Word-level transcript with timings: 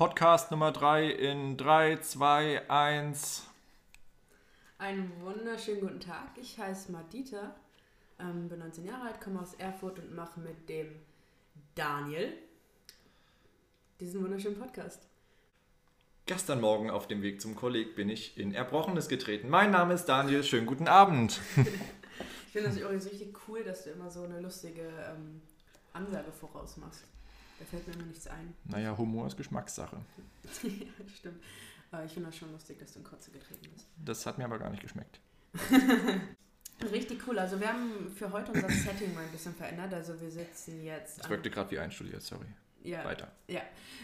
Podcast 0.00 0.50
Nummer 0.50 0.72
3 0.72 1.10
in 1.10 1.58
3, 1.58 1.98
2, 1.98 2.70
1. 2.70 3.42
Einen 4.78 5.12
wunderschönen 5.20 5.82
guten 5.82 6.00
Tag. 6.00 6.30
Ich 6.40 6.58
heiße 6.58 6.90
Madita, 6.90 7.54
ähm, 8.18 8.48
bin 8.48 8.60
19 8.60 8.86
Jahre 8.86 9.08
alt, 9.08 9.20
komme 9.20 9.42
aus 9.42 9.52
Erfurt 9.58 9.98
und 9.98 10.16
mache 10.16 10.40
mit 10.40 10.70
dem 10.70 10.86
Daniel 11.74 12.32
diesen 14.00 14.24
wunderschönen 14.24 14.58
Podcast. 14.58 15.02
Gestern 16.24 16.62
Morgen 16.62 16.88
auf 16.88 17.06
dem 17.06 17.20
Weg 17.20 17.42
zum 17.42 17.54
Kolleg 17.54 17.94
bin 17.94 18.08
ich 18.08 18.38
in 18.38 18.54
Erbrochenes 18.54 19.06
getreten. 19.06 19.50
Mein 19.50 19.70
Name 19.70 19.92
ist 19.92 20.06
Daniel, 20.06 20.42
schönen 20.44 20.66
guten 20.66 20.88
Abend. 20.88 21.38
Ich 22.46 22.52
finde 22.52 22.70
das 22.70 22.78
übrigens 22.78 23.04
richtig 23.04 23.36
cool, 23.46 23.62
dass 23.64 23.84
du 23.84 23.90
immer 23.90 24.10
so 24.10 24.22
eine 24.22 24.40
lustige 24.40 24.80
ähm, 24.80 25.42
Ansage 25.92 26.32
vorausmachst. 26.32 27.04
Da 27.60 27.66
fällt 27.66 27.86
mir 27.86 27.92
immer 27.94 28.06
nichts 28.06 28.26
ein. 28.26 28.54
Naja, 28.64 28.96
Humor 28.96 29.26
ist 29.28 29.36
Geschmackssache. 29.36 29.96
ja, 30.62 30.70
stimmt. 31.14 31.40
Aber 31.92 32.04
ich 32.04 32.12
finde 32.12 32.30
das 32.30 32.38
schon 32.38 32.50
lustig, 32.52 32.78
dass 32.78 32.92
du 32.94 33.00
in 33.00 33.04
Kotze 33.04 33.30
getreten 33.30 33.68
bist. 33.72 33.86
Das 34.04 34.24
hat 34.26 34.38
mir 34.38 34.44
aber 34.46 34.58
gar 34.58 34.70
nicht 34.70 34.82
geschmeckt. 34.82 35.20
Richtig 36.92 37.26
cool. 37.28 37.38
Also 37.38 37.60
wir 37.60 37.68
haben 37.68 38.10
für 38.14 38.32
heute 38.32 38.52
unser 38.52 38.70
Setting 38.70 39.14
mal 39.14 39.24
ein 39.24 39.30
bisschen 39.30 39.54
verändert. 39.54 39.92
Also 39.92 40.18
wir 40.20 40.30
sitzen 40.30 40.82
jetzt. 40.82 41.18
Das 41.20 41.28
wirkte 41.28 41.50
gerade 41.50 41.70
wie 41.70 41.78
einstudiert, 41.78 42.22
sorry. 42.22 42.46
ja, 42.82 43.04
Weiter. 43.04 43.30
Ja, 43.48 43.60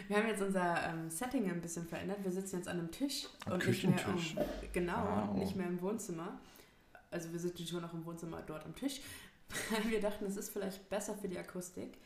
wir 0.08 0.18
haben 0.18 0.26
jetzt 0.28 0.42
unser 0.42 0.86
ähm, 0.88 1.08
Setting 1.08 1.50
ein 1.50 1.62
bisschen 1.62 1.86
verändert. 1.86 2.18
Wir 2.22 2.30
sitzen 2.32 2.56
jetzt 2.56 2.68
an 2.68 2.78
einem 2.78 2.90
Tisch 2.90 3.28
Am 3.46 3.52
und 3.54 3.66
nicht 3.66 3.84
mehr 3.84 3.96
Küchentisch. 3.96 4.34
im, 4.36 4.72
genau 4.72 5.28
Wow. 5.30 5.36
nicht 5.38 5.56
mehr 5.56 5.66
im 5.66 5.80
Wohnzimmer. 5.80 6.38
Also 7.10 7.32
wir 7.32 7.38
sitzen 7.38 7.66
schon 7.66 7.80
noch 7.80 7.94
im 7.94 8.04
Wohnzimmer 8.04 8.42
dort 8.46 8.66
am 8.66 8.74
Tisch. 8.74 9.00
wir 9.88 10.00
dachten, 10.00 10.26
es 10.26 10.36
ist 10.36 10.50
vielleicht 10.52 10.90
besser 10.90 11.14
für 11.14 11.28
die 11.28 11.38
Akustik. 11.38 11.96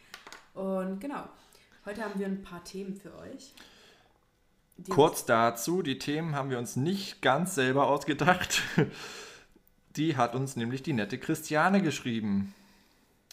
Und 0.54 1.00
genau, 1.00 1.24
heute 1.84 2.02
haben 2.04 2.18
wir 2.18 2.26
ein 2.26 2.42
paar 2.42 2.64
Themen 2.64 2.94
für 2.94 3.16
euch. 3.18 3.54
Kurz 4.88 5.24
dazu, 5.26 5.82
die 5.82 5.98
Themen 5.98 6.34
haben 6.34 6.50
wir 6.50 6.58
uns 6.58 6.76
nicht 6.76 7.20
ganz 7.22 7.54
selber 7.54 7.86
ausgedacht. 7.86 8.62
Die 9.96 10.16
hat 10.16 10.36
uns 10.36 10.54
nämlich 10.54 10.84
die 10.84 10.92
nette 10.92 11.18
Christiane 11.18 11.82
geschrieben. 11.82 12.54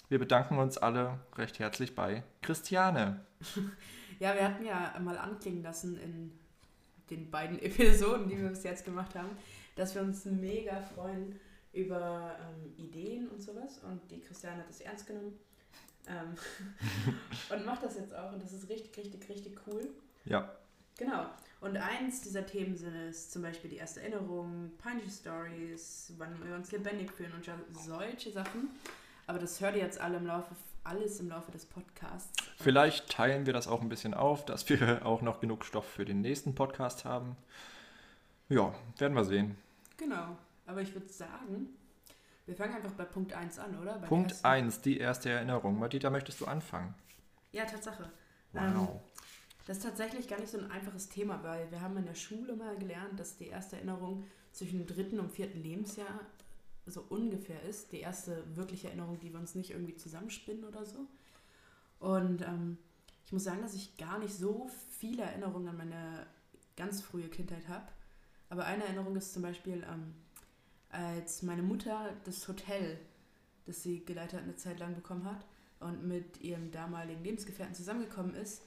Wir 0.09 0.17
bedanken 0.17 0.57
uns 0.57 0.77
alle 0.79 1.19
recht 1.35 1.59
herzlich 1.59 1.95
bei 1.95 2.23
Christiane. 2.41 3.25
Ja, 4.19 4.33
wir 4.33 4.45
hatten 4.45 4.65
ja 4.65 4.95
mal 4.99 5.15
anklingen 5.15 5.61
lassen 5.61 5.95
in 5.99 6.31
den 7.11 7.29
beiden 7.29 7.59
Episoden, 7.61 8.27
die 8.27 8.35
wir 8.35 8.49
bis 8.49 8.63
jetzt 8.63 8.83
gemacht 8.83 9.13
haben, 9.13 9.29
dass 9.75 9.93
wir 9.93 10.01
uns 10.01 10.25
mega 10.25 10.81
freuen 10.81 11.39
über 11.71 12.35
ähm, 12.41 12.73
Ideen 12.77 13.27
und 13.27 13.39
sowas. 13.39 13.79
Und 13.83 14.09
die 14.09 14.19
Christiane 14.21 14.61
hat 14.61 14.69
das 14.69 14.81
ernst 14.81 15.05
genommen. 15.05 15.33
Ähm, 16.07 16.35
und 17.49 17.65
macht 17.65 17.83
das 17.83 17.95
jetzt 17.95 18.15
auch. 18.15 18.31
Und 18.33 18.41
das 18.41 18.53
ist 18.53 18.69
richtig, 18.69 18.97
richtig, 18.97 19.29
richtig 19.29 19.59
cool. 19.67 19.87
Ja, 20.25 20.57
Genau. 20.97 21.25
Und 21.61 21.77
eins 21.77 22.21
dieser 22.21 22.45
Themen 22.45 22.75
sind 22.75 22.95
es 22.95 23.29
zum 23.29 23.41
Beispiel 23.41 23.69
die 23.69 23.77
erste 23.77 24.01
Erinnerung, 24.01 24.71
peinliche 24.77 25.11
Stories, 25.11 26.13
wann 26.17 26.43
wir 26.45 26.55
uns 26.55 26.71
lebendig 26.71 27.11
fühlen 27.11 27.33
und 27.33 27.77
solche 27.77 28.31
Sachen. 28.31 28.69
Aber 29.27 29.39
das 29.39 29.59
hört 29.61 29.75
ihr 29.75 29.81
jetzt 29.81 29.99
alle 29.99 30.17
im 30.17 30.25
Laufe, 30.25 30.55
alles 30.83 31.19
im 31.19 31.29
Laufe 31.29 31.51
des 31.51 31.65
Podcasts. 31.65 32.31
vielleicht 32.57 33.09
teilen 33.09 33.45
wir 33.45 33.53
das 33.53 33.67
auch 33.67 33.81
ein 33.81 33.89
bisschen 33.89 34.13
auf, 34.13 34.45
dass 34.45 34.67
wir 34.69 35.05
auch 35.05 35.21
noch 35.21 35.39
genug 35.39 35.65
Stoff 35.65 35.87
für 35.87 36.05
den 36.05 36.21
nächsten 36.21 36.55
Podcast 36.55 37.05
haben. 37.05 37.35
Ja, 38.49 38.73
werden 38.97 39.13
wir 39.13 39.25
sehen. 39.25 39.57
Genau. 39.97 40.37
Aber 40.65 40.81
ich 40.81 40.93
würde 40.93 41.09
sagen, 41.09 41.69
wir 42.47 42.55
fangen 42.55 42.73
einfach 42.75 42.93
bei 42.93 43.05
Punkt 43.05 43.33
1 43.33 43.59
an, 43.59 43.77
oder? 43.79 43.99
Bei 43.99 44.07
Punkt 44.07 44.31
ersten- 44.31 44.45
1, 44.47 44.81
die 44.81 44.97
erste 44.97 45.29
Erinnerung. 45.29 45.77
Madita, 45.77 46.09
möchtest 46.09 46.41
du 46.41 46.45
anfangen? 46.45 46.95
Ja, 47.51 47.65
Tatsache. 47.65 48.09
Ähm, 48.55 48.75
Wow. 48.75 49.01
Das 49.65 49.77
ist 49.77 49.83
tatsächlich 49.83 50.29
gar 50.29 50.39
nicht 50.39 50.49
so 50.49 50.57
ein 50.57 50.71
einfaches 50.71 51.09
Thema, 51.09 51.43
weil 51.43 51.69
wir 51.71 51.81
haben 51.81 51.97
in 51.97 52.05
der 52.05 52.15
Schule 52.15 52.55
mal 52.55 52.77
gelernt, 52.77 53.19
dass 53.19 53.35
die 53.37 53.47
erste 53.47 53.75
Erinnerung 53.75 54.23
zwischen 54.53 54.77
dem 54.79 54.87
dritten 54.87 55.19
und 55.19 55.29
vierten 55.29 55.61
Lebensjahr 55.61 56.21
so 56.85 57.01
ungefähr 57.09 57.61
ist. 57.63 57.91
Die 57.91 57.99
erste 57.99 58.43
wirkliche 58.55 58.87
Erinnerung, 58.87 59.19
die 59.19 59.33
wir 59.33 59.39
uns 59.41 59.55
nicht 59.55 59.71
irgendwie 59.71 59.97
zusammenspinnen 59.97 60.63
oder 60.63 60.85
so. 60.85 61.05
Und 61.99 62.41
ähm, 62.43 62.77
ich 63.25 63.33
muss 63.33 63.43
sagen, 63.43 63.61
dass 63.61 63.73
ich 63.73 63.97
gar 63.97 64.19
nicht 64.19 64.33
so 64.33 64.69
viele 64.89 65.23
Erinnerungen 65.23 65.67
an 65.67 65.77
meine 65.77 66.25
ganz 66.77 67.01
frühe 67.01 67.27
Kindheit 67.27 67.67
habe. 67.67 67.87
Aber 68.49 68.63
eine 68.65 68.85
Erinnerung 68.85 69.17
ist 69.17 69.33
zum 69.33 69.41
Beispiel, 69.41 69.83
ähm, 69.91 70.13
als 70.89 71.41
meine 71.43 71.63
Mutter 71.63 72.15
das 72.23 72.47
Hotel, 72.47 72.97
das 73.65 73.83
sie 73.83 74.05
geleitet 74.05 74.33
hat, 74.33 74.43
eine 74.43 74.55
Zeit 74.55 74.79
lang 74.79 74.95
bekommen 74.95 75.25
hat 75.25 75.45
und 75.79 76.07
mit 76.07 76.41
ihrem 76.41 76.71
damaligen 76.71 77.23
Lebensgefährten 77.23 77.75
zusammengekommen 77.75 78.35
ist, 78.35 78.61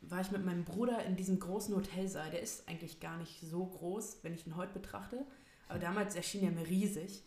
war 0.00 0.20
ich 0.20 0.30
mit 0.30 0.44
meinem 0.44 0.64
Bruder 0.64 1.04
in 1.04 1.16
diesem 1.16 1.38
großen 1.38 1.74
Hotelsaal. 1.74 2.30
Der 2.30 2.42
ist 2.42 2.68
eigentlich 2.68 3.00
gar 3.00 3.16
nicht 3.16 3.40
so 3.40 3.64
groß, 3.66 4.18
wenn 4.22 4.34
ich 4.34 4.46
ihn 4.46 4.56
heute 4.56 4.72
betrachte. 4.72 5.24
Aber 5.68 5.78
damals 5.78 6.14
erschien 6.14 6.44
er 6.44 6.50
mir 6.50 6.66
riesig. 6.66 7.22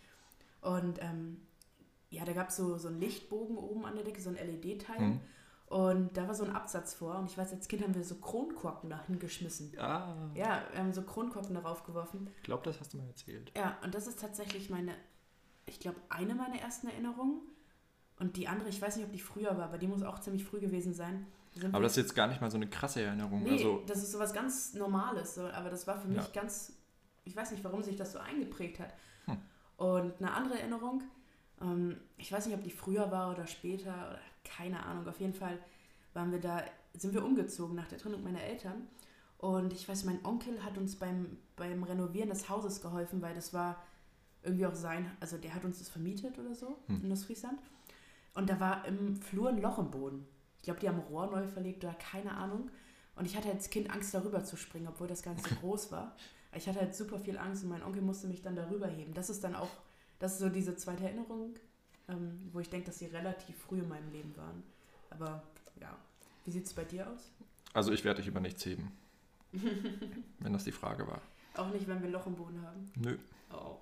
Und 0.61 0.99
ähm, 1.01 1.41
ja, 2.09 2.23
da 2.23 2.33
gab 2.33 2.49
es 2.49 2.57
so, 2.57 2.77
so 2.77 2.87
einen 2.87 2.99
Lichtbogen 2.99 3.57
oben 3.57 3.85
an 3.85 3.95
der 3.95 4.03
Decke, 4.03 4.21
so 4.21 4.29
ein 4.29 4.35
LED-Teil. 4.35 4.99
Hm. 4.99 5.19
Und 5.67 6.15
da 6.15 6.27
war 6.27 6.33
so 6.33 6.45
ein 6.45 6.55
Absatz 6.55 6.93
vor. 6.93 7.17
Und 7.19 7.29
ich 7.29 7.37
weiß, 7.37 7.51
als 7.51 7.67
Kind 7.67 7.83
haben 7.83 7.93
wir 7.93 8.03
so 8.03 8.15
Kronkorken 8.15 8.89
da 8.89 9.03
hingeschmissen. 9.05 9.73
Ah, 9.77 10.15
Ja, 10.33 10.63
wir 10.71 10.79
haben 10.79 10.93
so 10.93 11.01
Kronkorken 11.01 11.53
darauf 11.55 11.83
geworfen. 11.83 12.29
ich 12.37 12.43
glaube, 12.43 12.63
das 12.63 12.79
hast 12.79 12.93
du 12.93 12.97
mal 12.97 13.07
erzählt. 13.07 13.51
Ja, 13.55 13.77
und 13.83 13.93
das 13.93 14.07
ist 14.07 14.19
tatsächlich 14.21 14.69
meine, 14.69 14.93
ich 15.65 15.79
glaube, 15.79 15.97
eine 16.09 16.35
meiner 16.35 16.59
ersten 16.59 16.87
Erinnerungen. 16.87 17.41
Und 18.19 18.37
die 18.37 18.47
andere, 18.47 18.69
ich 18.69 18.81
weiß 18.81 18.95
nicht, 18.95 19.05
ob 19.05 19.11
die 19.11 19.19
früher 19.19 19.57
war, 19.57 19.65
aber 19.65 19.77
die 19.77 19.87
muss 19.87 20.01
auch 20.03 20.19
ziemlich 20.19 20.43
früh 20.45 20.59
gewesen 20.59 20.93
sein. 20.93 21.27
Sind 21.53 21.73
Aber 21.75 21.83
das 21.83 21.91
ist 21.93 21.97
jetzt 21.97 22.15
gar 22.15 22.27
nicht 22.27 22.39
mal 22.41 22.49
so 22.49 22.57
eine 22.57 22.69
krasse 22.69 23.01
Erinnerung. 23.01 23.43
Nee, 23.43 23.51
Also, 23.51 23.83
das 23.87 23.99
ist 23.99 24.11
sowas 24.13 24.33
ganz 24.33 24.73
Normales, 24.73 25.35
so, 25.35 25.43
aber 25.49 25.69
das 25.69 25.85
war 25.85 25.99
für 25.99 26.07
mich 26.07 26.17
Ja. 26.33 26.41
ganz, 26.41 26.73
ich 27.25 27.35
weiß 27.35 27.51
nicht, 27.51 27.63
warum 27.63 27.83
sich 27.83 27.95
das 27.95 28.13
so 28.13 28.19
eingeprägt 28.19 28.79
hat. 28.79 28.93
Hm. 29.25 29.37
Und 29.77 30.13
eine 30.19 30.31
andere 30.33 30.57
Erinnerung, 30.59 31.03
ähm, 31.61 31.97
ich 32.17 32.31
weiß 32.31 32.45
nicht, 32.47 32.55
ob 32.55 32.63
die 32.63 32.71
früher 32.71 33.11
war 33.11 33.31
oder 33.31 33.45
später, 33.47 33.91
oder 33.91 34.19
keine 34.47 34.83
Ahnung, 34.85 35.07
auf 35.07 35.19
jeden 35.19 35.33
Fall 35.33 35.57
waren 36.13 36.31
wir 36.31 36.39
da, 36.39 36.63
sind 36.93 37.13
wir 37.13 37.23
umgezogen 37.23 37.75
nach 37.75 37.87
der 37.87 37.97
Trennung 37.97 38.23
meiner 38.23 38.41
Eltern. 38.41 38.87
Und 39.37 39.71
ich 39.73 39.87
weiß, 39.87 40.03
mein 40.05 40.23
Onkel 40.25 40.63
hat 40.63 40.77
uns 40.77 40.95
beim, 40.95 41.37
beim 41.55 41.83
Renovieren 41.83 42.29
des 42.29 42.49
Hauses 42.49 42.81
geholfen, 42.81 43.21
weil 43.21 43.35
das 43.35 43.53
war 43.53 43.83
irgendwie 44.43 44.65
auch 44.65 44.73
sein, 44.75 45.11
also 45.19 45.37
der 45.37 45.53
hat 45.53 45.63
uns 45.65 45.79
das 45.79 45.89
vermietet 45.89 46.39
oder 46.39 46.55
so 46.55 46.77
Hm. 46.87 47.03
in 47.03 47.11
Ostfriesland. 47.11 47.59
Und 48.33 48.49
da 48.49 48.59
war 48.59 48.85
im 48.87 49.15
Flur 49.15 49.49
ein 49.49 49.61
Loch 49.61 49.77
im 49.79 49.91
Boden. 49.91 50.27
Ich 50.57 50.63
glaube, 50.63 50.79
die 50.79 50.87
haben 50.89 50.99
Rohr 50.99 51.27
neu 51.27 51.45
verlegt 51.47 51.83
oder 51.83 51.93
keine 51.93 52.31
Ahnung. 52.31 52.69
Und 53.15 53.25
ich 53.25 53.35
hatte 53.35 53.49
als 53.49 53.69
Kind 53.69 53.91
Angst, 53.91 54.13
darüber 54.13 54.43
zu 54.43 54.57
springen, 54.57 54.87
obwohl 54.87 55.07
das 55.07 55.21
so 55.21 55.55
groß 55.61 55.91
war. 55.91 56.15
Ich 56.55 56.67
hatte 56.67 56.79
halt 56.79 56.95
super 56.95 57.19
viel 57.19 57.37
Angst 57.37 57.63
und 57.63 57.69
mein 57.69 57.83
Onkel 57.83 58.01
musste 58.01 58.27
mich 58.27 58.41
dann 58.41 58.55
darüber 58.55 58.87
heben. 58.87 59.13
Das 59.13 59.29
ist 59.29 59.43
dann 59.43 59.55
auch, 59.55 59.69
das 60.19 60.33
ist 60.33 60.39
so 60.39 60.49
diese 60.49 60.75
zweite 60.75 61.03
Erinnerung, 61.03 61.55
ähm, 62.09 62.49
wo 62.53 62.59
ich 62.59 62.69
denke, 62.69 62.87
dass 62.87 62.99
sie 62.99 63.07
relativ 63.07 63.57
früh 63.57 63.79
in 63.79 63.87
meinem 63.87 64.11
Leben 64.11 64.35
waren. 64.37 64.63
Aber 65.09 65.43
ja, 65.79 65.95
wie 66.45 66.51
sieht 66.51 66.65
es 66.65 66.73
bei 66.73 66.83
dir 66.83 67.09
aus? 67.09 67.31
also 67.73 67.91
ich 67.91 68.03
werde 68.03 68.21
dich 68.21 68.27
über 68.27 68.39
nichts 68.39 68.65
heben. 68.65 68.91
wenn 70.39 70.53
das 70.53 70.63
die 70.63 70.71
Frage 70.71 71.07
war. 71.07 71.21
Auch 71.55 71.69
nicht, 71.69 71.87
wenn 71.87 71.99
wir 72.01 72.07
ein 72.07 72.11
Loch 72.11 72.25
im 72.25 72.35
Boden 72.35 72.61
haben. 72.63 72.91
Nö. 72.95 73.17
Oh. 73.53 73.77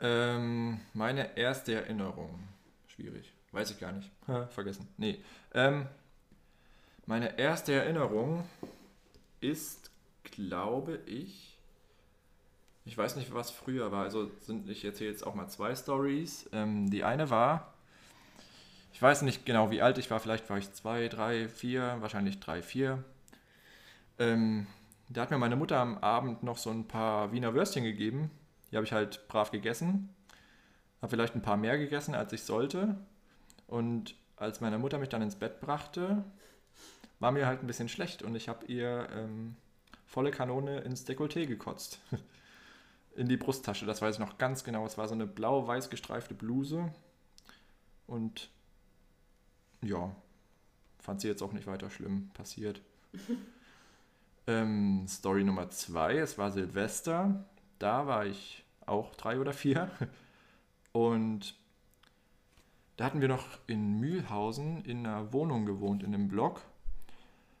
Ähm, 0.00 0.80
meine 0.92 1.36
erste 1.36 1.74
Erinnerung. 1.74 2.48
Schwierig. 2.88 3.32
Weiß 3.52 3.70
ich 3.70 3.78
gar 3.78 3.92
nicht. 3.92 4.10
Ha, 4.26 4.46
vergessen. 4.48 4.88
Nee. 4.96 5.22
Ähm, 5.54 5.86
meine 7.06 7.38
erste 7.38 7.72
Erinnerung 7.72 8.44
ist, 9.40 9.90
glaube 10.24 11.00
ich, 11.06 11.49
ich 12.84 12.96
weiß 12.96 13.16
nicht, 13.16 13.32
was 13.34 13.50
früher 13.50 13.92
war. 13.92 14.04
Also 14.04 14.30
sind, 14.40 14.68
ich 14.68 14.84
erzähle 14.84 15.10
jetzt 15.10 15.26
auch 15.26 15.34
mal 15.34 15.48
zwei 15.48 15.74
Stories. 15.74 16.48
Ähm, 16.52 16.90
die 16.90 17.04
eine 17.04 17.30
war, 17.30 17.74
ich 18.92 19.00
weiß 19.00 19.22
nicht 19.22 19.46
genau, 19.46 19.70
wie 19.70 19.82
alt 19.82 19.98
ich 19.98 20.10
war. 20.10 20.20
Vielleicht 20.20 20.50
war 20.50 20.58
ich 20.58 20.72
zwei, 20.72 21.08
drei, 21.08 21.48
vier, 21.48 21.96
wahrscheinlich 22.00 22.40
drei, 22.40 22.62
vier. 22.62 23.02
Ähm, 24.18 24.66
da 25.08 25.22
hat 25.22 25.30
mir 25.30 25.38
meine 25.38 25.56
Mutter 25.56 25.78
am 25.78 25.98
Abend 25.98 26.42
noch 26.42 26.58
so 26.58 26.70
ein 26.70 26.86
paar 26.86 27.32
Wiener 27.32 27.54
Würstchen 27.54 27.84
gegeben. 27.84 28.30
Die 28.70 28.76
habe 28.76 28.84
ich 28.84 28.92
halt 28.92 29.26
brav 29.28 29.50
gegessen. 29.50 30.10
Habe 31.00 31.10
vielleicht 31.10 31.34
ein 31.34 31.42
paar 31.42 31.56
mehr 31.56 31.78
gegessen, 31.78 32.14
als 32.14 32.32
ich 32.32 32.42
sollte. 32.42 32.96
Und 33.66 34.14
als 34.36 34.60
meine 34.60 34.78
Mutter 34.78 34.98
mich 34.98 35.08
dann 35.08 35.22
ins 35.22 35.36
Bett 35.36 35.60
brachte, 35.60 36.24
war 37.20 37.32
mir 37.32 37.46
halt 37.46 37.62
ein 37.62 37.66
bisschen 37.66 37.88
schlecht 37.88 38.22
und 38.22 38.34
ich 38.34 38.48
habe 38.48 38.66
ihr 38.66 39.08
ähm, 39.14 39.56
volle 40.06 40.30
Kanone 40.30 40.80
ins 40.80 41.06
Dekolleté 41.06 41.46
gekotzt. 41.46 42.00
In 43.20 43.28
die 43.28 43.36
Brusttasche, 43.36 43.84
das 43.84 44.00
weiß 44.00 44.14
ich 44.14 44.18
noch 44.18 44.38
ganz 44.38 44.64
genau. 44.64 44.86
Es 44.86 44.96
war 44.96 45.06
so 45.06 45.12
eine 45.12 45.26
blau-weiß 45.26 45.90
gestreifte 45.90 46.32
Bluse. 46.32 46.90
Und 48.06 48.48
ja, 49.82 50.16
fand 50.98 51.20
sie 51.20 51.28
jetzt 51.28 51.42
auch 51.42 51.52
nicht 51.52 51.66
weiter 51.66 51.90
schlimm 51.90 52.30
passiert. 52.32 52.80
ähm, 54.46 55.06
Story 55.06 55.44
Nummer 55.44 55.68
zwei, 55.68 56.16
es 56.16 56.38
war 56.38 56.50
Silvester. 56.50 57.44
Da 57.78 58.06
war 58.06 58.24
ich 58.24 58.64
auch 58.86 59.14
drei 59.16 59.38
oder 59.38 59.52
vier. 59.52 59.90
Und 60.92 61.54
da 62.96 63.04
hatten 63.04 63.20
wir 63.20 63.28
noch 63.28 63.58
in 63.66 64.00
Mühlhausen 64.00 64.82
in 64.86 65.06
einer 65.06 65.30
Wohnung 65.34 65.66
gewohnt, 65.66 66.02
in 66.02 66.14
einem 66.14 66.28
Block. 66.28 66.62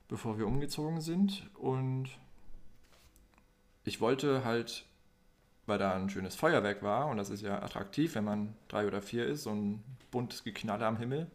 bevor 0.08 0.38
wir 0.38 0.46
umgezogen 0.46 1.02
sind. 1.02 1.50
Und 1.54 2.08
ich 3.84 4.00
wollte 4.00 4.42
halt, 4.42 4.86
weil 5.70 5.78
da 5.78 5.94
ein 5.94 6.10
schönes 6.10 6.34
Feuerwerk 6.34 6.82
war, 6.82 7.06
und 7.06 7.16
das 7.16 7.30
ist 7.30 7.42
ja 7.42 7.62
attraktiv, 7.62 8.16
wenn 8.16 8.24
man 8.24 8.54
drei 8.68 8.86
oder 8.86 9.00
vier 9.00 9.24
ist, 9.26 9.44
so 9.44 9.50
ein 9.50 9.82
buntes 10.10 10.44
Geknalle 10.44 10.84
am 10.84 10.98
Himmel, 10.98 11.28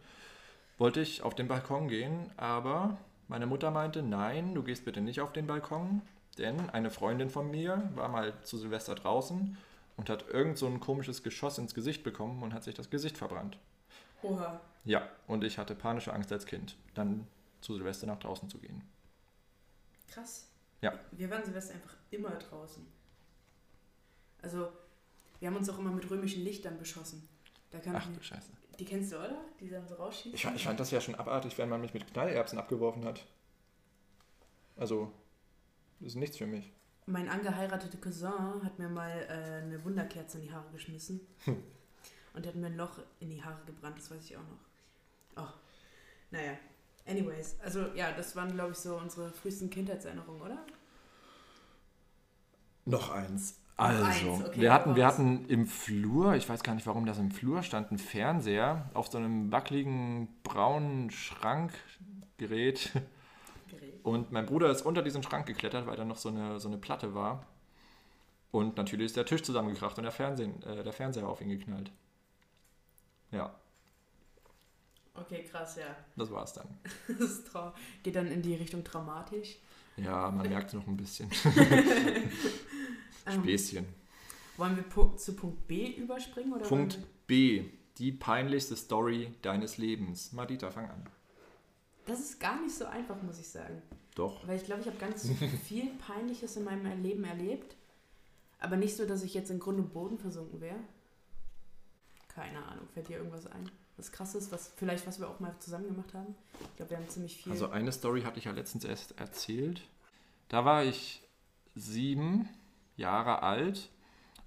wollte 0.78 1.00
ich 1.00 1.24
auf 1.24 1.34
den 1.34 1.48
Balkon 1.48 1.88
gehen, 1.88 2.30
aber 2.36 2.98
meine 3.30 3.46
Mutter 3.48 3.72
meinte, 3.72 4.04
nein, 4.04 4.54
du 4.54 4.62
gehst 4.62 4.84
bitte 4.84 5.00
nicht 5.00 5.22
auf 5.22 5.32
den 5.32 5.48
Balkon, 5.48 6.02
denn 6.38 6.70
eine 6.70 6.92
Freundin 6.92 7.30
von 7.30 7.50
mir 7.50 7.90
war 7.96 8.10
mal 8.10 8.34
zu 8.44 8.58
Silvester 8.58 8.94
draußen 8.94 9.58
und 9.96 10.10
hat 10.10 10.28
irgend 10.28 10.58
so 10.58 10.68
ein 10.68 10.82
komisches 10.82 11.24
Geschoss 11.24 11.58
ins 11.58 11.74
Gesicht 11.74 12.04
bekommen 12.04 12.44
und 12.44 12.54
hat 12.54 12.66
sich 12.66 12.76
das 12.76 12.90
Gesicht 12.90 13.18
verbrannt. 13.18 13.58
Oha. 14.22 14.60
Ja, 14.84 15.08
und 15.28 15.46
ich 15.46 15.58
hatte 15.58 15.76
panische 15.76 16.12
Angst 16.14 16.32
als 16.34 16.46
Kind, 16.46 16.76
dann 16.94 17.26
zu 17.62 17.74
Silvester 17.76 18.06
nach 18.06 18.20
draußen 18.20 18.50
zu 18.50 18.60
gehen. 18.60 18.84
Krass. 20.10 20.52
Ja. 20.82 20.94
Wir 21.12 21.32
waren 21.32 21.44
Silvester 21.44 21.76
einfach 21.76 21.96
immer 22.12 22.32
draußen. 22.32 22.86
Also, 24.46 24.72
wir 25.40 25.48
haben 25.50 25.56
uns 25.58 25.68
auch 25.70 25.80
immer 25.80 25.92
mit 25.92 26.08
römischen 26.10 26.44
Lichtern 26.44 26.78
beschossen. 26.78 27.28
Da 27.72 27.80
kann 27.80 27.96
Ach 27.96 28.08
ich 28.08 28.16
du 28.16 28.24
Scheiße. 28.24 28.52
Die 28.80 28.86
kennst 28.86 29.12
du, 29.12 29.18
oder? 29.18 29.42
Die 29.60 29.70
dann 29.70 29.88
so 29.88 29.96
rausschießen. 29.96 30.36
Ich, 30.36 30.44
fand- 30.44 30.56
ich 30.56 30.64
fand 30.66 30.80
das 30.80 30.92
ja 30.92 31.02
schon 31.02 31.16
abartig, 31.16 31.58
wenn 31.58 31.68
man 31.68 31.82
mich 31.82 31.94
mit 31.96 32.06
Knallerbsen 32.14 32.60
abgeworfen 32.60 33.04
hat. 33.06 33.26
Also, 34.78 35.12
das 36.00 36.10
ist 36.10 36.16
nichts 36.16 36.38
für 36.38 36.46
mich. 36.46 36.72
Mein 37.08 37.28
angeheiratete 37.28 37.98
Cousin 37.98 38.64
hat 38.64 38.78
mir 38.78 38.88
mal 38.90 39.10
äh, 39.30 39.64
eine 39.64 39.84
Wunderkerze 39.84 40.38
in 40.38 40.44
die 40.44 40.52
Haare 40.52 40.70
geschmissen. 40.72 41.22
Hm. 41.46 41.64
Und 42.34 42.46
hat 42.46 42.56
mir 42.56 42.68
ein 42.68 42.78
Loch 42.78 43.00
in 43.20 43.30
die 43.32 43.44
Haare 43.44 43.64
gebrannt, 43.66 43.98
das 43.98 44.12
weiß 44.12 44.24
ich 44.26 44.38
auch 44.38 44.42
noch. 44.42 45.44
Oh, 45.44 45.54
naja. 46.32 46.54
Anyways, 47.08 47.58
also 47.64 47.88
ja, 47.96 48.12
das 48.12 48.36
waren, 48.36 48.52
glaube 48.54 48.74
ich, 48.74 48.78
so 48.78 48.98
unsere 48.98 49.32
frühesten 49.32 49.70
Kindheitserinnerungen, 49.72 50.42
oder? 50.42 50.64
Noch 52.86 53.10
eins. 53.10 53.56
Also, 53.78 54.46
okay, 54.46 54.62
wir, 54.62 54.74
hatten, 54.74 54.96
wir 54.96 55.06
hatten 55.06 55.46
im 55.50 55.66
Flur, 55.66 56.36
ich 56.36 56.48
weiß 56.48 56.64
gar 56.64 56.76
nicht, 56.76 56.88
warum 56.88 57.06
das 57.06 57.18
im 57.18 57.32
Flur 57.32 57.62
stand, 57.62 57.92
ein 57.92 57.98
Fernseher 57.98 58.90
auf 58.94 59.08
so 59.08 59.18
einem 59.18 59.52
wackeligen 59.52 60.30
braunen 60.44 61.12
Schrankgerät. 61.12 62.92
Gerät. 63.68 64.00
Und 64.04 64.32
mein 64.32 64.46
Bruder 64.46 64.70
ist 64.70 64.86
unter 64.86 65.02
diesen 65.02 65.24
Schrank 65.24 65.46
geklettert, 65.46 65.88
weil 65.88 65.98
da 65.98 66.06
noch 66.06 66.18
so 66.18 66.30
eine, 66.30 66.60
so 66.60 66.70
eine 66.70 66.78
Platte 66.78 67.14
war. 67.14 67.46
Und 68.52 68.78
natürlich 68.78 69.08
ist 69.08 69.18
der 69.18 69.26
Tisch 69.26 69.44
zusammengekracht 69.44 69.98
und 69.98 70.04
der, 70.04 70.14
Fernsehen, 70.14 70.64
äh, 70.64 70.82
der 70.84 70.94
Fernseher 70.94 71.28
auf 71.28 71.42
ihn 71.42 71.50
geknallt. 71.50 71.92
Ja, 73.32 73.54
Okay, 75.18 75.44
krass, 75.50 75.78
ja. 75.78 75.96
das 76.16 76.30
war's 76.32 76.54
dann. 76.54 76.68
Das 77.08 77.30
ist 77.30 77.50
geht 78.04 78.16
dann 78.16 78.28
in 78.28 78.42
die 78.42 78.56
Richtung 78.56 78.84
traumatisch. 78.84 79.58
Ja, 79.98 80.30
man 80.30 80.50
merkt 80.50 80.68
es 80.68 80.74
noch 80.74 80.88
ein 80.88 80.98
bisschen. 80.98 81.30
Ähm, 83.26 83.42
Späßchen. 83.42 83.86
wollen 84.58 84.78
wir 84.78 85.18
zu 85.18 85.34
Punkt 85.36 85.68
B 85.68 85.92
überspringen? 85.92 86.54
Oder 86.54 86.66
Punkt 86.66 87.00
B. 87.28 87.66
Die 87.98 88.12
peinlichste 88.12 88.76
Story 88.76 89.34
deines 89.42 89.78
Lebens. 89.78 90.34
Madita, 90.34 90.70
fang 90.70 90.90
an. 90.90 91.10
Das 92.06 92.20
ist 92.20 92.40
gar 92.40 92.62
nicht 92.62 92.76
so 92.76 92.86
einfach, 92.86 93.22
muss 93.24 93.40
ich 93.40 93.48
sagen. 93.48 93.82
Doch. 94.16 94.48
Weil 94.48 94.58
ich 94.58 94.66
glaube, 94.66 94.82
ich 94.82 94.88
habe 94.88 94.98
ganz 94.98 95.30
viel 95.66 95.90
Peinliches 96.06 96.56
in 96.58 96.64
meinem 96.64 97.02
Leben 97.02 97.24
erlebt. 97.24 97.76
Aber 98.60 98.78
nicht 98.78 98.96
so, 98.96 99.06
dass 99.06 99.24
ich 99.24 99.34
jetzt 99.34 99.50
in 99.50 99.60
Grund 99.60 99.80
und 99.80 99.94
Boden 99.94 100.18
versunken 100.18 100.62
wäre. 100.62 100.80
Keine 102.30 102.66
Ahnung, 102.66 102.88
fällt 102.94 103.10
dir 103.10 103.18
irgendwas 103.18 103.48
ein? 103.48 103.70
Was 103.98 104.12
krasses, 104.12 104.52
was 104.52 104.74
vielleicht 104.76 105.08
was 105.08 105.20
wir 105.20 105.30
auch 105.30 105.40
mal 105.40 105.56
zusammen 105.60 105.88
gemacht 105.88 106.14
haben? 106.14 106.36
Ich 106.62 106.76
glaube, 106.76 106.92
wir 106.92 106.98
haben 106.98 107.08
ziemlich 107.08 107.38
viel. 107.38 107.52
Also 107.52 107.70
eine 107.70 107.92
Story 107.92 108.24
hatte 108.24 108.40
ich 108.40 108.46
ja 108.46 108.52
letztens 108.52 108.84
erst 108.84 109.18
erzählt. 109.20 109.82
Da 110.50 110.66
war 110.66 110.84
ich 110.84 111.22
sieben 111.76 112.50
Jahre 112.98 113.44
alt 113.44 113.90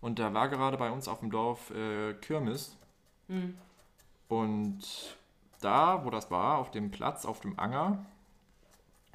und 0.00 0.18
da 0.18 0.32
war 0.34 0.48
gerade 0.48 0.76
bei 0.76 0.90
uns 0.90 1.08
auf 1.08 1.20
dem 1.20 1.30
Dorf 1.30 1.70
äh, 1.70 2.14
Kirmes. 2.14 2.76
Hm. 3.28 3.56
Und 4.28 5.16
da, 5.60 6.04
wo 6.04 6.10
das 6.10 6.30
war, 6.30 6.58
auf 6.58 6.70
dem 6.70 6.90
Platz, 6.90 7.24
auf 7.24 7.40
dem 7.40 7.58
Anger, 7.58 8.04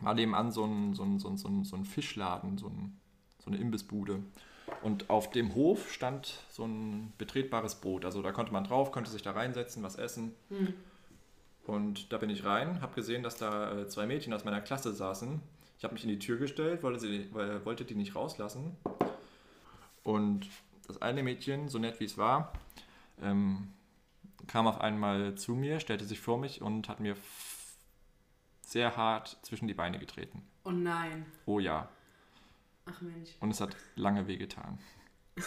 war 0.01 0.13
nebenan 0.13 0.51
so 0.51 0.65
ein, 0.65 0.93
so 0.93 1.03
ein, 1.03 1.19
so 1.19 1.29
ein, 1.29 1.37
so 1.37 1.47
ein, 1.47 1.63
so 1.63 1.75
ein 1.75 1.85
Fischladen, 1.85 2.57
so, 2.57 2.67
ein, 2.67 2.97
so 3.39 3.49
eine 3.49 3.57
Imbissbude. 3.57 4.19
Und 4.81 5.09
auf 5.09 5.29
dem 5.29 5.55
Hof 5.55 5.91
stand 5.91 6.39
so 6.49 6.65
ein 6.65 7.13
betretbares 7.17 7.75
Boot. 7.75 8.05
Also 8.05 8.21
da 8.21 8.31
konnte 8.31 8.51
man 8.51 8.63
drauf, 8.63 8.91
konnte 8.91 9.09
sich 9.09 9.21
da 9.21 9.31
reinsetzen, 9.31 9.83
was 9.83 9.95
essen. 9.95 10.33
Hm. 10.49 10.73
Und 11.65 12.11
da 12.11 12.17
bin 12.17 12.29
ich 12.29 12.43
rein, 12.43 12.81
habe 12.81 12.93
gesehen, 12.93 13.23
dass 13.23 13.37
da 13.37 13.79
äh, 13.79 13.87
zwei 13.87 14.05
Mädchen 14.05 14.33
aus 14.33 14.43
meiner 14.43 14.59
Klasse 14.59 14.93
saßen. 14.93 15.39
Ich 15.77 15.85
habe 15.85 15.93
mich 15.93 16.03
in 16.03 16.09
die 16.09 16.19
Tür 16.19 16.37
gestellt, 16.37 16.83
wollte, 16.83 16.99
sie, 16.99 17.29
weil, 17.31 17.63
wollte 17.65 17.85
die 17.85 17.95
nicht 17.95 18.15
rauslassen. 18.15 18.75
Und 20.03 20.49
das 20.87 21.01
eine 21.01 21.23
Mädchen, 21.23 21.69
so 21.69 21.79
nett 21.79 21.99
wie 21.99 22.05
es 22.05 22.17
war, 22.17 22.53
ähm, 23.21 23.71
kam 24.47 24.67
auf 24.67 24.81
einmal 24.81 25.35
zu 25.35 25.53
mir, 25.55 25.79
stellte 25.79 26.05
sich 26.05 26.19
vor 26.19 26.37
mich 26.37 26.61
und 26.61 26.89
hat 26.89 26.99
mir 26.99 27.15
sehr 28.61 28.97
hart 28.97 29.37
zwischen 29.43 29.67
die 29.67 29.73
Beine 29.73 29.99
getreten. 29.99 30.45
Oh 30.65 30.71
nein. 30.71 31.25
Oh 31.45 31.59
ja. 31.59 31.89
Ach 32.85 32.99
Mensch. 33.01 33.29
Und 33.39 33.51
es 33.51 33.61
hat 33.61 33.75
lange 33.95 34.27
wehgetan. 34.27 34.79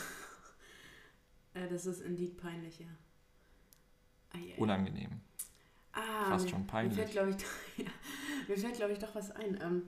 Das 1.70 1.86
ist 1.86 2.02
indeed 2.02 2.36
peinlich, 2.36 2.80
ja. 2.80 2.86
Ei, 4.34 4.52
ei. 4.52 4.58
Unangenehm. 4.58 5.22
Ah, 5.92 6.26
Fast 6.28 6.44
mir, 6.44 6.50
schon 6.50 6.60
Mir 6.60 6.66
peinlich. 6.66 6.98
fällt, 6.98 7.12
glaube 7.12 7.30
ich, 7.30 7.36
ja, 7.86 7.90
mir 8.46 8.58
fällt, 8.58 8.74
glaube 8.76 8.92
ich, 8.92 8.98
doch 8.98 9.14
was 9.14 9.30
ein. 9.30 9.58
Ähm, 9.62 9.82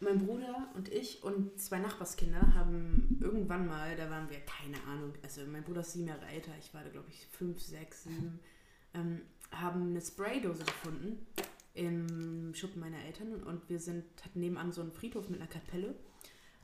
mein 0.00 0.24
Bruder 0.24 0.68
und 0.74 0.88
ich 0.92 1.22
und 1.24 1.58
zwei 1.60 1.78
Nachbarskinder 1.78 2.54
haben 2.54 3.18
irgendwann 3.20 3.66
mal, 3.66 3.96
da 3.96 4.08
waren 4.10 4.28
wir, 4.30 4.38
keine 4.40 4.76
Ahnung, 4.86 5.12
also 5.22 5.40
mein 5.50 5.64
Bruder 5.64 5.80
ist 5.80 5.92
sieben 5.92 6.06
Jahre 6.08 6.26
älter, 6.26 6.52
ich 6.58 6.72
war 6.74 6.82
da, 6.84 6.90
glaube 6.90 7.08
ich, 7.10 7.26
fünf, 7.26 7.60
sechs, 7.60 8.04
sieben, 8.04 8.38
ähm, 8.94 9.20
haben 9.50 9.90
eine 9.90 10.00
Spraydose 10.00 10.64
gefunden 10.64 11.26
im 11.74 12.54
Schuppen 12.54 12.80
meiner 12.80 13.02
Eltern 13.04 13.42
und 13.44 13.68
wir 13.68 13.78
sind, 13.80 14.04
hatten 14.24 14.40
nebenan 14.40 14.72
so 14.72 14.82
einen 14.82 14.92
Friedhof 14.92 15.28
mit 15.28 15.40
einer 15.40 15.48
Kapelle 15.50 15.94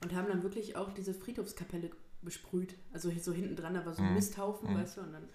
und 0.02 0.12
haben 0.14 0.28
dann 0.28 0.42
wirklich 0.42 0.76
auch 0.76 0.92
diese 0.92 1.14
Friedhofskapelle 1.14 1.90
besprüht. 2.22 2.74
Also 2.92 3.10
so 3.20 3.32
hinten 3.32 3.56
dran, 3.56 3.74
da 3.74 3.84
war 3.86 3.94
so 3.94 4.02
ein 4.02 4.08
Mhm. 4.10 4.14
Misthaufen, 4.14 4.70
Mhm. 4.70 4.74
weißt 4.76 4.96
du, 4.96 5.00
und 5.02 5.12
dann, 5.12 5.28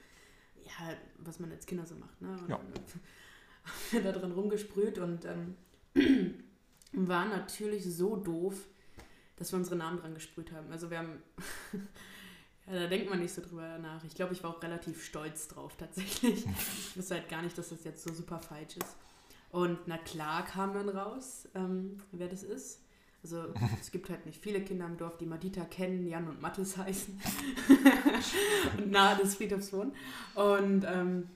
ja, 0.63 0.95
was 1.19 1.39
man 1.39 1.51
als 1.51 1.65
Kinder 1.65 1.85
so 1.85 1.95
macht, 1.95 2.21
ne? 2.21 2.29
Und 2.31 2.49
Ja. 2.49 2.57
dann 2.57 2.67
haben 3.63 3.91
wir 3.91 4.01
da 4.03 4.11
drin 4.11 4.31
rumgesprüht 4.31 4.97
und 4.99 5.25
ähm, 5.25 5.55
war 6.91 7.25
natürlich 7.25 7.85
so 7.85 8.15
doof, 8.15 8.67
dass 9.37 9.51
wir 9.51 9.57
unsere 9.57 9.75
Namen 9.75 9.99
dran 9.99 10.13
gesprüht 10.13 10.51
haben. 10.51 10.71
Also 10.71 10.89
wir 10.89 10.99
haben, 10.99 11.21
ja, 12.67 12.73
da 12.73 12.87
denkt 12.87 13.09
man 13.09 13.19
nicht 13.19 13.33
so 13.33 13.41
drüber 13.41 13.77
nach. 13.77 14.03
Ich 14.03 14.15
glaube, 14.15 14.33
ich 14.33 14.43
war 14.43 14.51
auch 14.51 14.61
relativ 14.61 15.03
stolz 15.03 15.47
drauf 15.47 15.75
tatsächlich. 15.77 16.45
Ich 16.89 16.97
wusste 16.97 17.15
halt 17.15 17.29
gar 17.29 17.41
nicht, 17.41 17.57
dass 17.57 17.69
das 17.69 17.83
jetzt 17.83 18.03
so 18.03 18.13
super 18.13 18.39
falsch 18.39 18.77
ist. 18.77 18.95
Und 19.51 19.79
na 19.87 19.97
klar 19.97 20.45
kam 20.45 20.73
dann 20.73 20.89
raus, 20.89 21.47
ähm, 21.55 21.97
wer 22.11 22.27
das 22.27 22.43
ist. 22.43 22.81
Also 23.23 23.53
es 23.81 23.91
gibt 23.91 24.09
halt 24.09 24.25
nicht 24.25 24.41
viele 24.41 24.61
Kinder 24.61 24.85
im 24.85 24.97
Dorf, 24.97 25.17
die 25.17 25.25
Madita 25.25 25.65
kennen, 25.65 26.07
Jan 26.07 26.27
und 26.27 26.41
Mathis 26.41 26.77
heißen 26.77 27.19
und 28.77 28.91
nahe 28.91 29.17
des 29.17 29.35
Friedhofs 29.35 29.73
wohnen. 29.73 29.93
Und 30.35 30.85
ähm, 30.85 31.29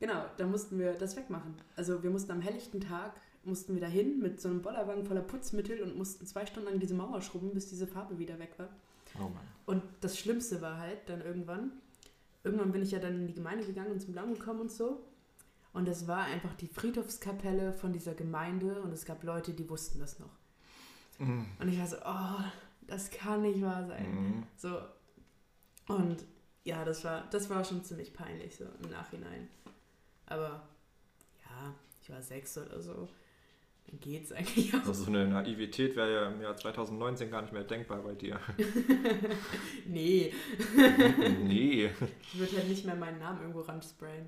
genau, 0.00 0.24
da 0.36 0.46
mussten 0.46 0.78
wir 0.78 0.94
das 0.94 1.16
wegmachen. 1.16 1.54
Also 1.76 2.02
wir 2.02 2.10
mussten 2.10 2.32
am 2.32 2.40
helllichten 2.40 2.80
Tag, 2.80 3.14
mussten 3.46 3.74
wir 3.74 3.80
dahin 3.80 4.18
mit 4.18 4.40
so 4.40 4.48
einem 4.48 4.62
Bollerwagen 4.62 5.04
voller 5.04 5.22
Putzmittel 5.22 5.82
und 5.82 5.96
mussten 5.96 6.26
zwei 6.26 6.44
Stunden 6.46 6.68
lang 6.68 6.80
diese 6.80 6.94
Mauer 6.94 7.22
schrubben, 7.22 7.52
bis 7.54 7.68
diese 7.68 7.86
Farbe 7.86 8.18
wieder 8.18 8.38
weg 8.38 8.54
war. 8.58 8.68
Oh. 9.18 9.30
Und 9.66 9.82
das 10.00 10.18
Schlimmste 10.18 10.60
war 10.60 10.78
halt 10.78 11.08
dann 11.08 11.22
irgendwann, 11.22 11.72
irgendwann 12.44 12.72
bin 12.72 12.82
ich 12.82 12.90
ja 12.90 12.98
dann 12.98 13.14
in 13.14 13.26
die 13.26 13.34
Gemeinde 13.34 13.64
gegangen 13.64 13.92
und 13.92 14.00
zum 14.00 14.12
Glauben 14.12 14.34
gekommen 14.34 14.60
und 14.60 14.72
so. 14.72 15.04
Und 15.72 15.88
es 15.88 16.08
war 16.08 16.24
einfach 16.24 16.54
die 16.54 16.68
Friedhofskapelle 16.68 17.72
von 17.72 17.92
dieser 17.92 18.14
Gemeinde 18.14 18.80
und 18.82 18.92
es 18.92 19.04
gab 19.04 19.22
Leute, 19.22 19.52
die 19.52 19.68
wussten 19.68 19.98
das 19.98 20.18
noch. 20.18 20.30
Mhm. 21.18 21.46
Und 21.58 21.68
ich 21.68 21.78
war 21.78 21.86
so, 21.86 21.96
oh, 22.04 22.44
das 22.86 23.10
kann 23.10 23.42
nicht 23.42 23.60
wahr 23.62 23.86
sein. 23.86 24.14
Mhm. 24.14 24.42
So. 24.56 24.80
Und 25.88 26.24
ja, 26.64 26.84
das 26.84 27.04
war, 27.04 27.28
das 27.30 27.48
war 27.50 27.64
schon 27.64 27.84
ziemlich 27.84 28.12
peinlich 28.12 28.56
so 28.56 28.64
im 28.82 28.90
Nachhinein. 28.90 29.48
Aber 30.26 30.68
ja, 31.44 31.74
ich 32.02 32.10
war 32.10 32.22
sechs 32.22 32.56
oder 32.58 32.80
so. 32.80 33.08
Geht's 34.00 34.32
eigentlich 34.32 34.74
auch. 34.74 34.80
Also 34.80 34.92
so 34.92 35.06
eine 35.06 35.26
Naivität 35.28 35.96
wäre 35.96 36.12
ja 36.12 36.28
im 36.28 36.40
Jahr 36.40 36.56
2019 36.56 37.30
gar 37.30 37.42
nicht 37.42 37.52
mehr 37.52 37.64
denkbar 37.64 38.02
bei 38.02 38.14
dir. 38.14 38.40
nee, 39.86 40.32
nee. 41.44 41.90
ich 42.22 42.38
würde 42.38 42.56
halt 42.56 42.68
nicht 42.68 42.84
mehr 42.84 42.96
meinen 42.96 43.18
Namen 43.18 43.40
irgendwo 43.40 43.60
ransprayen. 43.60 44.26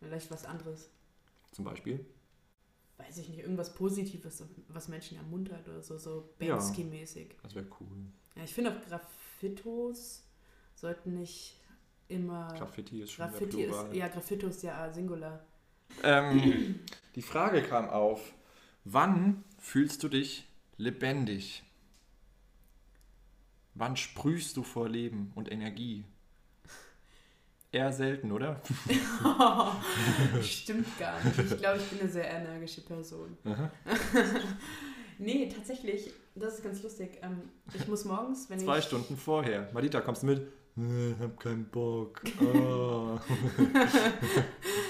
Vielleicht 0.00 0.30
was 0.30 0.44
anderes. 0.44 0.90
Zum 1.50 1.64
Beispiel. 1.64 2.04
Weiß 2.98 3.18
ich 3.18 3.28
nicht, 3.28 3.40
irgendwas 3.40 3.74
Positives, 3.74 4.44
was 4.68 4.88
Menschen 4.88 5.16
ermuntert 5.16 5.66
oder 5.68 5.82
so, 5.82 5.96
so 5.98 6.28
Ja. 6.40 6.56
Bansky-mäßig. 6.56 7.36
Das 7.42 7.54
wäre 7.54 7.66
cool. 7.80 7.88
Ja, 8.36 8.44
ich 8.44 8.52
finde 8.52 8.70
auch 8.70 8.88
Graffitos 8.88 10.24
sollten 10.74 11.14
nicht 11.14 11.56
immer. 12.08 12.48
Graffiti 12.56 13.02
ist 13.02 13.12
schon 13.12 13.24
Graffiti 13.24 13.62
ist, 13.62 13.92
ja, 13.92 14.08
Graffitos 14.08 14.62
ja 14.62 14.92
Singular. 14.92 15.44
Ähm, 16.02 16.80
die 17.14 17.22
Frage 17.22 17.62
kam 17.62 17.88
auf, 17.88 18.32
Wann 18.90 19.44
fühlst 19.58 20.02
du 20.02 20.08
dich 20.08 20.48
lebendig? 20.78 21.62
Wann 23.74 23.98
sprühst 23.98 24.56
du 24.56 24.62
vor 24.62 24.88
Leben 24.88 25.30
und 25.34 25.52
Energie? 25.52 26.06
Eher 27.70 27.92
selten, 27.92 28.32
oder? 28.32 28.62
Stimmt 30.42 30.98
gar 30.98 31.22
nicht. 31.22 31.38
Ich 31.38 31.58
glaube, 31.58 31.76
ich 31.76 31.84
bin 31.90 32.00
eine 32.00 32.08
sehr 32.08 32.30
energische 32.30 32.80
Person. 32.80 33.36
nee, 35.18 35.52
tatsächlich, 35.54 36.10
das 36.34 36.54
ist 36.54 36.64
ganz 36.64 36.82
lustig. 36.82 37.18
Ähm, 37.20 37.42
ich 37.74 37.86
muss 37.88 38.06
morgens, 38.06 38.48
wenn 38.48 38.58
Zwei 38.58 38.78
ich... 38.78 38.86
Stunden 38.86 39.18
vorher. 39.18 39.68
Madita, 39.74 40.00
kommst 40.00 40.22
du 40.22 40.28
mit? 40.28 40.46
Ich 40.76 41.20
hab 41.20 41.38
keinen 41.38 41.66
Bock. 41.66 42.22
Oh. 42.40 43.18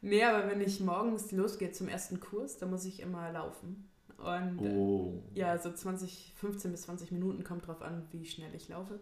nee, 0.00 0.22
aber 0.24 0.48
wenn 0.48 0.60
ich 0.60 0.80
morgens 0.80 1.32
losgehe 1.32 1.72
zum 1.72 1.88
ersten 1.88 2.20
Kurs, 2.20 2.58
dann 2.58 2.70
muss 2.70 2.84
ich 2.84 3.00
immer 3.00 3.30
laufen. 3.32 3.88
Und 4.18 4.64
äh, 4.64 4.68
oh. 4.68 5.22
ja, 5.34 5.56
so 5.58 5.72
20, 5.72 6.32
15 6.36 6.72
bis 6.72 6.82
20 6.82 7.12
Minuten 7.12 7.44
kommt 7.44 7.66
drauf 7.66 7.82
an, 7.82 8.06
wie 8.10 8.24
schnell 8.24 8.54
ich 8.54 8.68
laufe. 8.68 8.98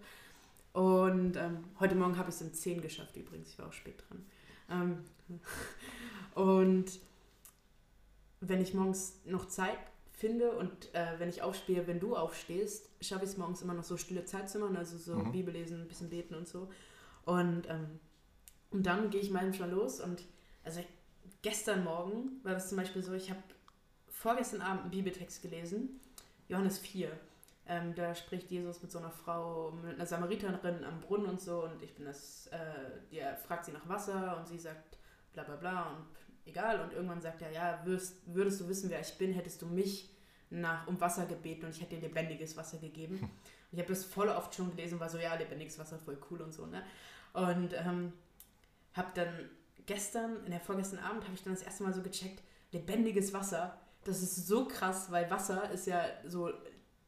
Und 0.72 1.36
ähm, 1.36 1.64
heute 1.80 1.94
Morgen 1.94 2.18
habe 2.18 2.28
ich 2.28 2.34
es 2.34 2.42
in 2.42 2.52
10 2.52 2.82
geschafft 2.82 3.16
übrigens, 3.16 3.48
ich 3.48 3.58
war 3.58 3.68
auch 3.68 3.72
spät 3.72 4.02
dran. 4.08 4.26
Ähm, 4.70 5.04
und 6.34 7.00
wenn 8.40 8.60
ich 8.60 8.74
morgens 8.74 9.20
noch 9.24 9.48
Zeit 9.48 9.78
finde 10.12 10.50
und 10.52 10.94
äh, 10.94 11.18
wenn 11.18 11.28
ich 11.28 11.42
aufstehe, 11.42 11.86
wenn 11.86 12.00
du 12.00 12.14
aufstehst, 12.14 12.90
schaffe 13.00 13.24
ich 13.24 13.30
es 13.30 13.36
morgens 13.38 13.62
immer 13.62 13.74
noch 13.74 13.84
so 13.84 13.96
stille 13.96 14.24
Zeit 14.24 14.50
zu 14.50 14.58
machen, 14.58 14.76
also 14.76 14.98
so 14.98 15.14
Mhm. 15.14 15.32
Bibel 15.32 15.54
lesen, 15.54 15.80
ein 15.80 15.88
bisschen 15.88 16.10
beten 16.10 16.34
und 16.34 16.46
so. 16.46 16.68
Und, 17.24 17.68
ähm, 17.68 17.98
und 18.70 18.86
dann 18.86 19.10
gehe 19.10 19.20
ich 19.20 19.30
manchmal 19.30 19.70
los 19.70 20.00
und 20.00 20.22
also 20.66 20.84
gestern 21.42 21.84
Morgen 21.84 22.40
war 22.42 22.52
das 22.52 22.68
zum 22.68 22.76
Beispiel 22.76 23.02
so, 23.02 23.14
ich 23.14 23.30
habe 23.30 23.40
vorgestern 24.08 24.60
Abend 24.60 24.82
einen 24.82 24.90
Bibeltext 24.90 25.40
gelesen, 25.40 26.00
Johannes 26.48 26.78
4. 26.78 27.10
Ähm, 27.68 27.94
da 27.94 28.14
spricht 28.14 28.50
Jesus 28.50 28.82
mit 28.82 28.90
so 28.90 28.98
einer 28.98 29.10
Frau, 29.10 29.70
mit 29.70 29.94
einer 29.94 30.06
Samariterin 30.06 30.84
am 30.84 31.00
Brunnen 31.00 31.26
und 31.26 31.40
so 31.40 31.64
und 31.64 31.82
ich 31.82 31.94
bin 31.94 32.04
das, 32.04 32.48
äh, 32.48 32.58
der 33.12 33.36
fragt 33.36 33.64
sie 33.64 33.72
nach 33.72 33.88
Wasser 33.88 34.36
und 34.38 34.46
sie 34.46 34.58
sagt 34.58 34.98
bla 35.32 35.44
bla 35.44 35.56
bla 35.56 35.82
und 35.90 36.06
egal 36.46 36.80
und 36.80 36.92
irgendwann 36.92 37.20
sagt 37.20 37.42
er, 37.42 37.50
ja, 37.50 37.80
würdest, 37.84 38.18
würdest 38.26 38.60
du 38.60 38.68
wissen, 38.68 38.90
wer 38.90 39.00
ich 39.00 39.16
bin, 39.18 39.32
hättest 39.32 39.62
du 39.62 39.66
mich 39.66 40.10
nach, 40.50 40.86
um 40.86 41.00
Wasser 41.00 41.26
gebeten 41.26 41.66
und 41.66 41.74
ich 41.74 41.80
hätte 41.80 41.96
dir 41.96 42.02
lebendiges 42.08 42.56
Wasser 42.56 42.78
gegeben. 42.78 43.18
Und 43.20 43.30
ich 43.72 43.78
habe 43.78 43.88
das 43.88 44.04
voll 44.04 44.28
oft 44.28 44.54
schon 44.54 44.70
gelesen 44.70 44.98
war 45.00 45.08
so, 45.08 45.18
ja, 45.18 45.34
lebendiges 45.34 45.78
Wasser, 45.78 45.98
voll 45.98 46.18
cool 46.30 46.42
und 46.42 46.52
so, 46.52 46.66
ne? 46.66 46.84
Und 47.32 47.72
ähm, 47.74 48.12
habe 48.94 49.08
dann 49.14 49.50
gestern, 49.86 50.44
in 50.44 50.50
der 50.50 50.60
vorgestern 50.60 50.98
Abend, 50.98 51.24
habe 51.24 51.34
ich 51.34 51.42
dann 51.42 51.54
das 51.54 51.62
erste 51.62 51.84
Mal 51.84 51.92
so 51.92 52.02
gecheckt, 52.02 52.42
lebendiges 52.72 53.32
Wasser, 53.32 53.78
das 54.04 54.22
ist 54.22 54.46
so 54.46 54.66
krass, 54.66 55.10
weil 55.10 55.30
Wasser 55.30 55.70
ist 55.70 55.86
ja 55.86 56.04
so 56.26 56.50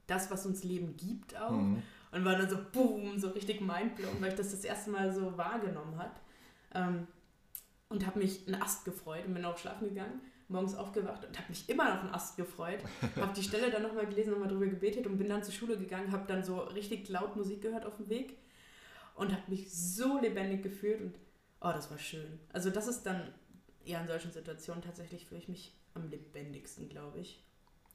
das, 0.07 0.31
was 0.31 0.47
uns 0.47 0.65
Leben 0.65 0.97
gibt 0.97 1.37
auch. 1.37 1.53
Mhm. 1.53 1.83
Und 2.11 2.25
war 2.25 2.37
dann 2.37 2.49
so, 2.49 2.57
boom, 2.73 3.19
so 3.19 3.29
richtig 3.29 3.61
mindblown, 3.61 4.21
weil 4.21 4.31
ich 4.31 4.35
das 4.35 4.51
das 4.51 4.65
erste 4.65 4.91
Mal 4.91 5.13
so 5.13 5.37
wahrgenommen 5.37 5.99
habe. 5.99 6.15
Ähm, 6.75 7.07
und 7.91 8.07
habe 8.07 8.19
mich 8.19 8.47
einen 8.47 8.61
Ast 8.61 8.85
gefreut 8.85 9.27
und 9.27 9.35
bin 9.35 9.45
auch 9.45 9.57
schlafen 9.57 9.89
gegangen, 9.89 10.21
morgens 10.49 10.75
aufgewacht 10.75 11.25
und 11.25 11.39
habe 11.39 11.49
mich 11.49 11.69
immer 11.69 11.95
noch 11.95 12.03
einen 12.03 12.15
Ast 12.15 12.37
gefreut. 12.37 12.81
habe 13.17 13.35
die 13.35 13.43
Stelle 13.43 13.71
dann 13.71 13.83
nochmal 13.83 14.07
gelesen, 14.07 14.33
nochmal 14.33 14.49
drüber 14.49 14.67
gebetet 14.67 15.07
und 15.07 15.19
bin 15.19 15.29
dann 15.29 15.43
zur 15.43 15.55
Schule 15.55 15.79
gegangen, 15.79 16.13
habe 16.13 16.27
dann 16.27 16.43
so 16.43 16.59
richtig 16.59 17.09
laut 17.09 17.37
Musik 17.37 17.63
gehört 17.63 17.87
auf 17.87 17.97
dem 17.97 18.09
Weg 18.09 18.39
und 19.15 19.33
habe 19.33 19.43
mich 19.49 19.71
so 19.73 20.19
lebendig 20.19 20.63
gefühlt 20.63 21.01
und 21.01 21.15
oh, 21.61 21.73
das 21.73 21.91
war 21.91 21.99
schön. 21.99 22.39
Also 22.53 22.71
das 22.71 22.89
ist 22.89 23.05
dann, 23.05 23.33
ja, 23.85 24.01
in 24.01 24.07
solchen 24.09 24.31
Situationen 24.33 24.83
tatsächlich 24.83 25.27
fühle 25.27 25.41
ich 25.41 25.49
mich 25.49 25.75
am 25.95 26.09
lebendigsten, 26.11 26.89
glaube 26.89 27.19
ich. 27.19 27.43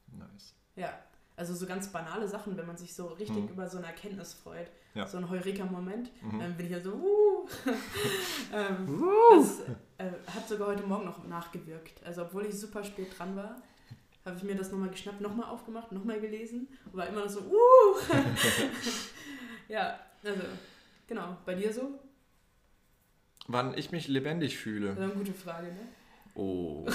Nice. 0.08 0.54
Ja, 0.76 0.94
also 1.36 1.56
so 1.56 1.66
ganz 1.66 1.88
banale 1.92 2.28
Sachen, 2.28 2.56
wenn 2.58 2.68
man 2.68 2.78
sich 2.78 2.94
so 2.94 3.08
richtig 3.08 3.38
Mhm. 3.44 3.50
über 3.50 3.70
so 3.70 3.78
eine 3.78 3.88
Erkenntnis 3.88 4.34
freut. 4.34 4.70
Ja. 4.94 5.08
So 5.08 5.18
ein 5.18 5.30
Heureka-Moment. 5.30 6.12
Mhm. 6.22 6.40
Dann 6.40 6.56
bin 6.58 6.68
ich 6.68 6.72
ja 6.72 6.80
so, 6.82 6.94
uh. 6.94 7.48
ähm, 8.54 9.04
das 9.32 9.62
äh, 9.98 10.12
hat 10.28 10.48
sogar 10.48 10.68
heute 10.68 10.84
Morgen 10.84 11.06
noch 11.06 11.26
nachgewirkt. 11.26 12.04
Also 12.06 12.24
obwohl 12.24 12.46
ich 12.46 12.60
super 12.60 12.84
spät 12.84 13.18
dran 13.18 13.36
war, 13.36 13.56
habe 14.26 14.38
ich 14.38 14.44
mir 14.44 14.56
das 14.56 14.72
nochmal 14.72 14.90
geschnappt, 14.90 15.22
nochmal 15.22 15.50
aufgemacht, 15.50 15.92
nochmal 15.92 16.20
gelesen 16.22 16.68
und 16.86 16.96
war 16.98 17.08
immer 17.08 17.22
noch 17.22 17.30
so, 17.30 17.40
uh. 17.42 17.98
ja, 19.68 20.00
also 20.24 20.42
genau. 21.08 21.38
Bei 21.46 21.56
dir 21.56 21.74
so? 21.74 22.00
Wann 23.48 23.78
ich 23.78 23.92
mich 23.92 24.08
lebendig 24.08 24.58
fühle. 24.58 24.90
Das 24.90 24.98
ist 24.98 25.04
eine 25.04 25.14
gute 25.14 25.34
Frage, 25.34 25.68
ne? 25.68 25.88
Oh. 26.36 26.88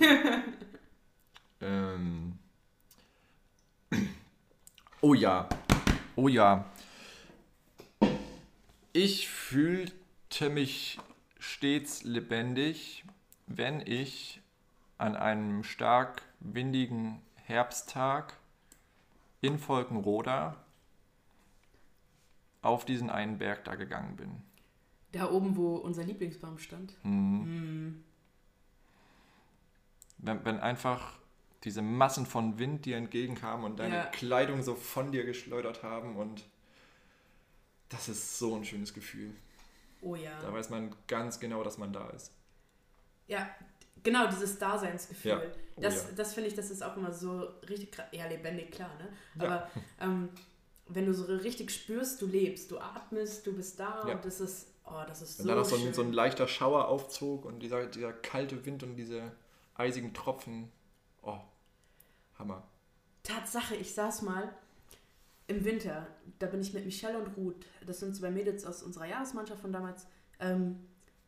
ähm. 1.60 2.38
Oh 5.00 5.14
ja. 5.14 5.48
Oh 6.14 6.28
ja. 6.28 6.64
Ich 8.92 9.28
fühlte 9.28 10.48
mich 10.48 10.98
stets 11.38 12.04
lebendig, 12.04 13.04
wenn 13.46 13.80
ich 13.86 14.40
an 14.98 15.16
einem 15.16 15.64
stark 15.64 16.22
windigen 16.40 17.20
Herbsttag 17.44 18.34
in 19.40 19.58
Volkenroda 19.58 20.56
auf 22.62 22.84
diesen 22.84 23.10
einen 23.10 23.38
Berg 23.38 23.64
da 23.64 23.74
gegangen 23.74 24.16
bin. 24.16 24.42
Da 25.16 25.30
oben, 25.30 25.56
wo 25.56 25.76
unser 25.76 26.04
Lieblingsbaum 26.04 26.58
stand. 26.58 26.94
Hm. 27.02 27.44
Hm. 27.44 28.04
wenn, 30.18 30.44
wenn 30.44 30.60
einfach 30.60 31.18
diese 31.64 31.82
Massen 31.82 32.26
von 32.26 32.58
Wind 32.58 32.84
dir 32.84 32.96
entgegenkamen 32.96 33.64
und 33.64 33.78
deine 33.78 33.96
Ja. 33.96 34.06
Kleidung 34.06 34.62
so 34.62 34.74
von 34.74 35.10
dir 35.10 35.24
geschleudert 35.24 35.82
haben 35.82 36.16
und 36.16 36.44
das 37.88 38.08
ist 38.08 38.38
so 38.38 38.54
ein 38.54 38.64
schönes 38.64 38.94
Gefühl. 38.94 39.34
Oh 40.00 40.14
ja. 40.14 40.38
Da 40.40 40.52
weiß 40.52 40.70
man 40.70 40.94
ganz 41.06 41.40
genau, 41.40 41.64
dass 41.64 41.78
man 41.78 41.92
da 41.92 42.08
ist. 42.10 42.32
Ja, 43.26 43.48
genau, 44.02 44.26
dieses 44.28 44.58
Daseinsgefühl. 44.58 45.30
Ja. 45.30 45.40
Oh 45.76 45.80
das 45.80 46.04
ja. 46.04 46.12
das 46.16 46.34
finde 46.34 46.48
ich, 46.48 46.54
das 46.54 46.70
ist 46.70 46.82
auch 46.82 46.96
immer 46.96 47.12
so 47.12 47.48
richtig, 47.68 47.96
ja, 48.12 48.26
lebendig, 48.26 48.70
klar, 48.70 48.90
ne? 48.98 49.08
Ja. 49.42 49.44
Aber 49.44 49.70
ähm, 50.00 50.28
wenn 50.88 51.06
du 51.06 51.14
so 51.14 51.24
richtig 51.24 51.70
spürst, 51.70 52.22
du 52.22 52.26
lebst, 52.26 52.70
du 52.70 52.78
atmest, 52.78 53.46
du 53.46 53.52
bist 53.52 53.80
da 53.80 54.02
und 54.02 54.24
das 54.24 54.40
ist, 54.40 54.68
oh, 54.86 55.02
das 55.06 55.22
ist 55.22 55.38
Wenn 55.38 55.44
so 55.46 55.50
da 55.52 55.54
noch 55.58 55.64
so 55.64 55.76
schön. 55.76 55.88
ein, 55.88 55.94
so 55.94 56.02
ein 56.02 56.12
leichter 56.12 56.48
Schauer 56.48 56.88
aufzog 56.88 57.44
und 57.44 57.60
dieser, 57.60 57.86
dieser 57.86 58.12
kalte 58.12 58.64
Wind 58.64 58.82
und 58.82 58.96
diese 58.96 59.32
eisigen 59.74 60.14
Tropfen. 60.14 60.70
Oh, 61.22 61.38
Hammer. 62.38 62.62
Tatsache, 63.22 63.74
ich 63.76 63.92
saß 63.94 64.22
mal 64.22 64.54
im 65.48 65.64
Winter, 65.64 66.06
da 66.38 66.46
bin 66.46 66.60
ich 66.60 66.72
mit 66.74 66.84
Michelle 66.84 67.18
und 67.18 67.36
Ruth, 67.36 67.66
das 67.86 68.00
sind 68.00 68.16
zwei 68.16 68.30
Mädels 68.30 68.64
aus 68.64 68.82
unserer 68.82 69.06
Jahresmannschaft 69.06 69.60
von 69.60 69.72
damals, 69.72 70.06
ähm, 70.40 70.80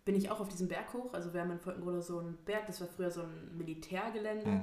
bin 0.05 0.17
ich 0.17 0.31
auch 0.31 0.41
auf 0.41 0.49
diesem 0.49 0.69
Berg 0.69 0.93
hoch. 0.93 1.13
Also 1.15 1.33
wir 1.35 1.41
haben 1.41 1.51
in 1.51 1.61
Volkenroda 1.61 2.01
so 2.01 2.19
einen 2.19 2.37
Berg, 2.45 2.67
das 2.67 2.81
war 2.81 2.89
früher 2.89 3.11
so 3.11 3.23
ein 3.23 3.57
Militärgelände 3.57 4.45
Hm. 4.47 4.63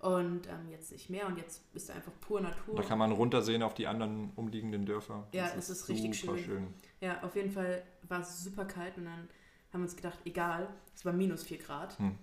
und 0.00 0.48
ähm, 0.48 0.68
jetzt 0.70 0.90
nicht 0.92 1.08
mehr 1.10 1.26
und 1.26 1.36
jetzt 1.38 1.62
ist 1.74 1.88
da 1.88 1.94
einfach 1.94 2.12
pur 2.20 2.40
Natur. 2.40 2.74
Da 2.74 2.82
kann 2.82 2.98
man 2.98 3.12
runtersehen 3.12 3.62
auf 3.62 3.74
die 3.74 3.86
anderen 3.86 4.32
umliegenden 4.36 4.84
Dörfer. 4.86 5.26
Ja, 5.32 5.50
das 5.54 5.70
ist 5.70 5.88
richtig 5.88 6.20
super 6.20 6.36
schön. 6.38 6.74
Ja, 7.00 7.22
auf 7.22 7.34
jeden 7.36 7.50
Fall 7.50 7.82
war 8.02 8.20
es 8.20 8.44
super 8.44 8.64
kalt 8.64 8.96
und 8.96 9.06
dann 9.06 9.28
haben 9.72 9.80
wir 9.80 9.84
uns 9.84 9.96
gedacht, 9.96 10.18
egal, 10.24 10.68
es 10.94 11.04
war 11.04 11.12
minus 11.12 11.42
4 11.44 11.58
Grad. 11.58 11.98
Hm. 11.98 12.18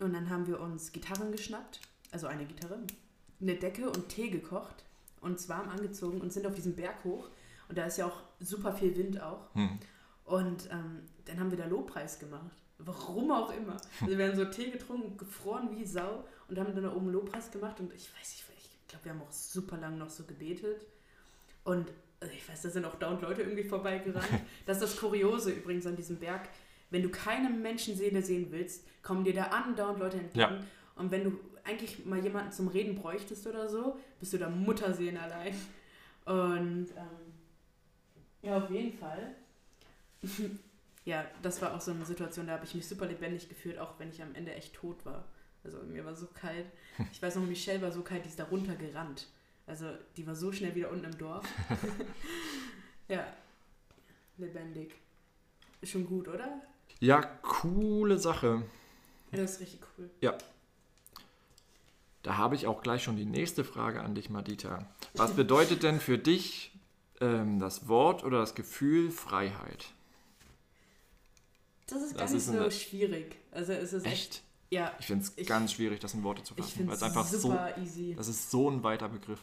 Und 0.00 0.12
dann 0.12 0.30
haben 0.30 0.46
wir 0.46 0.60
uns 0.60 0.92
Gitarren 0.92 1.32
geschnappt, 1.32 1.80
also 2.12 2.26
eine 2.26 2.46
Gitarre, 2.46 2.78
eine 3.40 3.54
Decke 3.56 3.90
und 3.90 4.08
Tee 4.08 4.30
gekocht, 4.30 4.84
uns 5.20 5.48
warm 5.48 5.68
angezogen 5.68 6.20
und 6.20 6.32
sind 6.32 6.46
auf 6.46 6.54
diesen 6.54 6.76
Berg 6.76 7.04
hoch. 7.04 7.28
Und 7.68 7.76
da 7.76 7.84
ist 7.84 7.98
ja 7.98 8.06
auch 8.06 8.22
super 8.40 8.72
viel 8.72 8.96
Wind 8.96 9.20
auch. 9.20 9.54
Hm. 9.54 9.78
Und 10.24 10.68
ähm, 10.70 11.02
dann 11.24 11.40
haben 11.40 11.50
wir 11.50 11.58
da 11.58 11.66
Lobpreis 11.66 12.18
gemacht. 12.18 12.56
Warum 12.78 13.30
auch 13.32 13.50
immer. 13.50 13.76
Also 14.00 14.16
wir 14.16 14.28
haben 14.28 14.36
so 14.36 14.44
Tee 14.44 14.70
getrunken, 14.70 15.16
gefroren 15.16 15.76
wie 15.76 15.84
Sau 15.84 16.24
und 16.46 16.58
haben 16.58 16.72
dann 16.74 16.84
da 16.84 16.94
oben 16.94 17.10
Lobpreis 17.10 17.50
gemacht. 17.50 17.80
Und 17.80 17.92
ich 17.92 18.08
weiß 18.14 18.30
nicht, 18.30 18.44
ich 18.88 18.88
glaube, 18.88 19.04
wir 19.04 19.12
haben 19.12 19.22
auch 19.22 19.32
super 19.32 19.76
lang 19.76 19.98
noch 19.98 20.08
so 20.08 20.24
gebetet. 20.24 20.86
Und 21.64 21.88
ich 22.20 22.48
weiß, 22.48 22.62
da 22.62 22.70
sind 22.70 22.84
auch 22.84 22.96
dauernd 22.96 23.22
Leute 23.22 23.42
irgendwie 23.42 23.64
vorbeigerannt. 23.64 24.26
Das 24.66 24.78
ist 24.78 24.94
das 24.94 24.96
Kuriose 25.00 25.52
übrigens 25.52 25.86
an 25.86 25.96
diesem 25.96 26.16
Berg. 26.16 26.48
Wenn 26.90 27.02
du 27.02 27.10
keine 27.10 27.50
Menschenseele 27.50 28.22
sehen 28.22 28.48
willst, 28.50 28.84
kommen 29.02 29.24
dir 29.24 29.34
da 29.34 29.44
andauernd 29.44 29.98
Leute 29.98 30.16
entgegen. 30.18 30.40
Ja. 30.40 30.60
Und 30.96 31.10
wenn 31.10 31.24
du 31.24 31.38
eigentlich 31.64 32.04
mal 32.06 32.18
jemanden 32.18 32.50
zum 32.50 32.68
Reden 32.68 32.96
bräuchtest 32.96 33.46
oder 33.46 33.68
so, 33.68 33.98
bist 34.18 34.32
du 34.32 34.38
da 34.38 34.48
Mutterseelen 34.48 35.16
allein. 35.16 35.54
Und 36.24 36.88
ähm, 36.96 37.32
ja, 38.42 38.58
auf 38.58 38.70
jeden 38.70 38.96
Fall. 38.98 39.34
ja, 41.04 41.24
das 41.42 41.60
war 41.62 41.74
auch 41.74 41.80
so 41.80 41.92
eine 41.92 42.04
Situation, 42.04 42.46
da 42.46 42.54
habe 42.54 42.64
ich 42.64 42.74
mich 42.74 42.86
super 42.86 43.06
lebendig 43.06 43.48
gefühlt, 43.48 43.78
auch 43.78 43.98
wenn 43.98 44.10
ich 44.10 44.22
am 44.22 44.34
Ende 44.34 44.54
echt 44.54 44.74
tot 44.74 45.04
war. 45.04 45.24
Also 45.64 45.78
mir 45.82 46.04
war 46.04 46.14
so 46.14 46.26
kalt. 46.26 46.66
Ich 47.12 47.22
weiß 47.22 47.36
noch, 47.36 47.46
Michelle 47.46 47.82
war 47.82 47.92
so 47.92 48.02
kalt, 48.02 48.24
die 48.24 48.28
ist 48.28 48.38
da 48.38 48.44
runtergerannt. 48.44 49.28
Also 49.68 49.86
die 50.16 50.26
war 50.26 50.34
so 50.34 50.50
schnell 50.50 50.74
wieder 50.74 50.90
unten 50.90 51.04
im 51.04 51.18
Dorf. 51.18 51.46
ja, 53.08 53.26
lebendig. 54.38 54.94
Ist 55.82 55.92
schon 55.92 56.06
gut, 56.06 56.26
oder? 56.26 56.62
Ja, 57.00 57.20
coole 57.42 58.18
Sache. 58.18 58.62
Ja, 59.30 59.38
Das 59.38 59.52
ist 59.52 59.60
richtig 59.60 59.80
cool. 59.98 60.10
Da 62.22 62.36
habe 62.36 62.56
ich 62.56 62.66
auch 62.66 62.82
gleich 62.82 63.02
schon 63.02 63.16
die 63.16 63.26
nächste 63.26 63.62
Frage 63.62 64.00
an 64.00 64.14
dich, 64.14 64.28
Madita. 64.30 64.86
Was 65.14 65.34
bedeutet 65.34 65.82
denn 65.82 66.00
für 66.00 66.18
dich 66.18 66.72
ähm, 67.20 67.58
das 67.58 67.88
Wort 67.88 68.24
oder 68.24 68.38
das 68.40 68.54
Gefühl 68.54 69.10
Freiheit? 69.10 69.92
Das 71.86 72.02
ist 72.02 72.12
das 72.12 72.18
gar 72.18 72.36
ist 72.36 72.48
nicht 72.48 72.58
so 72.58 72.70
schwierig. 72.70 73.36
Also 73.50 73.72
es 73.72 73.92
ist 73.92 74.04
echt. 74.04 74.14
echt 74.14 74.42
ja. 74.70 74.92
Ich 74.98 75.06
finde 75.06 75.24
es 75.24 75.46
ganz 75.46 75.72
schwierig, 75.72 76.00
das 76.00 76.14
in 76.14 76.22
Worte 76.22 76.42
zu 76.42 76.54
fassen, 76.54 76.86
weil 76.86 76.94
es 76.94 77.02
einfach 77.02 77.26
so. 77.26 77.56
Easy. 77.80 78.14
Das 78.14 78.28
ist 78.28 78.50
so 78.50 78.70
ein 78.70 78.82
weiter 78.82 79.08
Begriff. 79.08 79.40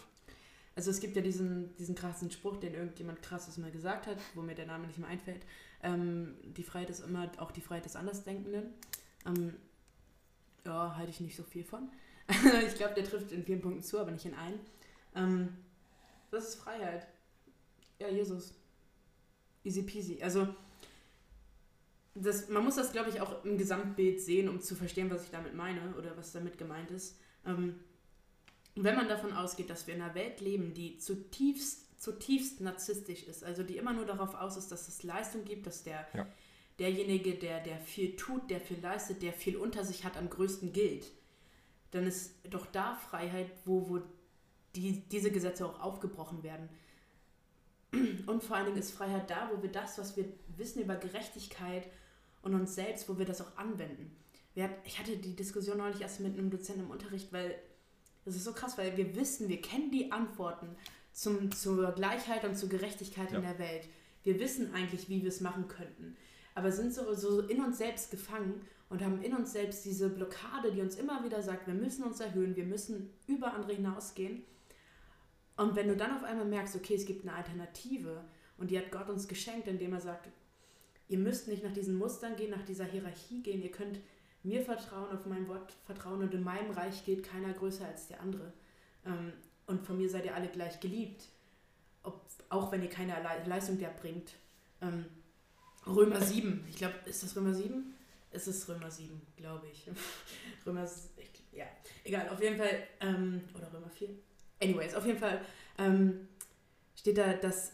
Also 0.76 0.92
es 0.92 1.00
gibt 1.00 1.16
ja 1.16 1.22
diesen, 1.22 1.74
diesen 1.78 1.96
krassen 1.96 2.30
Spruch, 2.32 2.58
den 2.58 2.74
irgendjemand 2.74 3.22
krasses 3.22 3.58
mal 3.58 3.72
gesagt 3.72 4.08
hat, 4.08 4.18
wo 4.34 4.42
mir 4.42 4.56
der 4.56 4.66
Name 4.66 4.88
nicht 4.88 5.00
mehr 5.00 5.08
einfällt. 5.08 5.46
Ähm, 5.82 6.36
die 6.44 6.64
Freiheit 6.64 6.90
ist 6.90 7.00
immer 7.00 7.32
auch 7.38 7.52
die 7.52 7.62
Freiheit 7.62 7.86
des 7.86 7.96
Andersdenkenden. 7.96 8.74
Ähm, 9.26 9.56
ja, 10.66 10.96
halte 10.98 11.12
ich 11.12 11.22
nicht 11.22 11.36
so 11.36 11.44
viel 11.44 11.64
von. 11.64 11.90
ich 12.68 12.76
glaube, 12.76 12.94
der 12.96 13.06
trifft 13.06 13.32
in 13.32 13.46
vielen 13.46 13.62
Punkten 13.62 13.84
zu, 13.84 14.00
aber 14.00 14.12
nicht 14.12 14.26
in 14.26 14.34
allen. 14.34 14.60
Ähm, 15.16 15.50
das 16.32 16.50
ist 16.50 16.56
Freiheit. 16.56 17.08
Ja, 18.00 18.10
Jesus. 18.10 18.54
Easy 19.64 19.84
peasy. 19.84 20.22
Also, 20.22 20.48
das, 22.16 22.50
man 22.50 22.64
muss 22.64 22.76
das, 22.76 22.92
glaube 22.92 23.10
ich, 23.10 23.22
auch 23.22 23.46
im 23.46 23.58
Gesamtbild 23.58 24.20
sehen, 24.20 24.50
um 24.50 24.60
zu 24.60 24.76
verstehen, 24.76 25.10
was 25.10 25.24
ich 25.24 25.32
damit 25.32 25.56
meine 25.56 25.96
oder 25.96 26.18
was 26.18 26.34
damit 26.34 26.58
gemeint 26.58 26.92
ist. 26.92 27.18
Ähm, 27.46 27.80
wenn 28.76 28.96
man 28.96 29.08
davon 29.08 29.34
ausgeht, 29.34 29.70
dass 29.70 29.88
wir 29.88 29.96
in 29.96 30.02
einer 30.02 30.16
Welt 30.16 30.42
leben, 30.42 30.74
die 30.74 30.98
zutiefst, 30.98 32.02
zutiefst 32.02 32.60
narzisstisch 32.62 33.24
ist, 33.24 33.44
also 33.44 33.64
die 33.64 33.78
immer 33.78 33.94
nur 33.94 34.06
darauf 34.06 34.36
aus 34.36 34.58
ist, 34.58 34.72
dass 34.72 34.88
es 34.88 35.04
Leistung 35.04 35.46
gibt, 35.46 35.66
dass 35.66 35.84
der, 35.84 36.06
ja. 36.14 36.28
derjenige, 36.80 37.36
der, 37.36 37.62
der 37.62 37.80
viel 37.80 38.16
tut, 38.16 38.50
der 38.50 38.60
viel 38.60 38.80
leistet, 38.82 39.22
der 39.22 39.34
viel 39.34 39.56
unter 39.56 39.86
sich 39.86 40.04
hat, 40.04 40.18
am 40.18 40.30
größten 40.30 40.74
gilt, 40.74 41.12
dann 41.92 42.06
ist 42.06 42.36
doch 42.50 42.66
da 42.66 42.96
Freiheit, 42.96 43.50
wo, 43.64 43.90
wo 43.90 44.02
die, 44.76 45.08
diese 45.10 45.32
Gesetze 45.32 45.66
auch 45.66 45.80
aufgebrochen 45.80 46.44
werden. 46.44 46.68
Und 48.26 48.44
vor 48.44 48.58
allen 48.58 48.66
Dingen 48.66 48.78
ist 48.78 48.92
Freiheit 48.92 49.30
da, 49.30 49.50
wo 49.54 49.62
wir 49.62 49.72
das, 49.72 49.98
was 49.98 50.18
wir 50.18 50.26
wissen 50.58 50.82
über 50.82 50.96
Gerechtigkeit 50.96 51.88
und 52.42 52.54
uns 52.54 52.76
selbst, 52.76 53.08
wo 53.08 53.18
wir 53.18 53.26
das 53.26 53.40
auch 53.40 53.56
anwenden. 53.58 54.14
Ich 54.84 55.00
hatte 55.00 55.16
die 55.18 55.36
Diskussion 55.36 55.78
neulich 55.78 56.02
erst 56.02 56.20
mit 56.20 56.38
einem 56.38 56.50
Dozenten 56.50 56.84
im 56.84 56.92
Unterricht, 56.92 57.32
weil 57.32 57.56
das 58.26 58.36
ist 58.36 58.44
so 58.44 58.54
krass, 58.54 58.78
weil 58.78 58.98
wir 58.98 59.16
wissen, 59.16 59.48
wir 59.48 59.62
kennen 59.62 59.92
die 59.92 60.12
Antworten 60.12 60.76
zum, 61.14 61.52
zur 61.52 61.92
Gleichheit 61.92 62.44
und 62.44 62.58
zur 62.58 62.70
Gerechtigkeit 62.70 63.32
ja. 63.32 63.38
in 63.38 63.44
der 63.44 63.60
Welt. 63.60 63.88
Wir 64.24 64.40
wissen 64.40 64.74
eigentlich, 64.74 65.08
wie 65.08 65.22
wir 65.22 65.30
es 65.30 65.40
machen 65.40 65.68
könnten, 65.68 66.18
aber 66.56 66.72
sind 66.72 66.94
so, 66.94 67.14
so 67.14 67.42
in 67.42 67.64
uns 67.64 67.78
selbst 67.78 68.10
gefangen 68.10 68.62
und 68.90 69.04
haben 69.04 69.22
in 69.22 69.34
uns 69.34 69.52
selbst 69.52 69.86
diese 69.86 70.10
Blockade, 70.10 70.72
die 70.72 70.82
uns 70.82 70.96
immer 70.96 71.24
wieder 71.24 71.42
sagt, 71.42 71.68
wir 71.68 71.74
müssen 71.74 72.04
uns 72.04 72.20
erhöhen, 72.20 72.56
wir 72.56 72.66
müssen 72.66 73.12
über 73.28 73.54
andere 73.54 73.74
hinausgehen. 73.74 74.44
Und 75.58 75.76
wenn 75.76 75.88
du 75.88 75.96
dann 75.96 76.16
auf 76.16 76.24
einmal 76.24 76.46
merkst, 76.46 76.76
okay, 76.76 76.96
es 76.96 77.06
gibt 77.06 77.28
eine 77.28 77.36
Alternative 77.36 78.24
und 78.58 78.72
die 78.72 78.78
hat 78.78 78.92
Gott 78.92 79.10
uns 79.10 79.28
geschenkt, 79.28 79.68
indem 79.68 79.94
er 79.94 80.02
sagt, 80.02 80.28
ihr 81.08 81.20
müsst 81.20 81.48
nicht 81.48 81.64
nach 81.64 81.74
diesen 81.74 81.96
Mustern 81.98 82.36
gehen, 82.36 82.52
nach 82.52 82.66
dieser 82.66 82.86
Hierarchie 82.86 83.42
gehen, 83.42 83.62
ihr 83.62 83.72
könnt 83.72 84.00
mir 84.46 84.62
vertrauen, 84.62 85.12
auf 85.12 85.26
mein 85.26 85.48
Wort 85.48 85.74
vertrauen 85.86 86.22
und 86.22 86.34
in 86.34 86.44
meinem 86.44 86.72
Reich 86.72 87.04
geht 87.06 87.24
keiner 87.24 87.54
größer 87.54 87.86
als 87.86 88.08
der 88.08 88.22
andere. 88.22 88.54
Ähm, 89.06 89.34
und 89.68 89.86
von 89.86 89.98
mir 89.98 90.10
seid 90.10 90.26
ihr 90.26 90.36
alle 90.36 90.48
gleich 90.48 90.80
geliebt, 90.80 91.26
Ob, 92.04 92.22
auch 92.50 92.72
wenn 92.72 92.84
ihr 92.84 92.90
keine 92.90 93.16
Leistung 93.46 93.80
der 93.80 93.90
bringt. 93.90 94.34
Ähm, 94.82 95.06
Römer 95.88 96.22
7, 96.22 96.66
ich 96.70 96.78
glaube, 96.78 96.96
ist 97.06 97.24
das 97.24 97.36
Römer 97.36 97.54
7? 97.54 97.94
Es 98.32 98.48
ist 98.48 98.68
Römer 98.68 98.92
7, 98.92 99.22
glaube 99.38 99.68
ich. 99.72 99.90
Römer, 100.66 100.88
ja, 101.52 101.66
egal, 102.04 102.30
auf 102.30 102.42
jeden 102.42 102.58
Fall, 102.58 102.88
ähm, 103.00 103.42
oder 103.56 103.72
Römer 103.74 103.90
4. 103.90 104.10
Anyways, 104.62 104.96
auf 104.96 105.06
jeden 105.06 105.20
Fall 105.20 105.42
ähm, 105.78 106.28
steht 106.96 107.18
da, 107.18 107.34
dass, 107.34 107.74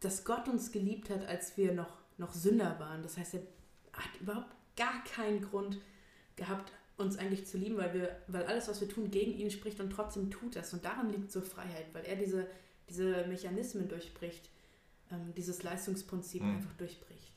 dass 0.00 0.24
Gott 0.24 0.48
uns 0.48 0.72
geliebt 0.72 1.10
hat, 1.10 1.26
als 1.26 1.56
wir 1.56 1.72
noch, 1.72 1.98
noch 2.18 2.32
Sünder 2.32 2.78
waren. 2.78 3.02
Das 3.02 3.16
heißt, 3.16 3.34
er 3.34 3.40
hat 3.92 4.20
überhaupt 4.20 4.55
gar 4.76 5.02
keinen 5.04 5.42
Grund 5.42 5.78
gehabt, 6.36 6.72
uns 6.96 7.18
eigentlich 7.18 7.46
zu 7.46 7.58
lieben, 7.58 7.76
weil 7.76 7.92
wir, 7.92 8.16
weil 8.26 8.44
alles, 8.44 8.68
was 8.68 8.80
wir 8.80 8.88
tun, 8.88 9.10
gegen 9.10 9.32
ihn 9.32 9.50
spricht 9.50 9.80
und 9.80 9.90
trotzdem 9.90 10.30
tut 10.30 10.56
es. 10.56 10.72
Und 10.72 10.84
daran 10.84 11.10
liegt 11.10 11.30
so 11.30 11.40
Freiheit, 11.40 11.86
weil 11.92 12.04
er 12.04 12.16
diese, 12.16 12.46
diese 12.88 13.26
Mechanismen 13.26 13.88
durchbricht, 13.88 14.50
ähm, 15.10 15.34
dieses 15.36 15.62
Leistungsprinzip 15.62 16.42
mhm. 16.42 16.56
einfach 16.56 16.72
durchbricht. 16.74 17.32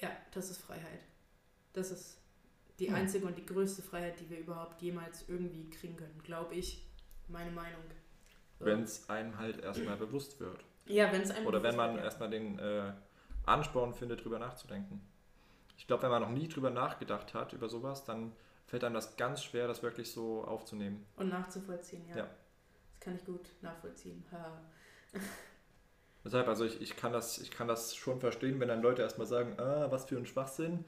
Ja, 0.00 0.10
das 0.32 0.50
ist 0.50 0.58
Freiheit. 0.58 1.00
Das 1.72 1.90
ist 1.90 2.18
die 2.78 2.88
mhm. 2.88 2.94
einzige 2.94 3.26
und 3.26 3.36
die 3.36 3.44
größte 3.44 3.82
Freiheit, 3.82 4.20
die 4.20 4.30
wir 4.30 4.38
überhaupt 4.38 4.80
jemals 4.80 5.28
irgendwie 5.28 5.68
kriegen 5.70 5.96
können, 5.96 6.20
glaube 6.22 6.54
ich. 6.54 6.84
Meine 7.28 7.50
Meinung. 7.50 7.82
So. 8.58 8.64
Wenn 8.64 8.82
es 8.82 9.08
einem 9.10 9.36
halt 9.36 9.60
erstmal 9.60 9.96
bewusst 9.96 10.40
wird. 10.40 10.64
Ja, 10.86 11.12
wenn 11.12 11.20
es 11.20 11.30
einem 11.30 11.46
Oder 11.46 11.62
wenn 11.62 11.76
man 11.76 11.94
wird, 11.94 12.04
erstmal 12.04 12.30
den 12.30 12.58
äh, 12.58 12.92
Ansporn 13.44 13.92
findet, 13.92 14.24
drüber 14.24 14.38
nachzudenken. 14.38 15.00
Ich 15.78 15.86
glaube, 15.86 16.02
wenn 16.02 16.10
man 16.10 16.20
noch 16.20 16.30
nie 16.30 16.48
drüber 16.48 16.70
nachgedacht 16.70 17.32
hat, 17.32 17.54
über 17.54 17.68
sowas, 17.68 18.04
dann 18.04 18.32
fällt 18.66 18.84
einem 18.84 18.94
das 18.94 19.16
ganz 19.16 19.42
schwer, 19.42 19.66
das 19.66 19.82
wirklich 19.82 20.12
so 20.12 20.44
aufzunehmen. 20.44 21.06
Und 21.16 21.30
nachzuvollziehen, 21.30 22.06
ja. 22.08 22.16
ja. 22.18 22.22
Das 22.24 23.00
kann 23.00 23.14
ich 23.14 23.24
gut 23.24 23.48
nachvollziehen. 23.62 24.22
Deshalb, 26.24 26.48
also 26.48 26.64
ich, 26.64 26.82
ich, 26.82 26.96
kann 26.96 27.12
das, 27.12 27.38
ich 27.38 27.50
kann 27.50 27.68
das 27.68 27.96
schon 27.96 28.20
verstehen, 28.20 28.60
wenn 28.60 28.68
dann 28.68 28.82
Leute 28.82 29.02
erstmal 29.02 29.26
sagen, 29.26 29.58
ah, 29.58 29.90
was 29.90 30.04
für 30.04 30.18
ein 30.18 30.26
Schwachsinn. 30.26 30.84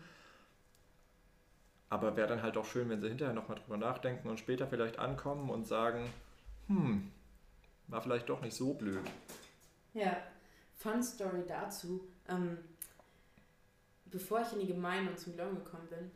Aber 1.88 2.16
wäre 2.16 2.28
dann 2.28 2.42
halt 2.42 2.56
auch 2.56 2.66
schön, 2.66 2.90
wenn 2.90 3.00
sie 3.00 3.08
hinterher 3.08 3.32
nochmal 3.32 3.58
drüber 3.58 3.76
nachdenken 3.76 4.28
und 4.28 4.38
später 4.38 4.66
vielleicht 4.66 4.98
ankommen 4.98 5.50
und 5.50 5.66
sagen, 5.66 6.12
hm, 6.66 7.10
war 7.86 8.02
vielleicht 8.02 8.28
doch 8.28 8.42
nicht 8.42 8.54
so 8.54 8.74
blöd. 8.74 9.00
Ja, 9.94 10.16
Fun 10.76 11.02
Story 11.02 11.44
dazu. 11.46 12.06
Ähm, 12.28 12.58
bevor 14.10 14.42
ich 14.42 14.52
in 14.52 14.60
die 14.60 14.66
Gemeinde 14.66 15.10
und 15.10 15.18
zum 15.18 15.34
Glauben 15.34 15.56
gekommen 15.56 15.88
bin, 15.88 16.10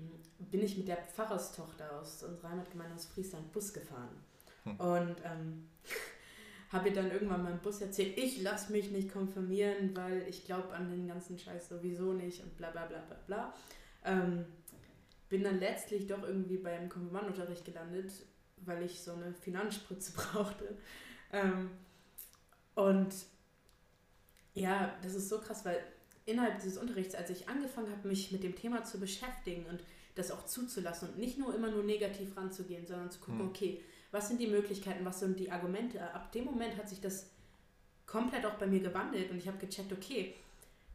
mm, 0.00 0.50
bin 0.50 0.62
ich 0.62 0.76
mit 0.76 0.88
der 0.88 0.98
Pfarrerstochter 0.98 2.00
aus 2.00 2.22
unserer 2.22 2.50
Heimatgemeinde 2.50 2.94
aus 2.94 3.06
Friesland 3.06 3.52
Bus 3.52 3.72
gefahren. 3.72 4.16
Hm. 4.64 4.80
Und 4.80 5.16
ähm, 5.24 5.68
habe 6.70 6.88
ihr 6.88 6.94
dann 6.94 7.10
irgendwann 7.10 7.42
mal 7.42 7.52
im 7.52 7.60
Bus 7.60 7.80
erzählt, 7.80 8.18
ich 8.18 8.42
lasse 8.42 8.72
mich 8.72 8.90
nicht 8.90 9.12
konfirmieren, 9.12 9.96
weil 9.96 10.26
ich 10.28 10.44
glaube 10.44 10.72
an 10.74 10.90
den 10.90 11.06
ganzen 11.06 11.38
Scheiß 11.38 11.68
sowieso 11.68 12.12
nicht 12.12 12.42
und 12.42 12.56
bla 12.56 12.70
bla 12.70 12.86
bla 12.86 12.98
bla 13.00 13.16
bla. 13.26 13.54
Ähm, 14.04 14.44
bin 15.28 15.42
dann 15.42 15.58
letztlich 15.58 16.06
doch 16.06 16.22
irgendwie 16.22 16.58
beim 16.58 16.88
Konfirmandunterricht 16.88 17.64
gelandet, 17.64 18.12
weil 18.58 18.82
ich 18.82 19.00
so 19.02 19.12
eine 19.12 19.32
Finanzspritze 19.34 20.12
brauchte. 20.16 20.76
Ähm, 21.32 21.70
und 22.74 23.14
ja, 24.54 24.96
das 25.02 25.14
ist 25.14 25.28
so 25.28 25.40
krass, 25.40 25.64
weil 25.64 25.82
innerhalb 26.26 26.60
dieses 26.60 26.78
Unterrichts, 26.78 27.14
als 27.14 27.30
ich 27.30 27.48
angefangen 27.48 27.90
habe, 27.90 28.08
mich 28.08 28.32
mit 28.32 28.42
dem 28.42 28.56
Thema 28.56 28.84
zu 28.84 28.98
beschäftigen 28.98 29.66
und 29.66 29.80
das 30.14 30.30
auch 30.30 30.44
zuzulassen 30.46 31.10
und 31.10 31.18
nicht 31.18 31.38
nur 31.38 31.54
immer 31.54 31.70
nur 31.70 31.82
negativ 31.82 32.36
ranzugehen, 32.36 32.86
sondern 32.86 33.10
zu 33.10 33.20
gucken, 33.20 33.40
hm. 33.40 33.48
okay, 33.48 33.82
was 34.10 34.28
sind 34.28 34.40
die 34.40 34.46
Möglichkeiten, 34.46 35.04
was 35.04 35.20
sind 35.20 35.38
die 35.40 35.50
Argumente. 35.50 36.00
Ab 36.14 36.30
dem 36.32 36.44
Moment 36.44 36.76
hat 36.76 36.88
sich 36.88 37.00
das 37.00 37.30
komplett 38.06 38.46
auch 38.46 38.54
bei 38.54 38.66
mir 38.66 38.80
gewandelt 38.80 39.30
und 39.30 39.38
ich 39.38 39.48
habe 39.48 39.58
gecheckt, 39.58 39.92
okay, 39.92 40.36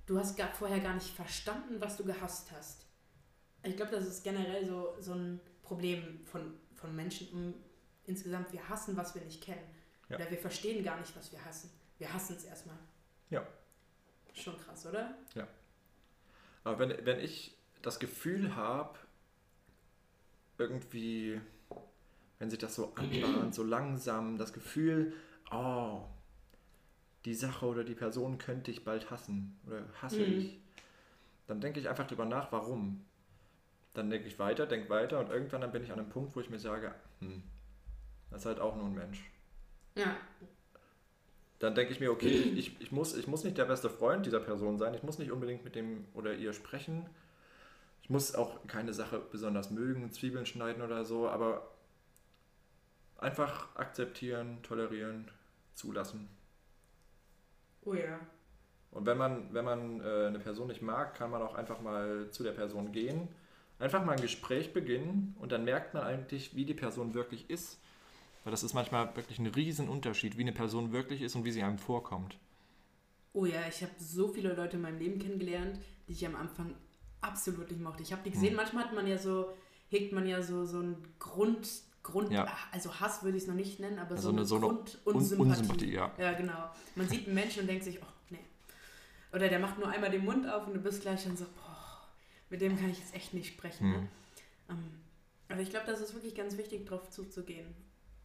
du 0.06 0.18
hast 0.18 0.38
gar, 0.38 0.54
vorher 0.54 0.80
gar 0.80 0.96
nicht 0.96 1.10
verstanden, 1.10 1.76
was 1.80 1.98
du 1.98 2.06
gehasst 2.06 2.52
hast. 2.52 2.86
Ich 3.64 3.76
glaube, 3.76 3.92
das 3.92 4.08
ist 4.08 4.24
generell 4.24 4.66
so, 4.66 4.96
so 5.00 5.14
ein 5.14 5.42
Problem 5.64 6.22
von, 6.26 6.54
von 6.76 6.96
Menschen 6.96 7.54
insgesamt. 8.06 8.54
Wir 8.54 8.68
hassen, 8.70 8.96
was 8.96 9.14
wir 9.14 9.22
nicht 9.22 9.44
kennen. 9.44 9.68
Ja. 10.08 10.16
Oder 10.16 10.32
wir 10.32 10.38
verstehen 10.38 10.84
gar 10.84 10.98
nicht, 10.98 11.16
was 11.16 11.32
wir 11.32 11.44
hassen. 11.44 11.70
Wir 11.98 12.12
hassen 12.12 12.38
es 12.38 12.46
erstmal. 12.46 12.78
Ja. 13.30 13.46
Schon 14.34 14.58
krass, 14.58 14.86
oder? 14.86 15.16
Ja. 15.36 15.48
Aber 16.64 16.80
wenn, 16.80 17.06
wenn 17.06 17.20
ich 17.20 17.58
das 17.82 18.00
Gefühl 18.00 18.56
habe, 18.56 18.98
irgendwie, 20.58 21.40
wenn 22.38 22.50
sich 22.50 22.60
das 22.60 22.76
so 22.76 22.94
anbahnt, 22.96 23.56
so 23.56 23.64
langsam, 23.64 24.38
das 24.38 24.54
Gefühl, 24.54 25.14
oh, 25.52 26.02
die 27.26 27.34
Sache 27.34 27.66
oder 27.66 27.84
die 27.84 27.96
Person 27.96 28.38
könnte 28.38 28.72
ich 28.72 28.84
bald 28.84 29.10
hassen 29.10 29.60
oder 29.66 29.84
hasse 30.02 30.20
mhm. 30.20 30.40
ich, 30.40 30.60
dann 31.48 31.62
denke 31.62 31.80
ich 31.80 31.90
einfach 31.90 32.08
drüber 32.08 32.26
nach, 32.26 32.52
warum. 32.52 33.06
Dann 33.94 34.10
denke 34.10 34.28
ich 34.28 34.38
weiter, 34.38 34.68
denke 34.68 34.90
weiter 34.90 35.20
und 35.20 35.30
irgendwann 35.30 35.62
dann 35.62 35.72
bin 35.72 35.84
ich 35.84 35.92
an 35.92 36.00
einem 36.00 36.10
Punkt, 36.10 36.36
wo 36.36 36.40
ich 36.40 36.50
mir 36.50 36.60
sage, 36.60 36.94
hm, 37.20 37.44
das 38.30 38.42
ist 38.42 38.46
halt 38.46 38.60
auch 38.60 38.76
nur 38.76 38.86
ein 38.86 38.94
Mensch. 38.94 39.32
Ja, 39.96 40.16
dann 41.60 41.76
denke 41.76 41.92
ich 41.92 42.00
mir, 42.00 42.12
okay, 42.12 42.30
ich, 42.30 42.80
ich, 42.82 42.92
muss, 42.92 43.16
ich 43.16 43.28
muss 43.28 43.44
nicht 43.44 43.58
der 43.58 43.66
beste 43.66 43.90
Freund 43.90 44.26
dieser 44.26 44.40
Person 44.40 44.78
sein, 44.78 44.94
ich 44.94 45.04
muss 45.04 45.20
nicht 45.20 45.32
unbedingt 45.32 45.64
mit 45.64 45.76
dem 45.76 46.06
oder 46.14 46.34
ihr 46.34 46.54
sprechen, 46.54 47.06
ich 48.02 48.10
muss 48.10 48.34
auch 48.34 48.66
keine 48.68 48.94
Sache 48.94 49.22
besonders 49.32 49.70
mögen, 49.70 50.12
Zwiebeln 50.12 50.46
schneiden 50.46 50.82
oder 50.82 51.06
so, 51.06 51.30
aber 51.30 51.70
einfach 53.18 53.76
akzeptieren, 53.76 54.60
tolerieren, 54.64 55.30
zulassen. 55.74 56.30
Oh 57.86 57.94
ja. 57.94 58.20
Und 58.92 59.06
wenn 59.06 59.18
man, 59.18 59.54
wenn 59.54 59.66
man 59.66 60.02
äh, 60.02 60.28
eine 60.28 60.40
Person 60.40 60.68
nicht 60.68 60.82
mag, 60.82 61.14
kann 61.14 61.30
man 61.30 61.42
auch 61.42 61.54
einfach 61.54 61.80
mal 61.82 62.30
zu 62.32 62.44
der 62.44 62.54
Person 62.54 62.92
gehen 62.92 63.28
Einfach 63.80 64.04
mal 64.04 64.12
ein 64.12 64.22
Gespräch 64.22 64.74
beginnen 64.74 65.36
und 65.40 65.54
dann 65.54 65.64
merkt 65.64 65.94
man 65.94 66.04
eigentlich, 66.04 66.54
wie 66.54 66.66
die 66.66 66.74
Person 66.74 67.14
wirklich 67.14 67.50
ist. 67.50 67.80
Weil 68.50 68.54
das 68.54 68.64
ist 68.64 68.74
manchmal 68.74 69.16
wirklich 69.16 69.38
ein 69.38 69.46
Riesenunterschied, 69.46 70.36
wie 70.36 70.42
eine 70.42 70.52
Person 70.52 70.92
wirklich 70.92 71.22
ist 71.22 71.36
und 71.36 71.46
wie 71.46 71.52
sie 71.52 71.62
einem 71.62 71.78
vorkommt. 71.78 72.36
Oh 73.32 73.46
ja, 73.46 73.60
ich 73.70 73.84
habe 73.84 73.92
so 74.00 74.28
viele 74.30 74.56
Leute 74.56 74.78
in 74.78 74.82
meinem 74.82 74.98
Leben 74.98 75.20
kennengelernt, 75.20 75.80
die 76.08 76.14
ich 76.14 76.26
am 76.26 76.36
Anfang 76.36 76.74
absolut 77.22 77.70
nicht 77.70 77.80
mochte. 77.80 78.02
Ich 78.02 78.12
habe 78.12 78.24
die 78.26 78.32
gesehen, 78.32 78.50
hm. 78.50 78.56
manchmal 78.56 78.86
hat 78.86 78.96
man 78.96 79.06
ja 79.06 79.20
so, 79.20 79.54
hegt 79.90 80.14
man 80.14 80.26
ja 80.26 80.42
so, 80.42 80.66
so 80.66 80.80
einen 80.80 80.98
Grund, 81.20 81.70
Grund 82.02 82.32
ja. 82.32 82.48
also 82.72 83.00
Hass 83.00 83.22
würde 83.22 83.38
ich 83.38 83.44
es 83.44 83.48
noch 83.48 83.54
nicht 83.54 83.80
nennen, 83.80 84.00
aber 84.00 84.16
also 84.16 84.30
so 84.32 84.36
eine, 84.36 84.46
so 84.46 84.60
Grund- 84.60 84.98
und 85.06 85.22
Sympathie. 85.22 85.50
Unsympathie. 85.52 85.94
Ja. 85.94 86.12
ja, 86.18 86.34
genau. 86.34 86.72
Man 86.96 87.08
sieht 87.08 87.28
einen 87.28 87.36
Menschen 87.36 87.62
und 87.62 87.68
denkt 87.68 87.84
sich, 87.84 88.02
oh, 88.02 88.08
nee. 88.32 88.40
Oder 89.32 89.50
der 89.50 89.60
macht 89.60 89.78
nur 89.78 89.90
einmal 89.90 90.10
den 90.10 90.26
Mund 90.26 90.50
auf 90.50 90.66
und 90.66 90.74
du 90.74 90.80
bist 90.80 91.04
gleich 91.04 91.24
dann 91.24 91.38
so, 91.38 91.46
boah, 91.46 92.02
mit 92.50 92.62
dem 92.62 92.80
kann 92.80 92.90
ich 92.90 92.98
jetzt 92.98 93.14
echt 93.14 93.32
nicht 93.36 93.54
sprechen. 93.54 93.90
Mhm. 93.90 93.94
Ne? 93.94 94.08
Ähm, 94.70 94.92
aber 95.50 95.62
ich 95.62 95.70
glaube, 95.70 95.86
das 95.86 96.02
ist 96.02 96.16
wirklich 96.16 96.34
ganz 96.34 96.58
wichtig, 96.58 96.88
darauf 96.88 97.12
zuzugehen. 97.12 97.76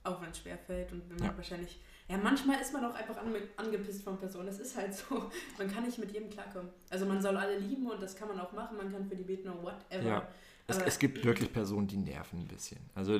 Auch 0.05 0.21
wenn 0.23 0.31
es 0.31 0.39
schwerfällt 0.39 0.93
und 0.93 1.09
wenn 1.09 1.19
man 1.19 1.31
ja. 1.31 1.37
wahrscheinlich. 1.37 1.81
Ja, 2.09 2.19
manchmal 2.19 2.61
ist 2.61 2.73
man 2.73 2.85
auch 2.85 2.95
einfach 2.95 3.17
ange 3.17 3.41
angepisst 3.57 4.05
von 4.05 4.19
Personen. 4.19 4.47
Das 4.47 4.61
ist 4.61 4.77
halt 4.77 4.95
so. 4.95 5.31
Man 5.59 5.73
kann 5.73 5.85
nicht 5.85 5.97
mit 5.99 6.13
jedem 6.13 6.29
klarkommen. 6.29 6.69
Also 6.91 7.07
man 7.07 7.23
soll 7.23 7.35
alle 7.35 7.59
lieben 7.59 7.91
und 7.91 8.03
das 8.03 8.15
kann 8.15 8.29
man 8.29 8.39
auch 8.39 8.53
machen. 8.53 8.77
Man 8.77 8.93
kann 8.93 9.07
für 9.09 9.17
die 9.17 9.23
beten 9.23 9.49
oder 9.49 9.63
whatever. 9.63 10.07
Ja. 10.07 10.29
Es, 10.67 10.77
es, 10.77 10.99
gibt 10.99 11.25
wirklich 11.25 11.51
Personen, 11.51 11.87
die 11.87 11.97
nerven 11.97 12.41
ein 12.41 12.47
bisschen. 12.47 12.79
Also 12.95 13.17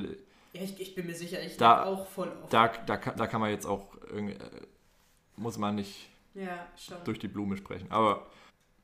ja, 0.55 0.61
ich, 0.63 0.79
ich 0.79 0.95
bin 0.95 1.07
mir 1.07 1.15
sicher, 1.15 1.43
ich 1.43 1.57
da, 1.57 1.85
auch 1.85 2.07
voll 2.07 2.31
oft. 2.43 2.53
Da, 2.53 2.69
da, 2.69 2.97
da 2.97 3.27
kann 3.27 3.41
man 3.41 3.51
jetzt 3.51 3.67
auch, 3.67 3.97
äh, 4.15 4.37
muss 5.37 5.59
man 5.59 5.75
nicht 5.75 6.11
ja, 6.35 6.67
durch 7.05 7.19
die 7.19 7.29
Blume 7.29 7.57
sprechen. 7.57 7.91
Aber 7.91 8.27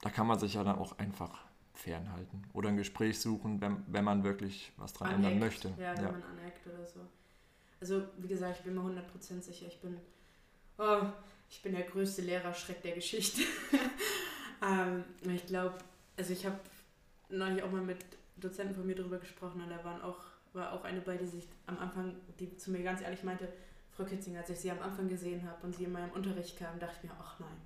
da 0.01 0.11
kann 0.11 0.27
man 0.27 0.39
sich 0.39 0.55
ja 0.55 0.65
dann 0.65 0.79
auch 0.79 0.99
einfach 0.99 1.45
fernhalten. 1.75 2.45
Oder 2.53 2.71
ein 2.71 2.77
Gespräch 2.77 3.21
suchen, 3.21 3.61
wenn, 3.61 3.85
wenn 3.87 4.05
man 4.05 4.25
wirklich 4.25 4.73
was 4.77 4.93
dran 4.93 5.09
aneckt. 5.09 5.25
ändern 5.25 5.39
möchte. 5.39 5.69
Ja, 5.79 5.97
wenn 5.97 6.05
ja. 6.05 6.13
man 6.13 6.23
aneckt 6.23 6.67
oder 6.67 6.85
so. 6.85 7.01
Also, 7.81 8.03
wie 8.19 8.29
gesagt, 8.29 8.59
ich 8.59 8.65
bin 8.65 8.75
mir 8.75 9.03
100% 9.03 9.43
sicher, 9.43 9.67
ich 9.67 9.81
bin, 9.81 9.97
oh, 10.79 11.03
ich 11.49 11.63
bin 11.63 11.73
der 11.73 11.85
größte 11.85 12.23
Lehrerschreck 12.23 12.83
der 12.83 12.93
Geschichte. 12.93 13.43
ähm, 14.63 15.05
ich 15.23 15.47
glaube, 15.47 15.79
also 16.17 16.33
ich 16.33 16.45
habe 16.45 16.59
neulich 17.31 17.63
auch 17.63 17.71
mal 17.71 17.83
mit 17.83 17.99
Dozenten 18.37 18.75
von 18.75 18.87
mir 18.87 18.95
darüber 18.95 19.19
gesprochen 19.19 19.63
und 19.63 19.71
da 19.71 19.83
waren 19.85 20.03
auch 20.03 20.19
war 20.53 20.73
auch 20.73 20.85
eine 20.85 21.01
bei, 21.01 21.17
die 21.17 21.27
sich 21.27 21.45
am 21.67 21.79
Anfang, 21.79 22.15
die 22.39 22.57
zu 22.57 22.71
mir 22.71 22.83
ganz 22.83 23.01
ehrlich 23.01 23.23
meinte, 23.23 23.49
Frau 23.93 24.05
Kitzinger, 24.05 24.41
als 24.41 24.51
ich 24.51 24.59
sie 24.59 24.71
am 24.71 24.81
Anfang 24.81 25.09
gesehen 25.09 25.47
habe 25.49 25.65
und 25.67 25.75
sie 25.75 25.85
in 25.85 25.93
meinem 25.93 26.11
Unterricht 26.11 26.59
kam, 26.59 26.79
dachte 26.79 26.97
ich 26.99 27.11
mir, 27.11 27.17
ach 27.21 27.39
nein, 27.39 27.57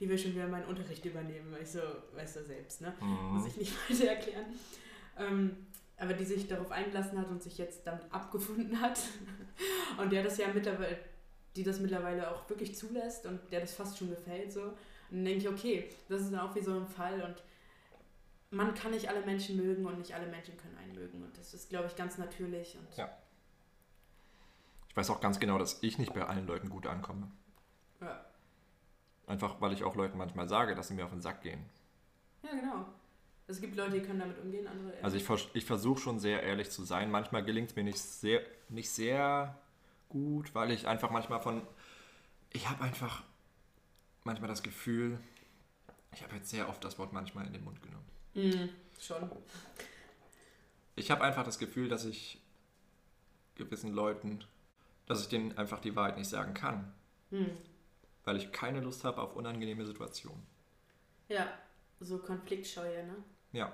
die 0.00 0.08
will 0.08 0.18
schon 0.18 0.32
wieder 0.32 0.48
meinen 0.48 0.66
Unterricht 0.66 1.04
übernehmen, 1.04 1.52
weil 1.52 1.62
ich 1.62 1.70
so, 1.70 1.80
weißt 2.14 2.36
du 2.36 2.44
selbst, 2.44 2.80
ne? 2.80 2.92
Mhm. 3.00 3.34
Muss 3.34 3.46
ich 3.46 3.56
nicht 3.56 3.72
weiter 3.90 4.10
erklären. 4.10 4.46
Ähm, 5.16 5.66
aber 5.98 6.14
die 6.14 6.24
sich 6.24 6.46
darauf 6.46 6.70
eingelassen 6.70 7.18
hat 7.18 7.28
und 7.28 7.42
sich 7.42 7.58
jetzt 7.58 7.86
damit 7.86 8.04
abgefunden 8.10 8.80
hat 8.80 9.00
und 9.98 10.12
der 10.12 10.22
das 10.22 10.38
ja 10.38 10.46
mittlerweile, 10.52 10.98
die 11.56 11.64
das 11.64 11.80
mittlerweile 11.80 12.30
auch 12.30 12.48
wirklich 12.48 12.76
zulässt 12.76 13.26
und 13.26 13.40
der 13.50 13.60
das 13.60 13.74
fast 13.74 13.98
schon 13.98 14.10
gefällt 14.10 14.52
so. 14.52 14.62
Und 14.62 14.76
dann 15.10 15.24
denke 15.24 15.40
ich, 15.40 15.48
okay, 15.48 15.90
das 16.08 16.22
ist 16.22 16.32
dann 16.32 16.40
auch 16.40 16.54
wie 16.54 16.60
so 16.60 16.74
ein 16.74 16.86
Fall 16.86 17.20
und 17.22 17.42
man 18.50 18.74
kann 18.74 18.92
nicht 18.92 19.08
alle 19.08 19.24
Menschen 19.24 19.56
mögen 19.56 19.86
und 19.86 19.98
nicht 19.98 20.14
alle 20.14 20.26
Menschen 20.26 20.56
können 20.56 20.76
einen 20.78 20.94
mögen. 20.94 21.22
Und 21.22 21.36
das 21.36 21.52
ist, 21.52 21.68
glaube 21.68 21.86
ich, 21.86 21.96
ganz 21.96 22.16
natürlich. 22.16 22.76
Und 22.78 22.96
ja. 22.96 23.10
Ich 24.88 24.96
weiß 24.96 25.10
auch 25.10 25.20
ganz 25.20 25.38
genau, 25.38 25.58
dass 25.58 25.82
ich 25.82 25.98
nicht 25.98 26.14
bei 26.14 26.24
allen 26.24 26.46
Leuten 26.46 26.70
gut 26.70 26.86
ankomme. 26.86 27.30
Ja. 28.00 28.24
Einfach, 29.26 29.60
weil 29.60 29.72
ich 29.72 29.84
auch 29.84 29.96
Leuten 29.96 30.16
manchmal 30.16 30.48
sage, 30.48 30.74
dass 30.74 30.88
sie 30.88 30.94
mir 30.94 31.04
auf 31.04 31.10
den 31.10 31.20
Sack 31.20 31.42
gehen. 31.42 31.62
Ja, 32.42 32.50
genau. 32.50 32.86
Es 33.48 33.62
gibt 33.62 33.76
Leute, 33.76 33.92
die 33.92 34.02
können 34.02 34.20
damit 34.20 34.38
umgehen, 34.38 34.66
andere 34.66 34.90
ehrlich. 34.90 35.04
Also 35.04 35.16
ich, 35.16 35.48
ich 35.54 35.64
versuche 35.64 36.00
schon 36.00 36.20
sehr 36.20 36.42
ehrlich 36.42 36.70
zu 36.70 36.84
sein. 36.84 37.10
Manchmal 37.10 37.42
gelingt 37.42 37.70
es 37.70 37.76
mir 37.76 37.82
nicht 37.82 37.98
sehr, 37.98 38.42
nicht 38.68 38.90
sehr 38.90 39.58
gut, 40.10 40.54
weil 40.54 40.70
ich 40.70 40.86
einfach 40.86 41.10
manchmal 41.10 41.40
von... 41.40 41.62
Ich 42.50 42.68
habe 42.68 42.84
einfach 42.84 43.24
manchmal 44.24 44.48
das 44.48 44.62
Gefühl, 44.62 45.18
ich 46.12 46.22
habe 46.22 46.36
jetzt 46.36 46.50
sehr 46.50 46.68
oft 46.68 46.84
das 46.84 46.98
Wort 46.98 47.14
manchmal 47.14 47.46
in 47.46 47.54
den 47.54 47.64
Mund 47.64 47.80
genommen. 47.82 48.06
Mhm, 48.34 48.68
schon. 49.00 49.30
Ich 50.96 51.10
habe 51.10 51.24
einfach 51.24 51.44
das 51.44 51.58
Gefühl, 51.58 51.88
dass 51.88 52.04
ich 52.04 52.38
gewissen 53.54 53.92
Leuten, 53.92 54.44
dass 55.06 55.22
ich 55.22 55.28
denen 55.28 55.56
einfach 55.56 55.80
die 55.80 55.96
Wahrheit 55.96 56.18
nicht 56.18 56.28
sagen 56.28 56.52
kann. 56.52 56.92
Mhm. 57.30 57.50
Weil 58.24 58.36
ich 58.36 58.52
keine 58.52 58.80
Lust 58.80 59.04
habe 59.04 59.22
auf 59.22 59.36
unangenehme 59.36 59.86
Situationen. 59.86 60.46
Ja, 61.28 61.46
so 62.00 62.18
Konfliktscheue, 62.18 63.06
ne? 63.06 63.16
Ja. 63.52 63.72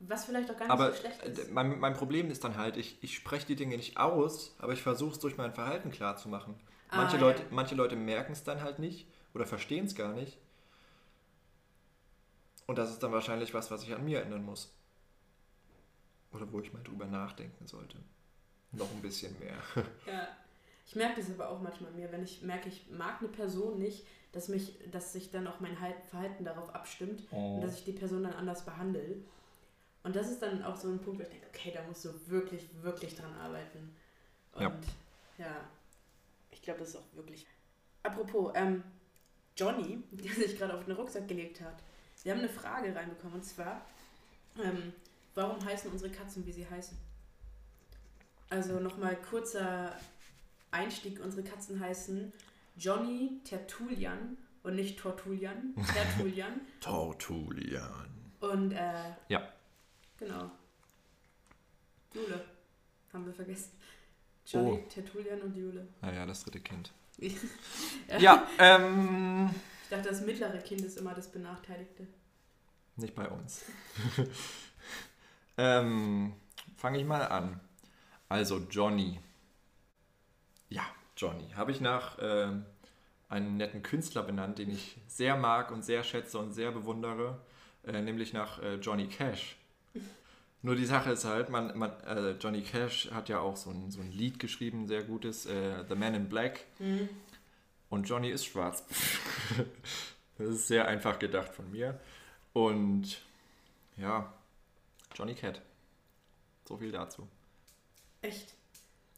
Was 0.00 0.26
vielleicht 0.26 0.50
auch 0.50 0.56
gar 0.56 0.66
nicht 0.66 0.72
aber 0.72 0.92
so 0.92 0.98
schlecht 0.98 1.22
ist. 1.22 1.50
Mein, 1.50 1.78
mein 1.78 1.94
Problem 1.94 2.30
ist 2.30 2.44
dann 2.44 2.56
halt, 2.56 2.76
ich, 2.76 3.02
ich 3.02 3.14
spreche 3.14 3.46
die 3.46 3.56
Dinge 3.56 3.76
nicht 3.76 3.96
aus, 3.96 4.54
aber 4.58 4.72
ich 4.72 4.82
versuche 4.82 5.12
es 5.12 5.18
durch 5.18 5.36
mein 5.36 5.54
Verhalten 5.54 5.90
klarzumachen. 5.90 6.54
Ah, 6.90 6.98
manche, 6.98 7.16
ah, 7.16 7.20
Leute, 7.20 7.42
ja. 7.42 7.48
manche 7.50 7.74
Leute 7.74 7.96
merken 7.96 8.32
es 8.32 8.44
dann 8.44 8.62
halt 8.62 8.78
nicht 8.78 9.08
oder 9.32 9.46
verstehen 9.46 9.86
es 9.86 9.94
gar 9.94 10.12
nicht. 10.12 10.38
Und 12.66 12.78
das 12.78 12.90
ist 12.90 13.02
dann 13.02 13.12
wahrscheinlich 13.12 13.54
was, 13.54 13.70
was 13.70 13.82
ich 13.82 13.94
an 13.94 14.04
mir 14.04 14.22
ändern 14.22 14.44
muss. 14.44 14.74
Oder 16.32 16.50
wo 16.52 16.60
ich 16.60 16.72
mal 16.72 16.82
drüber 16.82 17.06
nachdenken 17.06 17.66
sollte. 17.66 17.98
Noch 18.72 18.90
ein 18.90 19.02
bisschen 19.02 19.38
mehr. 19.38 19.56
Ja. 20.06 20.28
Ich 20.86 20.94
merke 20.94 21.20
das 21.20 21.30
aber 21.30 21.48
auch 21.48 21.62
manchmal 21.62 21.90
mir, 21.92 22.12
wenn 22.12 22.22
ich 22.22 22.42
merke, 22.42 22.68
ich 22.68 22.90
mag 22.90 23.18
eine 23.20 23.28
Person 23.28 23.78
nicht, 23.78 24.06
dass 24.34 24.48
mich, 24.48 24.74
dass 24.90 25.12
sich 25.12 25.30
dann 25.30 25.46
auch 25.46 25.60
mein 25.60 25.76
Verhalten 26.10 26.44
darauf 26.44 26.74
abstimmt 26.74 27.22
oh. 27.30 27.56
und 27.56 27.60
dass 27.60 27.78
ich 27.78 27.84
die 27.84 27.92
Person 27.92 28.24
dann 28.24 28.34
anders 28.34 28.64
behandle. 28.64 29.16
Und 30.02 30.16
das 30.16 30.28
ist 30.28 30.42
dann 30.42 30.62
auch 30.64 30.76
so 30.76 30.88
ein 30.88 30.98
Punkt, 30.98 31.20
wo 31.20 31.22
ich 31.22 31.30
denke, 31.30 31.46
okay, 31.48 31.72
da 31.72 31.82
musst 31.84 32.04
du 32.04 32.10
wirklich, 32.26 32.68
wirklich 32.82 33.14
dran 33.14 33.32
arbeiten. 33.34 33.94
Und 34.52 34.62
ja, 34.62 34.72
ja 35.38 35.56
ich 36.50 36.60
glaube, 36.62 36.80
das 36.80 36.90
ist 36.90 36.96
auch 36.96 37.16
wirklich. 37.16 37.46
Apropos, 38.02 38.52
ähm, 38.56 38.82
Johnny, 39.56 40.02
der 40.10 40.32
sich 40.32 40.58
gerade 40.58 40.74
auf 40.74 40.84
den 40.84 40.94
Rucksack 40.94 41.28
gelegt 41.28 41.60
hat, 41.60 41.76
wir 42.24 42.32
haben 42.32 42.40
eine 42.40 42.48
Frage 42.48 42.94
reinbekommen 42.94 43.36
und 43.36 43.44
zwar, 43.44 43.82
ähm, 44.62 44.92
warum 45.34 45.64
heißen 45.64 45.90
unsere 45.90 46.10
Katzen, 46.10 46.44
wie 46.46 46.52
sie 46.52 46.68
heißen? 46.68 46.96
Also 48.50 48.80
nochmal 48.80 49.16
kurzer 49.16 49.96
Einstieg. 50.70 51.20
Unsere 51.22 51.42
Katzen 51.42 51.78
heißen 51.78 52.32
Johnny 52.76 53.40
Tertullian 53.44 54.36
und 54.62 54.74
nicht 54.74 54.98
Tortulian. 54.98 55.74
Tertullian. 55.94 56.60
Tortulian. 56.80 58.08
Und 58.40 58.72
äh, 58.72 59.14
ja. 59.28 59.48
Genau. 60.18 60.50
Jule. 62.12 62.44
Haben 63.12 63.26
wir 63.26 63.32
vergessen. 63.32 63.72
Johnny, 64.46 64.82
oh. 64.84 64.88
Tertullian 64.88 65.40
und 65.40 65.56
Jule. 65.56 65.86
Naja, 66.02 66.26
das 66.26 66.44
dritte 66.44 66.60
Kind. 66.60 66.92
ja, 68.08 68.18
ja 68.18 68.48
ähm. 68.58 69.50
Ich 69.84 69.90
dachte, 69.90 70.08
das 70.08 70.22
mittlere 70.22 70.58
Kind 70.58 70.80
ist 70.82 70.98
immer 70.98 71.14
das 71.14 71.30
Benachteiligte. 71.30 72.06
Nicht 72.96 73.14
bei 73.14 73.28
uns. 73.28 73.64
ähm, 75.58 76.34
Fange 76.76 76.98
ich 76.98 77.04
mal 77.04 77.22
an. 77.22 77.60
Also 78.28 78.58
Johnny. 78.70 79.20
Ja, 80.68 80.84
Johnny. 81.16 81.50
Habe 81.54 81.70
ich 81.70 81.80
nach 81.80 82.18
äh, 82.18 82.48
einem 83.28 83.56
netten 83.56 83.82
Künstler 83.82 84.22
benannt, 84.22 84.58
den 84.58 84.70
ich 84.70 84.96
sehr 85.08 85.36
mag 85.36 85.70
und 85.70 85.84
sehr 85.84 86.02
schätze 86.04 86.38
und 86.38 86.52
sehr 86.52 86.72
bewundere, 86.72 87.40
äh, 87.86 88.00
nämlich 88.00 88.32
nach 88.32 88.62
äh, 88.62 88.76
Johnny 88.76 89.08
Cash. 89.08 89.56
Nur 90.62 90.76
die 90.76 90.86
Sache 90.86 91.10
ist 91.10 91.26
halt, 91.26 91.50
man, 91.50 91.76
man 91.76 91.90
äh, 92.04 92.30
Johnny 92.32 92.62
Cash 92.62 93.10
hat 93.12 93.28
ja 93.28 93.38
auch 93.38 93.56
so 93.56 93.70
ein, 93.70 93.90
so 93.90 94.00
ein 94.00 94.10
Lied 94.10 94.38
geschrieben, 94.38 94.86
sehr 94.86 95.02
gutes, 95.02 95.44
äh, 95.44 95.84
The 95.86 95.94
Man 95.94 96.14
in 96.14 96.28
Black. 96.28 96.64
Mhm. 96.78 97.08
Und 97.90 98.08
Johnny 98.08 98.30
ist 98.30 98.46
schwarz. 98.46 98.82
das 100.38 100.48
ist 100.48 100.66
sehr 100.66 100.88
einfach 100.88 101.18
gedacht 101.18 101.52
von 101.52 101.70
mir. 101.70 102.00
Und 102.54 103.20
ja, 103.98 104.32
Johnny 105.14 105.34
Cat. 105.34 105.60
So 106.66 106.78
viel 106.78 106.90
dazu. 106.90 107.28
Echt? 108.22 108.54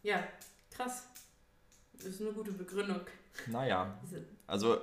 Ja, 0.02 0.26
krass. 0.70 1.06
Das 1.96 2.06
ist 2.06 2.20
eine 2.20 2.32
gute 2.32 2.52
Begründung. 2.52 3.00
Naja, 3.46 3.98
also 4.46 4.78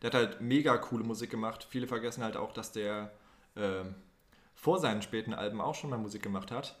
der 0.00 0.10
hat 0.10 0.14
halt 0.14 0.40
mega 0.40 0.76
coole 0.78 1.04
Musik 1.04 1.30
gemacht. 1.30 1.66
Viele 1.68 1.86
vergessen 1.86 2.22
halt 2.22 2.36
auch, 2.36 2.52
dass 2.52 2.72
der 2.72 3.12
äh, 3.54 3.84
vor 4.54 4.78
seinen 4.78 5.02
späten 5.02 5.34
Alben 5.34 5.60
auch 5.60 5.74
schon 5.74 5.90
mal 5.90 5.98
Musik 5.98 6.22
gemacht 6.22 6.50
hat. 6.50 6.78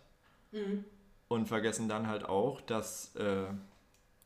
Mhm. 0.52 0.84
Und 1.28 1.46
vergessen 1.46 1.88
dann 1.88 2.06
halt 2.06 2.24
auch, 2.24 2.60
dass 2.60 3.14
äh, 3.16 3.46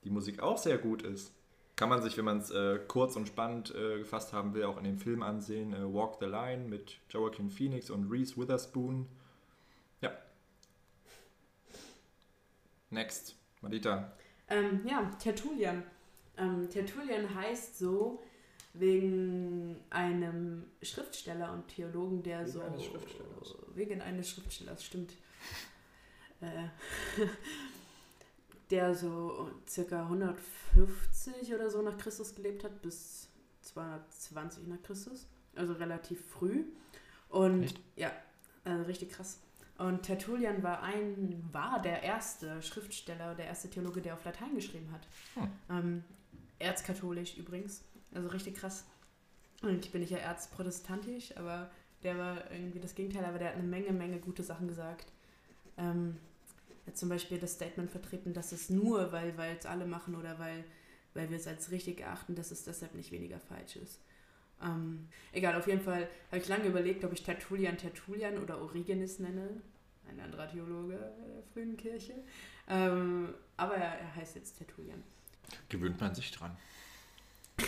die 0.04 0.10
Musik 0.10 0.40
auch 0.40 0.58
sehr 0.58 0.78
gut 0.78 1.02
ist. 1.02 1.32
Kann 1.74 1.88
man 1.88 2.02
sich, 2.02 2.16
wenn 2.16 2.24
man 2.24 2.38
es 2.38 2.50
äh, 2.50 2.78
kurz 2.86 3.16
und 3.16 3.26
spannend 3.26 3.74
äh, 3.74 3.98
gefasst 3.98 4.32
haben 4.32 4.54
will, 4.54 4.64
auch 4.64 4.76
in 4.76 4.84
dem 4.84 4.98
Film 4.98 5.22
ansehen. 5.22 5.72
Äh, 5.72 5.92
Walk 5.92 6.18
the 6.20 6.26
Line 6.26 6.68
mit 6.68 6.98
Joaquin 7.08 7.50
Phoenix 7.50 7.90
und 7.90 8.10
Reese 8.10 8.36
Witherspoon. 8.36 9.08
Ja. 10.00 10.12
Next. 12.90 13.34
Malita. 13.62 14.12
Ähm, 14.52 14.80
ja, 14.86 15.10
Tertullian. 15.18 15.82
Ähm, 16.36 16.68
Tertullian 16.68 17.34
heißt 17.34 17.78
so, 17.78 18.22
wegen 18.74 19.76
einem 19.90 20.64
Schriftsteller 20.82 21.52
und 21.52 21.68
Theologen, 21.68 22.22
der 22.22 22.40
Wegen 22.40 22.52
so. 22.52 22.60
eines 22.60 22.84
Schriftstellers. 22.84 23.56
Wegen 23.74 24.00
eines 24.00 24.30
Schriftstellers, 24.30 24.84
stimmt. 24.84 25.14
Äh, 26.40 26.68
der 28.70 28.94
so 28.94 29.50
circa 29.68 30.02
150 30.04 31.54
oder 31.54 31.70
so 31.70 31.82
nach 31.82 31.98
Christus 31.98 32.34
gelebt 32.34 32.64
hat, 32.64 32.80
bis 32.80 33.28
220 33.62 34.66
nach 34.66 34.82
Christus. 34.82 35.26
Also 35.54 35.74
relativ 35.74 36.24
früh. 36.26 36.64
Und 37.28 37.64
Echt? 37.64 37.80
ja, 37.96 38.12
also 38.64 38.84
richtig 38.84 39.10
krass. 39.10 39.41
Und 39.78 40.02
Tertullian 40.02 40.62
war 40.62 40.82
ein, 40.82 41.42
war 41.50 41.80
der 41.80 42.02
erste 42.02 42.62
Schriftsteller, 42.62 43.34
der 43.34 43.46
erste 43.46 43.70
Theologe, 43.70 44.00
der 44.00 44.14
auf 44.14 44.24
Latein 44.24 44.54
geschrieben 44.54 44.92
hat. 44.92 45.06
Hm. 45.34 45.50
Ähm, 45.70 46.04
erzkatholisch 46.58 47.36
übrigens. 47.36 47.82
Also 48.14 48.28
richtig 48.28 48.56
krass. 48.56 48.84
Und 49.62 49.84
ich 49.84 49.92
bin 49.92 50.00
nicht 50.00 50.10
ja 50.10 50.18
erzprotestantisch, 50.18 51.36
aber 51.36 51.70
der 52.02 52.18
war 52.18 52.50
irgendwie 52.50 52.80
das 52.80 52.94
Gegenteil, 52.94 53.24
aber 53.24 53.38
der 53.38 53.48
hat 53.48 53.54
eine 53.54 53.66
Menge, 53.66 53.92
Menge 53.92 54.18
gute 54.18 54.42
Sachen 54.42 54.68
gesagt. 54.68 55.12
Ähm, 55.76 56.16
er 56.84 56.92
hat 56.92 56.98
zum 56.98 57.08
Beispiel 57.08 57.38
das 57.38 57.52
Statement 57.52 57.90
vertreten, 57.90 58.34
dass 58.34 58.52
es 58.52 58.70
nur, 58.70 59.12
weil 59.12 59.36
weil 59.38 59.56
es 59.56 59.66
alle 59.66 59.86
machen 59.86 60.16
oder 60.16 60.38
weil, 60.38 60.64
weil 61.14 61.30
wir 61.30 61.36
es 61.36 61.46
als 61.46 61.70
richtig 61.70 62.00
erachten, 62.00 62.34
dass 62.34 62.50
es 62.50 62.64
deshalb 62.64 62.94
nicht 62.94 63.12
weniger 63.12 63.38
falsch 63.38 63.76
ist. 63.76 64.00
Ähm, 64.62 65.08
egal, 65.32 65.56
auf 65.56 65.66
jeden 65.66 65.80
Fall 65.80 66.08
habe 66.30 66.40
ich 66.40 66.48
lange 66.48 66.64
überlegt, 66.66 67.04
ob 67.04 67.12
ich 67.12 67.22
Tertullian 67.22 67.76
Tertullian 67.76 68.38
oder 68.38 68.60
Origenes 68.60 69.18
nenne. 69.18 69.60
Ein 70.08 70.20
anderer 70.20 70.48
Theologe 70.48 70.94
der 70.98 71.42
frühen 71.52 71.76
Kirche. 71.76 72.14
Ähm, 72.68 73.34
aber 73.56 73.76
er, 73.76 73.98
er 73.98 74.14
heißt 74.16 74.36
jetzt 74.36 74.58
Tertullian. 74.58 75.02
Gewöhnt 75.68 76.00
man 76.00 76.14
sich 76.14 76.30
dran. 76.30 76.56
An 77.58 77.66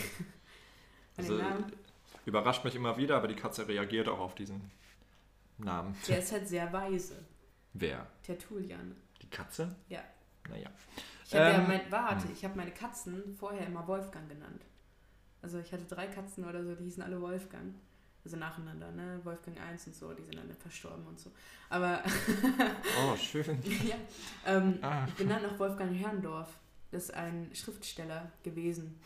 Also, 1.17 1.41
überrascht 2.27 2.65
mich 2.65 2.75
immer 2.75 2.97
wieder, 2.97 3.17
aber 3.17 3.29
die 3.29 3.37
Katze 3.37 3.69
reagiert 3.69 4.09
auch 4.09 4.19
auf 4.19 4.35
diesen 4.35 4.71
Namen. 5.59 5.95
Der 6.09 6.19
ist 6.19 6.33
halt 6.33 6.49
sehr 6.49 6.73
weise. 6.73 7.25
Wer? 7.73 8.07
Tertullian. 8.23 8.97
Die 9.23 9.31
Katze? 9.31 9.75
Ja. 9.89 10.01
Naja. 10.49 10.71
Ich 11.25 11.35
habe 11.35 11.45
ja 11.45 11.59
Ähm, 11.59 11.69
mein, 11.69 11.81
warte, 11.91 12.25
hm. 12.25 12.33
ich 12.33 12.45
habe 12.45 12.57
meine 12.57 12.71
Katzen 12.73 13.35
vorher 13.39 13.67
immer 13.67 13.87
Wolfgang 13.87 14.29
genannt. 14.29 14.65
Also 15.45 15.59
ich 15.59 15.71
hatte 15.75 15.85
drei 15.85 16.07
Katzen 16.07 16.43
oder 16.47 16.65
so, 16.65 16.75
die 16.75 16.85
hießen 16.85 17.03
alle 17.03 17.21
Wolfgang. 17.21 17.75
Also 18.25 18.39
nacheinander, 18.39 18.91
ne? 18.93 19.21
Wolfgang 19.25 19.61
1 19.61 19.89
und 19.89 19.95
so, 19.95 20.15
die 20.15 20.23
sind 20.25 20.37
dann 20.37 20.51
verstorben 20.55 21.07
und 21.07 21.21
so. 21.21 21.31
Aber 21.69 22.03
Oh, 23.07 23.15
schön. 23.17 23.59
ja, 23.87 23.97
ähm, 24.47 24.79
Ah. 24.81 25.05
ich 25.07 25.13
bin 25.17 25.29
dann 25.29 25.43
nach 25.43 25.59
Wolfgang 25.59 25.95
Herrndorf. 25.95 26.49
Das 26.91 27.05
ist 27.05 27.15
ein 27.15 27.51
Schriftsteller 27.55 28.33
gewesen. 28.43 28.99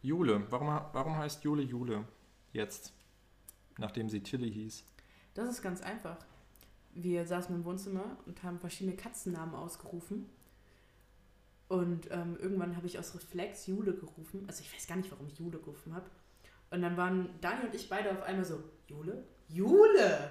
Jule. 0.00 0.46
Warum, 0.50 0.68
warum 0.68 1.16
heißt 1.16 1.44
Jule 1.44 1.62
Jule? 1.62 2.04
Jetzt. 2.54 2.94
Nachdem 3.76 4.08
sie 4.08 4.22
Tilly 4.22 4.50
hieß. 4.50 4.82
Das 5.34 5.50
ist 5.50 5.60
ganz 5.60 5.82
einfach. 5.82 6.16
Wir 6.94 7.26
saßen 7.26 7.54
im 7.54 7.64
Wohnzimmer 7.66 8.16
und 8.24 8.42
haben 8.42 8.58
verschiedene 8.58 8.96
Katzennamen 8.96 9.54
ausgerufen. 9.54 10.30
Und 11.68 12.10
ähm, 12.10 12.36
irgendwann 12.40 12.76
habe 12.76 12.86
ich 12.86 12.98
aus 12.98 13.14
Reflex 13.14 13.66
Jule 13.66 13.92
gerufen. 13.94 14.44
Also 14.46 14.62
ich 14.62 14.72
weiß 14.72 14.86
gar 14.86 14.96
nicht, 14.96 15.10
warum 15.10 15.26
ich 15.26 15.38
Jule 15.38 15.58
gerufen 15.58 15.94
habe. 15.94 16.06
Und 16.70 16.82
dann 16.82 16.96
waren 16.96 17.28
Daniel 17.40 17.66
und 17.66 17.74
ich 17.74 17.88
beide 17.88 18.10
auf 18.10 18.22
einmal 18.22 18.44
so, 18.44 18.62
Jule? 18.86 19.24
Jule! 19.48 20.30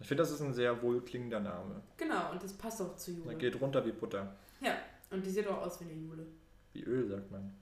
Ich 0.00 0.08
finde, 0.08 0.22
das 0.22 0.30
ist 0.32 0.40
ein 0.40 0.52
sehr 0.52 0.82
wohlklingender 0.82 1.40
Name. 1.40 1.82
Genau, 1.96 2.30
und 2.32 2.42
das 2.42 2.52
passt 2.52 2.80
auch 2.82 2.96
zu 2.96 3.12
Der 3.12 3.24
Jule. 3.24 3.36
geht 3.36 3.60
runter 3.60 3.84
wie 3.86 3.92
Butter. 3.92 4.36
Ja, 4.60 4.76
und 5.10 5.24
die 5.24 5.30
sieht 5.30 5.46
auch 5.46 5.62
aus 5.62 5.80
wie 5.80 5.84
eine 5.84 5.94
Jule. 5.94 6.26
Wie 6.72 6.82
Öl, 6.82 7.08
sagt 7.08 7.30
man. 7.30 7.54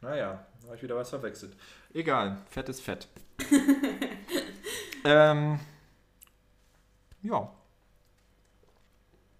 Naja, 0.00 0.46
da 0.60 0.66
habe 0.66 0.76
ich 0.76 0.82
wieder 0.82 0.96
was 0.96 1.10
verwechselt. 1.10 1.56
Egal, 1.92 2.38
Fett 2.48 2.68
ist 2.68 2.80
Fett. 2.80 3.08
ähm, 5.04 5.60
ja, 7.22 7.52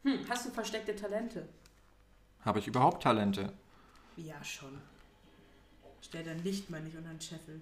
Hm, 0.05 0.19
hast 0.29 0.47
du 0.47 0.51
versteckte 0.51 0.95
Talente? 0.95 1.49
Habe 2.45 2.59
ich 2.59 2.67
überhaupt 2.67 3.03
Talente? 3.03 3.53
Ja, 4.17 4.43
schon. 4.45 4.81
Stell 6.01 6.25
dein 6.25 6.43
Licht 6.45 6.71
mal 6.71 6.81
nicht 6.83 6.97
unter 6.97 7.11
den 7.11 7.21
Scheffel. 7.21 7.61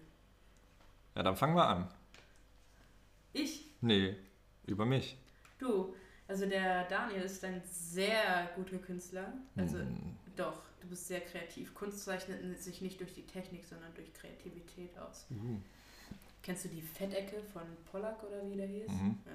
Ja, 1.15 1.23
dann 1.23 1.37
fangen 1.37 1.55
wir 1.57 1.67
an. 1.67 1.89
Ich? 3.33 3.67
Nee, 3.81 4.17
über 4.67 4.85
mich. 4.85 5.17
Du. 5.59 5.95
Also 6.29 6.47
der 6.47 6.85
Daniel 6.89 7.23
ist 7.23 7.45
ein 7.45 7.61
sehr 7.65 8.51
guter 8.57 8.79
Künstler. 8.79 9.33
Also 9.57 9.79
Hm, 9.79 10.17
Doch, 10.37 10.63
du 10.81 10.89
bist 10.89 11.07
sehr 11.09 11.21
kreativ. 11.21 11.75
Kunst 11.75 12.05
zeichnet 12.05 12.59
sich 12.63 12.81
nicht 12.81 13.01
durch 13.01 13.13
die 13.13 13.27
Technik, 13.27 13.65
sondern 13.67 13.93
durch 13.95 14.13
Kreativität 14.15 14.97
aus. 14.99 15.27
uh, 15.31 15.59
Kennst 16.43 16.65
du 16.65 16.69
die 16.69 16.81
Fettecke 16.83 17.43
von 17.53 17.63
Pollack 17.91 18.23
oder 18.25 18.49
wie 18.51 18.57
der 18.57 18.67
hieß? 18.67 18.89
Mhm. 18.89 19.19
Ja. 19.27 19.33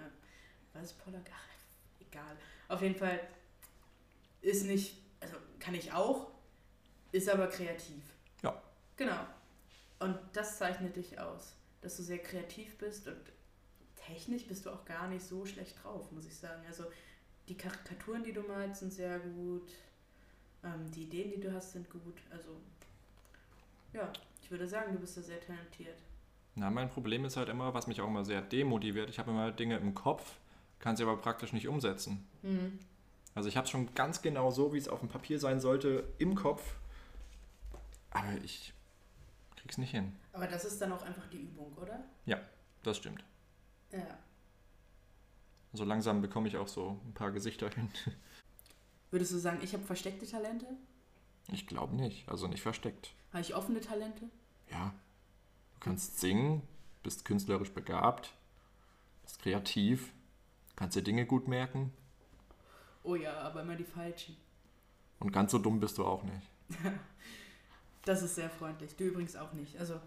Was 0.73 0.91
ist 0.91 1.03
Pollack? 1.03 1.29
Ach, 1.33 2.01
egal. 2.09 2.35
Auf 2.67 2.81
jeden 2.81 2.95
Fall 2.95 3.19
ist 4.41 4.65
nicht, 4.65 4.97
also 5.19 5.35
kann 5.59 5.73
ich 5.73 5.91
auch, 5.93 6.27
ist 7.11 7.29
aber 7.29 7.47
kreativ. 7.47 8.03
Ja. 8.43 8.61
Genau. 8.95 9.19
Und 9.99 10.17
das 10.33 10.57
zeichnet 10.57 10.95
dich 10.95 11.19
aus, 11.19 11.55
dass 11.81 11.97
du 11.97 12.03
sehr 12.03 12.19
kreativ 12.19 12.77
bist 12.77 13.07
und 13.07 13.21
technisch 13.95 14.47
bist 14.47 14.65
du 14.65 14.69
auch 14.69 14.85
gar 14.85 15.07
nicht 15.07 15.25
so 15.25 15.45
schlecht 15.45 15.83
drauf, 15.83 16.11
muss 16.11 16.25
ich 16.25 16.35
sagen. 16.35 16.63
Also 16.67 16.85
die 17.47 17.57
Karikaturen, 17.57 18.23
die 18.23 18.33
du 18.33 18.41
malst, 18.41 18.81
sind 18.81 18.93
sehr 18.93 19.19
gut. 19.19 19.71
Ähm, 20.63 20.91
die 20.91 21.03
Ideen, 21.03 21.31
die 21.31 21.39
du 21.39 21.53
hast, 21.53 21.71
sind 21.71 21.89
gut. 21.89 22.21
Also 22.31 22.49
ja, 23.93 24.11
ich 24.41 24.51
würde 24.51 24.67
sagen, 24.67 24.93
du 24.93 24.99
bist 24.99 25.17
da 25.17 25.21
sehr 25.21 25.39
talentiert. 25.39 25.97
Na, 26.55 26.69
mein 26.69 26.89
Problem 26.89 27.25
ist 27.25 27.37
halt 27.37 27.49
immer, 27.49 27.73
was 27.73 27.87
mich 27.87 28.01
auch 28.01 28.07
immer 28.07 28.25
sehr 28.25 28.41
demotiviert. 28.41 29.09
Ich 29.09 29.19
habe 29.19 29.31
immer 29.31 29.51
Dinge 29.51 29.77
im 29.77 29.93
Kopf, 29.93 30.39
kann 30.79 30.95
sie 30.95 31.03
aber 31.03 31.17
praktisch 31.17 31.53
nicht 31.53 31.67
umsetzen. 31.67 32.27
Mhm. 32.41 32.79
Also 33.37 33.49
ich 33.49 33.55
habe 33.55 33.65
es 33.65 33.69
schon 33.69 33.93
ganz 33.93 34.23
genau 34.23 34.49
so, 34.49 34.73
wie 34.73 34.79
es 34.79 34.87
auf 34.87 34.99
dem 34.99 35.09
Papier 35.09 35.39
sein 35.39 35.59
sollte, 35.59 36.11
im 36.17 36.33
Kopf. 36.33 36.73
Aber 38.09 38.33
ich 38.43 38.73
krieg's 39.57 39.77
nicht 39.77 39.91
hin. 39.91 40.15
Aber 40.33 40.47
das 40.47 40.65
ist 40.65 40.81
dann 40.81 40.91
auch 40.91 41.03
einfach 41.03 41.27
die 41.27 41.41
Übung, 41.41 41.71
oder? 41.79 42.03
Das 42.81 42.97
stimmt. 42.97 43.23
Ja. 43.91 44.17
So 45.71 45.83
langsam 45.83 46.19
bekomme 46.19 46.47
ich 46.47 46.57
auch 46.57 46.67
so 46.67 46.99
ein 47.05 47.13
paar 47.13 47.31
Gesichter 47.31 47.69
hin. 47.69 47.89
Würdest 49.11 49.33
du 49.33 49.37
sagen, 49.37 49.59
ich 49.61 49.73
habe 49.73 49.83
versteckte 49.83 50.25
Talente? 50.25 50.65
Ich 51.51 51.67
glaube 51.67 51.95
nicht. 51.95 52.27
Also 52.27 52.47
nicht 52.47 52.63
versteckt. 52.63 53.13
Habe 53.33 53.41
ich 53.41 53.53
offene 53.53 53.81
Talente? 53.81 54.31
Ja. 54.71 54.95
Du 55.75 55.79
kannst 55.81 56.19
singen, 56.19 56.63
bist 57.03 57.23
künstlerisch 57.23 57.71
begabt, 57.71 58.33
bist 59.21 59.37
kreativ, 59.43 60.11
kannst 60.75 60.95
dir 60.95 61.03
Dinge 61.03 61.27
gut 61.27 61.47
merken 61.47 61.93
Oh 63.07 63.15
ja, 63.15 63.33
aber 63.39 63.61
immer 63.61 63.75
die 63.75 63.83
falschen. 63.85 64.35
und 65.19 65.31
ganz 65.31 65.51
so 65.51 65.59
dumm 65.59 65.79
bist 65.79 65.97
du 65.97 66.05
auch 66.05 66.23
nicht. 66.23 66.49
Das 68.05 68.21
ist 68.21 68.35
sehr 68.35 68.49
freundlich. 68.49 68.95
Du 68.95 69.03
übrigens 69.03 69.35
auch 69.35 69.51
nicht. 69.51 69.77
Also, 69.77 69.99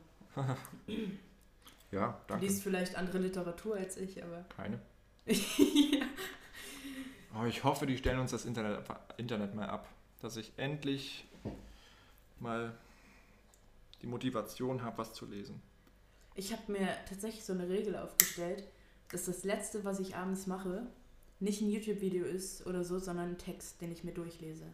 Ja, 1.92 2.08
du 2.12 2.14
danke. 2.28 2.46
liest 2.46 2.62
vielleicht 2.62 2.96
andere 2.96 3.18
Literatur 3.18 3.76
als 3.76 3.96
ich, 3.98 4.22
aber. 4.24 4.42
Keine. 4.56 4.80
ja. 5.26 6.06
Aber 7.34 7.46
ich 7.46 7.62
hoffe, 7.62 7.84
die 7.86 7.98
stellen 7.98 8.18
uns 8.20 8.30
das 8.30 8.46
Internet, 8.46 8.84
Internet 9.18 9.54
mal 9.54 9.68
ab, 9.68 9.86
dass 10.22 10.36
ich 10.38 10.52
endlich 10.56 11.26
mal 12.38 12.72
die 14.00 14.06
Motivation 14.06 14.82
habe, 14.82 14.96
was 14.98 15.12
zu 15.12 15.26
lesen. 15.26 15.60
Ich 16.34 16.52
habe 16.52 16.72
mir 16.72 16.88
tatsächlich 17.08 17.44
so 17.44 17.52
eine 17.52 17.68
Regel 17.68 17.96
aufgestellt, 17.96 18.64
dass 19.10 19.26
das 19.26 19.44
Letzte, 19.44 19.84
was 19.84 20.00
ich 20.00 20.16
abends 20.16 20.46
mache, 20.46 20.86
nicht 21.40 21.60
ein 21.60 21.70
YouTube-Video 21.70 22.24
ist 22.24 22.66
oder 22.66 22.84
so, 22.84 22.98
sondern 22.98 23.30
ein 23.30 23.38
Text, 23.38 23.80
den 23.80 23.92
ich 23.92 24.04
mir 24.04 24.12
durchlese. 24.12 24.64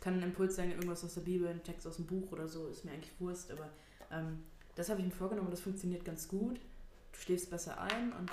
Kann 0.00 0.14
ein 0.14 0.22
Impuls 0.22 0.56
sein, 0.56 0.70
irgendwas 0.70 1.04
aus 1.04 1.14
der 1.14 1.20
Bibel, 1.20 1.48
ein 1.48 1.62
Text 1.62 1.86
aus 1.86 1.96
dem 1.96 2.06
Buch 2.06 2.32
oder 2.32 2.48
so, 2.48 2.66
ist 2.66 2.84
mir 2.84 2.92
eigentlich 2.92 3.12
Wurst, 3.20 3.52
aber 3.52 3.68
ähm, 4.10 4.42
das 4.74 4.88
habe 4.88 5.00
ich 5.00 5.06
mir 5.06 5.12
vorgenommen, 5.12 5.50
das 5.50 5.60
funktioniert 5.60 6.04
ganz 6.04 6.26
gut. 6.26 6.58
Du 7.12 7.18
schläfst 7.18 7.50
besser 7.50 7.80
ein 7.80 8.12
und 8.12 8.30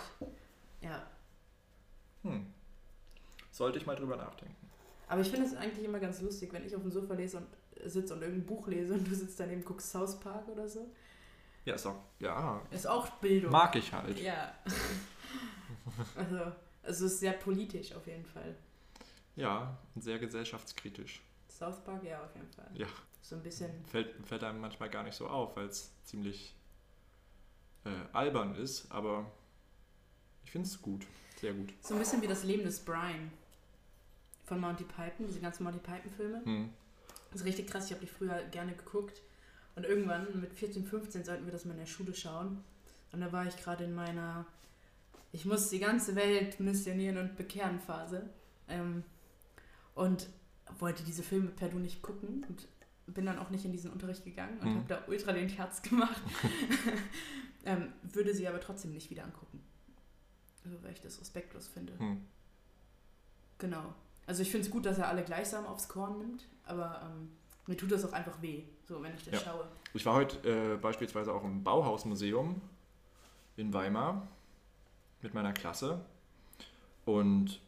ja. 0.82 1.06
Hm. 2.24 2.48
Sollte 3.52 3.78
ich 3.78 3.86
mal 3.86 3.96
drüber 3.96 4.16
nachdenken. 4.16 4.56
Aber 5.08 5.22
ich 5.22 5.30
finde 5.30 5.48
es 5.48 5.56
eigentlich 5.56 5.86
immer 5.86 6.00
ganz 6.00 6.22
lustig, 6.22 6.54
wenn 6.54 6.66
ich 6.66 6.76
auf 6.76 6.82
dem 6.82 6.92
Sofa 6.92 7.14
lese 7.14 7.38
und 7.38 7.48
sitze 7.90 8.14
und 8.14 8.22
irgendein 8.22 8.46
Buch 8.46 8.68
lese 8.68 8.94
und 8.94 9.08
du 9.08 9.16
sitzt 9.16 9.40
daneben, 9.40 9.66
guckst 9.66 9.92
South 9.92 10.20
Park 10.20 10.48
oder 10.48 10.68
so. 10.68 10.90
Ja, 11.66 11.76
ist 11.76 11.86
auch, 11.86 12.00
ja, 12.20 12.62
Ist 12.72 12.88
auch 12.88 13.08
Bildung. 13.20 13.52
mag 13.52 13.76
ich 13.76 13.92
halt. 13.92 14.20
Ja. 14.20 14.54
also, 16.16 16.52
also 16.90 17.06
es 17.06 17.14
ist 17.14 17.20
sehr 17.20 17.34
politisch 17.34 17.94
auf 17.94 18.08
jeden 18.08 18.26
Fall. 18.26 18.56
Ja, 19.36 19.78
und 19.96 20.02
sehr 20.02 20.18
gesellschaftskritisch. 20.20 21.22
South 21.48 21.84
Park, 21.84 22.04
ja, 22.04 22.22
auf 22.24 22.36
jeden 22.36 22.52
Fall. 22.52 22.70
Ja. 22.74 22.88
So 23.22 23.36
ein 23.36 23.44
bisschen. 23.44 23.70
Fällt, 23.86 24.16
fällt 24.26 24.44
einem 24.44 24.60
manchmal 24.60 24.90
gar 24.90 25.04
nicht 25.04 25.16
so 25.16 25.28
auf, 25.28 25.56
weil 25.56 25.68
es 25.68 25.92
ziemlich 26.04 26.56
äh, 27.86 27.90
albern 28.12 28.56
ist, 28.56 28.92
aber 28.92 29.32
ich 30.44 30.52
finde 30.52 30.68
es 30.68 30.82
gut, 30.82 31.06
sehr 31.40 31.54
gut. 31.54 31.72
So 31.82 31.94
ein 31.94 32.00
bisschen 32.00 32.22
wie 32.24 32.28
das 32.28 32.44
Leben 32.44 32.64
des 32.64 32.80
Brian. 32.80 33.32
Von 34.46 34.60
Monty 34.60 34.84
Python, 34.84 35.28
diese 35.28 35.40
ganzen 35.40 35.64
Monty 35.64 35.78
Python-Filme. 35.78 36.44
Hm. 36.44 36.74
Das 37.30 37.42
ist 37.42 37.48
richtig 37.48 37.68
krass, 37.68 37.86
ich 37.86 37.92
habe 37.92 38.02
die 38.02 38.12
früher 38.12 38.44
gerne 38.46 38.74
geguckt. 38.74 39.22
Und 39.76 39.86
irgendwann 39.86 40.42
mit 40.42 40.54
14, 40.54 40.88
15 40.88 41.24
sollten 41.24 41.46
wir 41.46 41.52
das 41.52 41.66
mal 41.66 41.74
in 41.74 41.80
der 41.80 41.86
Schule 41.86 42.16
schauen. 42.16 42.64
Und 43.12 43.22
da 43.22 43.32
war 43.32 43.46
ich 43.46 43.56
gerade 43.58 43.84
in 43.84 43.94
meiner, 43.94 44.48
ich 45.32 45.46
muss 45.46 45.70
die 45.70 45.80
ganze 45.80 46.16
Welt 46.16 46.60
missionieren 46.60 47.18
und 47.18 47.36
bekehren 47.36 47.80
Phase. 47.80 48.30
Ähm, 48.68 49.04
und 49.96 50.30
wollte 50.78 51.04
diese 51.04 51.24
Filme 51.24 51.50
per 51.50 51.70
Du 51.70 51.80
nicht 51.80 52.02
gucken 52.02 52.46
und 52.48 52.68
bin 53.08 53.26
dann 53.26 53.40
auch 53.40 53.50
nicht 53.50 53.66
in 53.66 53.72
diesen 53.72 53.92
Unterricht 53.92 54.24
gegangen 54.24 54.60
und 54.60 54.70
mhm. 54.70 54.76
habe 54.76 54.86
da 54.88 55.04
ultra 55.08 55.34
den 55.34 55.50
Herz 55.50 55.82
gemacht. 55.82 56.22
ähm, 57.66 57.92
würde 58.04 58.34
sie 58.34 58.48
aber 58.48 58.62
trotzdem 58.62 58.92
nicht 58.92 59.10
wieder 59.10 59.24
angucken. 59.24 59.62
Also, 60.64 60.82
weil 60.84 60.94
ich 60.94 61.02
das 61.02 61.20
respektlos 61.20 61.68
finde. 61.68 61.94
Mhm. 62.00 62.22
Genau. 63.58 63.94
Also 64.28 64.44
ich 64.44 64.52
finde 64.52 64.68
es 64.68 64.72
gut, 64.72 64.86
dass 64.86 65.00
er 65.00 65.08
alle 65.08 65.24
gleichsam 65.24 65.66
aufs 65.66 65.90
Korn 65.90 66.20
nimmt, 66.20 66.48
aber 66.64 67.02
ähm, 67.04 67.30
mir 67.66 67.76
tut 67.76 67.92
das 67.92 68.06
auch 68.06 68.14
einfach 68.14 68.42
weh, 68.42 68.64
so 68.88 69.02
wenn 69.02 69.14
ich 69.16 69.26
das 69.26 69.34
ja. 69.34 69.40
schaue. 69.40 69.68
Ich 69.94 70.06
war 70.06 70.14
heute 70.14 70.48
äh, 70.48 70.78
beispielsweise 70.78 71.34
auch 71.34 71.44
im 71.44 71.64
Bauhausmuseum 71.64 72.62
in 73.58 73.74
Weimar 73.74 74.28
mit 75.22 75.34
meiner 75.34 75.54
Klasse 75.54 76.06
und 77.06 77.62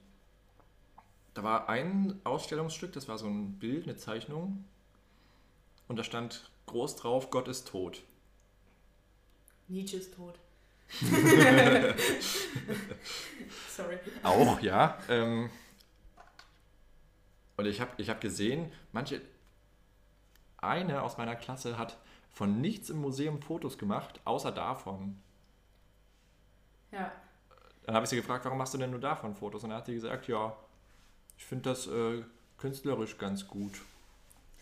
da 1.33 1.43
war 1.43 1.69
ein 1.69 2.19
Ausstellungsstück, 2.23 2.91
das 2.93 3.07
war 3.07 3.17
so 3.17 3.27
ein 3.27 3.57
Bild, 3.59 3.85
eine 3.85 3.95
Zeichnung 3.95 4.65
und 5.87 5.97
da 5.97 6.03
stand 6.03 6.51
groß 6.67 6.97
drauf, 6.97 7.29
Gott 7.29 7.47
ist 7.47 7.67
tot. 7.67 8.03
Nietzsche 9.67 9.97
ist 9.97 10.13
tot. 10.13 10.39
Sorry. 13.69 13.97
Auch, 14.23 14.59
ja. 14.61 14.97
Ähm, 15.07 15.49
und 17.55 17.65
ich 17.65 17.79
habe 17.79 17.91
ich 17.97 18.09
hab 18.09 18.19
gesehen, 18.19 18.71
manche, 18.91 19.21
eine 20.57 21.01
aus 21.01 21.17
meiner 21.17 21.35
Klasse 21.35 21.77
hat 21.77 21.97
von 22.31 22.59
nichts 22.59 22.89
im 22.89 22.99
Museum 22.99 23.41
Fotos 23.41 23.77
gemacht, 23.77 24.19
außer 24.25 24.51
davon. 24.51 25.21
Ja. 26.91 27.11
Dann 27.91 27.97
habe 27.97 28.05
ich 28.05 28.09
sie 28.11 28.15
gefragt, 28.15 28.45
warum 28.45 28.57
machst 28.57 28.73
du 28.73 28.77
denn 28.77 28.89
nur 28.89 29.01
davon 29.01 29.35
Fotos? 29.35 29.65
Und 29.65 29.71
dann 29.71 29.79
hat 29.79 29.85
sie 29.85 29.93
gesagt, 29.93 30.25
ja, 30.29 30.55
ich 31.37 31.43
finde 31.43 31.71
das 31.71 31.87
äh, 31.87 32.23
künstlerisch 32.57 33.17
ganz 33.17 33.45
gut. 33.45 33.81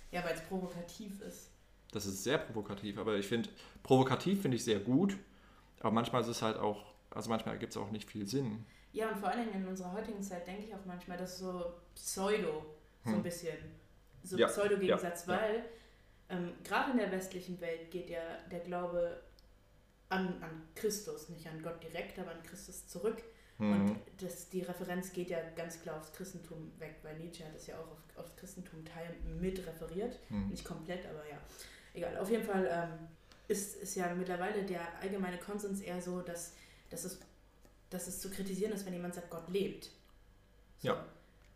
Ja, 0.09 0.23
weil 0.23 0.33
es 0.33 0.41
provokativ 0.41 1.21
ist. 1.21 1.51
Das 1.91 2.07
ist 2.07 2.23
sehr 2.23 2.39
provokativ, 2.39 2.97
aber 2.97 3.17
ich 3.17 3.27
finde, 3.27 3.47
provokativ 3.83 4.41
finde 4.41 4.57
ich 4.57 4.63
sehr 4.63 4.79
gut, 4.79 5.15
aber 5.79 5.91
manchmal 5.91 6.21
ist 6.21 6.27
es 6.27 6.41
halt 6.41 6.57
auch, 6.57 6.91
also 7.11 7.29
manchmal 7.29 7.59
gibt 7.59 7.73
es 7.73 7.77
auch 7.77 7.91
nicht 7.91 8.09
viel 8.09 8.25
Sinn. 8.25 8.65
Ja, 8.93 9.09
und 9.09 9.19
vor 9.19 9.29
allen 9.29 9.45
Dingen 9.45 9.61
in 9.61 9.67
unserer 9.67 9.93
heutigen 9.93 10.23
Zeit 10.23 10.47
denke 10.47 10.63
ich 10.63 10.73
auch 10.73 10.85
manchmal, 10.87 11.19
dass 11.19 11.37
so 11.37 11.71
Pseudo 11.93 12.65
so 13.03 13.11
ein 13.11 13.17
hm. 13.17 13.21
bisschen, 13.21 13.57
so 14.23 14.37
ja. 14.39 14.47
Pseudo-Gegensatz, 14.47 15.27
ja. 15.27 15.33
weil 15.35 15.65
ähm, 16.29 16.53
gerade 16.63 16.93
in 16.93 16.97
der 16.97 17.11
westlichen 17.11 17.61
Welt 17.61 17.91
geht 17.91 18.09
ja 18.09 18.21
der 18.51 18.61
Glaube 18.61 19.21
an, 20.09 20.41
an 20.41 20.63
Christus, 20.75 21.29
nicht 21.29 21.47
an 21.47 21.61
Gott 21.61 21.81
direkt, 21.83 22.19
aber 22.19 22.31
an 22.31 22.43
Christus 22.43 22.87
zurück. 22.87 23.23
Mhm. 23.59 23.71
Und 23.73 23.99
das, 24.17 24.49
die 24.49 24.61
Referenz 24.61 25.13
geht 25.13 25.29
ja 25.29 25.37
ganz 25.55 25.81
klar 25.81 25.97
aufs 25.97 26.11
Christentum 26.13 26.71
weg, 26.79 26.95
weil 27.03 27.17
Nietzsche 27.17 27.45
hat 27.45 27.53
das 27.53 27.67
ja 27.67 27.75
auch 27.77 27.91
auf, 27.91 27.97
aufs 28.17 28.35
Christentum 28.35 28.83
teil 28.85 29.15
mit 29.39 29.65
referiert. 29.65 30.19
Mhm. 30.29 30.49
Nicht 30.49 30.65
komplett, 30.65 31.05
aber 31.05 31.27
ja. 31.29 31.37
Egal, 31.93 32.17
auf 32.17 32.29
jeden 32.29 32.43
Fall 32.43 32.67
ähm, 32.71 33.07
ist, 33.47 33.75
ist 33.75 33.95
ja 33.95 34.13
mittlerweile 34.15 34.63
der 34.63 34.81
allgemeine 35.01 35.37
Konsens 35.37 35.81
eher 35.81 36.01
so, 36.01 36.21
dass, 36.21 36.53
dass, 36.89 37.03
es, 37.03 37.19
dass 37.89 38.07
es 38.07 38.19
zu 38.19 38.29
kritisieren 38.29 38.71
ist, 38.73 38.85
wenn 38.85 38.93
jemand 38.93 39.15
sagt, 39.15 39.29
Gott 39.29 39.49
lebt. 39.49 39.91
So. 40.79 40.89
Ja. 40.89 41.05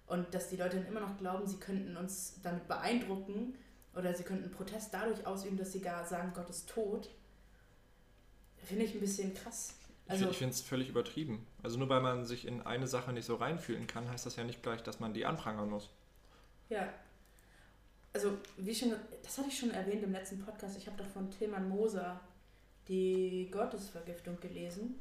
Und 0.08 0.34
dass 0.34 0.50
die 0.50 0.58
Leute 0.58 0.78
dann 0.78 0.88
immer 0.88 1.00
noch 1.00 1.18
glauben, 1.18 1.48
sie 1.48 1.58
könnten 1.58 1.96
uns 1.96 2.40
damit 2.44 2.68
beeindrucken 2.68 3.56
oder 3.96 4.14
sie 4.14 4.24
könnten 4.24 4.52
Protest 4.52 4.94
dadurch 4.94 5.26
ausüben, 5.26 5.58
dass 5.58 5.72
sie 5.72 5.82
gar 5.82 6.06
sagen, 6.06 6.34
Gott 6.36 6.50
ist 6.50 6.70
tot. 6.70 7.10
Finde 8.64 8.86
ich 8.86 8.94
ein 8.94 9.00
bisschen 9.00 9.34
krass. 9.34 9.76
Also, 10.08 10.30
ich 10.30 10.38
finde 10.38 10.54
es 10.54 10.62
völlig 10.62 10.90
übertrieben. 10.90 11.46
Also 11.64 11.78
nur 11.78 11.88
weil 11.90 12.02
man 12.02 12.26
sich 12.26 12.46
in 12.46 12.62
eine 12.62 12.88
Sache 12.88 13.14
nicht 13.14 13.26
so 13.26 13.36
reinfühlen 13.36 13.88
kann, 13.88 14.10
heißt 14.10 14.26
das 14.26 14.36
ja 14.36 14.44
nicht 14.44 14.62
gleich, 14.62 14.84
dass 14.84 15.00
man 15.00 15.14
die 15.14 15.26
anprangern 15.26 15.70
muss. 15.70 15.90
Ja. 16.70 16.94
Also, 18.14 18.38
wie 18.58 18.76
schon, 18.76 18.94
das 19.24 19.38
hatte 19.38 19.48
ich 19.48 19.58
schon 19.58 19.72
erwähnt 19.72 20.04
im 20.04 20.12
letzten 20.12 20.40
Podcast, 20.40 20.78
ich 20.78 20.88
habe 20.88 20.98
doch 20.98 21.10
von 21.10 21.32
Tilman 21.32 21.68
Moser 21.70 22.20
die 22.88 23.50
Gottesvergiftung 23.52 24.40
gelesen. 24.40 25.00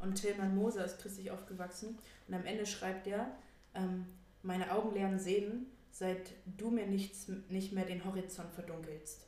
Und 0.00 0.16
Tilman 0.16 0.54
Moser 0.54 0.84
ist 0.84 1.00
christlich 1.00 1.30
aufgewachsen 1.30 1.96
und 2.26 2.34
am 2.34 2.44
Ende 2.44 2.66
schreibt 2.66 3.06
er, 3.06 3.30
ähm, 3.74 4.06
meine 4.42 4.72
Augen 4.72 4.92
lernen 4.92 5.20
sehen, 5.20 5.66
seit 5.92 6.32
du 6.58 6.70
mir 6.70 6.86
nichts, 6.86 7.28
nicht 7.48 7.72
mehr 7.72 7.84
den 7.84 8.04
Horizont 8.04 8.52
verdunkelst. 8.52 9.26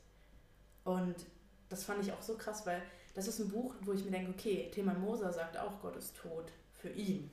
Und 0.83 1.15
das 1.69 1.85
fand 1.85 2.03
ich 2.03 2.11
auch 2.11 2.21
so 2.21 2.35
krass, 2.35 2.65
weil 2.65 2.81
das 3.15 3.27
ist 3.27 3.39
ein 3.39 3.49
Buch, 3.49 3.73
wo 3.81 3.93
ich 3.93 4.03
mir 4.03 4.11
denke, 4.11 4.31
okay, 4.31 4.69
Tilman 4.73 5.01
Moser 5.01 5.31
sagt 5.31 5.57
auch, 5.57 5.81
Gott 5.81 5.95
ist 5.95 6.15
tot 6.15 6.51
für 6.73 6.89
ihn. 6.89 7.31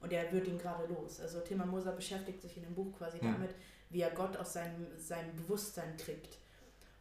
Und 0.00 0.12
er 0.12 0.30
wird 0.32 0.46
ihn 0.46 0.58
gerade 0.58 0.86
los. 0.86 1.20
Also 1.20 1.40
Tilman 1.40 1.68
Moser 1.68 1.92
beschäftigt 1.92 2.40
sich 2.40 2.56
in 2.56 2.62
dem 2.62 2.74
Buch 2.74 2.96
quasi 2.96 3.18
mhm. 3.18 3.32
damit, 3.32 3.54
wie 3.90 4.00
er 4.00 4.10
Gott 4.10 4.36
aus 4.36 4.52
seinem, 4.52 4.86
seinem 4.98 5.34
Bewusstsein 5.36 5.96
kriegt. 5.96 6.38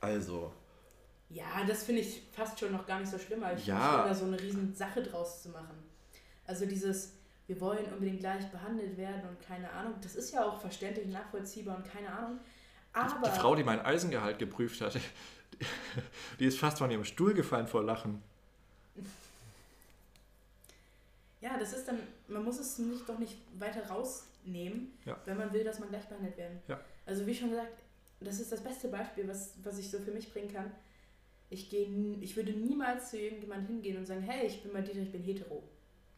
Also, 0.00 0.52
ja, 1.28 1.64
das 1.66 1.82
finde 1.82 2.02
ich 2.02 2.22
fast 2.32 2.58
schon 2.58 2.72
noch 2.72 2.86
gar 2.86 3.00
nicht 3.00 3.10
so 3.10 3.18
schlimm, 3.18 3.42
ich 3.56 3.66
ja. 3.66 4.06
da 4.06 4.14
so 4.14 4.26
eine 4.26 4.40
riesen 4.40 4.74
Sache 4.74 5.02
draus 5.02 5.42
zu 5.42 5.48
machen. 5.48 5.76
Also 6.46 6.66
dieses, 6.66 7.14
wir 7.46 7.60
wollen 7.60 7.84
unbedingt 7.92 8.20
gleich 8.20 8.48
behandelt 8.50 8.96
werden 8.96 9.22
und 9.28 9.40
keine 9.40 9.70
Ahnung, 9.70 9.94
das 10.00 10.14
ist 10.14 10.32
ja 10.32 10.44
auch 10.44 10.60
verständlich, 10.60 11.08
nachvollziehbar 11.08 11.76
und 11.76 11.84
keine 11.84 12.10
Ahnung. 12.10 12.38
Aber 12.92 13.28
die, 13.28 13.38
Frau, 13.38 13.54
die 13.56 13.64
mein 13.64 13.80
Eisengehalt 13.80 14.38
geprüft 14.38 14.80
hat, 14.80 14.96
die 16.38 16.46
ist 16.46 16.58
fast 16.58 16.78
von 16.78 16.90
ihrem 16.90 17.04
Stuhl 17.04 17.34
gefallen 17.34 17.66
vor 17.66 17.82
Lachen. 17.82 18.22
Ja, 21.40 21.58
das 21.58 21.72
ist 21.72 21.86
dann, 21.86 21.98
man 22.28 22.44
muss 22.44 22.58
es 22.58 22.78
nicht, 22.78 23.08
doch 23.08 23.18
nicht 23.18 23.36
weiter 23.58 23.86
rausnehmen, 23.86 24.92
ja. 25.04 25.16
wenn 25.26 25.36
man 25.36 25.52
will, 25.52 25.64
dass 25.64 25.78
man 25.78 25.88
gleich 25.88 26.06
behandelt 26.06 26.36
werden. 26.36 26.60
Ja. 26.66 26.80
Also 27.04 27.26
wie 27.26 27.34
schon 27.34 27.50
gesagt, 27.50 27.72
das 28.20 28.40
ist 28.40 28.50
das 28.50 28.62
beste 28.62 28.88
Beispiel, 28.88 29.28
was, 29.28 29.52
was 29.62 29.78
ich 29.78 29.90
so 29.90 29.98
für 29.98 30.10
mich 30.10 30.32
bringen 30.32 30.52
kann 30.52 30.72
ich, 31.50 31.70
geh, 31.70 31.86
ich 32.20 32.36
würde 32.36 32.52
niemals 32.52 33.10
zu 33.10 33.18
irgendjemandem 33.18 33.76
hingehen 33.76 33.96
und 33.98 34.06
sagen, 34.06 34.22
hey, 34.22 34.46
ich 34.46 34.62
bin 34.62 34.72
mal 34.72 34.82
Dieter, 34.82 35.00
ich 35.00 35.12
bin 35.12 35.22
hetero. 35.22 35.62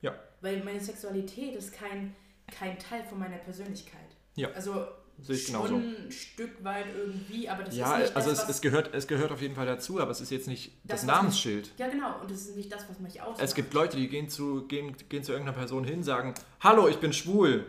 Ja. 0.00 0.14
Weil 0.40 0.62
meine 0.64 0.80
Sexualität 0.80 1.54
ist 1.54 1.72
kein, 1.72 2.14
kein 2.50 2.78
Teil 2.78 3.04
von 3.04 3.18
meiner 3.18 3.38
Persönlichkeit. 3.38 4.16
Ja. 4.36 4.50
Also 4.52 4.86
sehe 5.20 5.36
ich 5.36 5.46
genauso. 5.46 5.68
Schon 5.68 6.06
ein 6.06 6.12
Stück 6.12 6.62
weit 6.64 6.86
irgendwie, 6.96 7.48
aber 7.48 7.64
das 7.64 7.76
ja, 7.76 7.96
ist 7.96 8.00
nicht 8.00 8.16
also 8.16 8.30
das, 8.30 8.38
es, 8.38 8.48
was, 8.48 8.56
es, 8.56 8.60
gehört, 8.60 8.94
es 8.94 9.06
gehört 9.06 9.32
auf 9.32 9.40
jeden 9.42 9.54
Fall 9.54 9.66
dazu, 9.66 10.00
aber 10.00 10.10
es 10.10 10.20
ist 10.20 10.30
jetzt 10.30 10.48
nicht 10.48 10.72
das, 10.84 11.00
Das, 11.00 11.06
Namensschild. 11.06 11.72
Ja, 11.76 11.88
genau. 11.88 12.20
Und 12.20 12.30
das 12.30 12.42
ist 12.42 12.56
nicht 12.56 12.72
das, 12.72 12.88
was 12.88 12.98
mich 13.00 13.20
ausmacht. 13.20 13.42
Es 13.42 13.54
gibt 13.54 13.74
Leute, 13.74 13.96
die 13.96 14.08
gehen 14.08 14.28
zu, 14.28 14.66
gehen, 14.66 14.96
gehen 15.08 15.24
zu 15.24 15.32
irgendeiner 15.32 15.56
Person 15.56 15.84
hin, 15.84 16.02
sagen, 16.02 16.34
hallo, 16.60 16.88
ich 16.88 16.98
bin 16.98 17.12
schwul. 17.12 17.66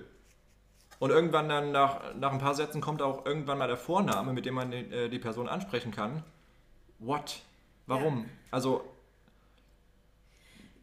Und 0.99 1.11
irgendwann 1.11 1.47
dann 1.47 1.71
nach, 1.71 2.13
nach 2.15 2.33
ein 2.33 2.39
paar 2.39 2.55
Sätzen 2.55 2.81
kommt 2.81 3.01
auch 3.01 3.25
irgendwann 3.25 3.57
mal 3.57 3.67
der 3.67 3.77
Vorname, 3.77 4.33
mit 4.33 4.45
dem 4.45 4.55
man 4.55 4.71
die, 4.71 4.77
äh, 4.77 5.09
die 5.09 5.19
Person 5.19 5.47
ansprechen 5.47 5.91
kann. 5.91 6.23
What? 6.99 7.39
Warum? 7.87 8.29
Also, 8.51 8.83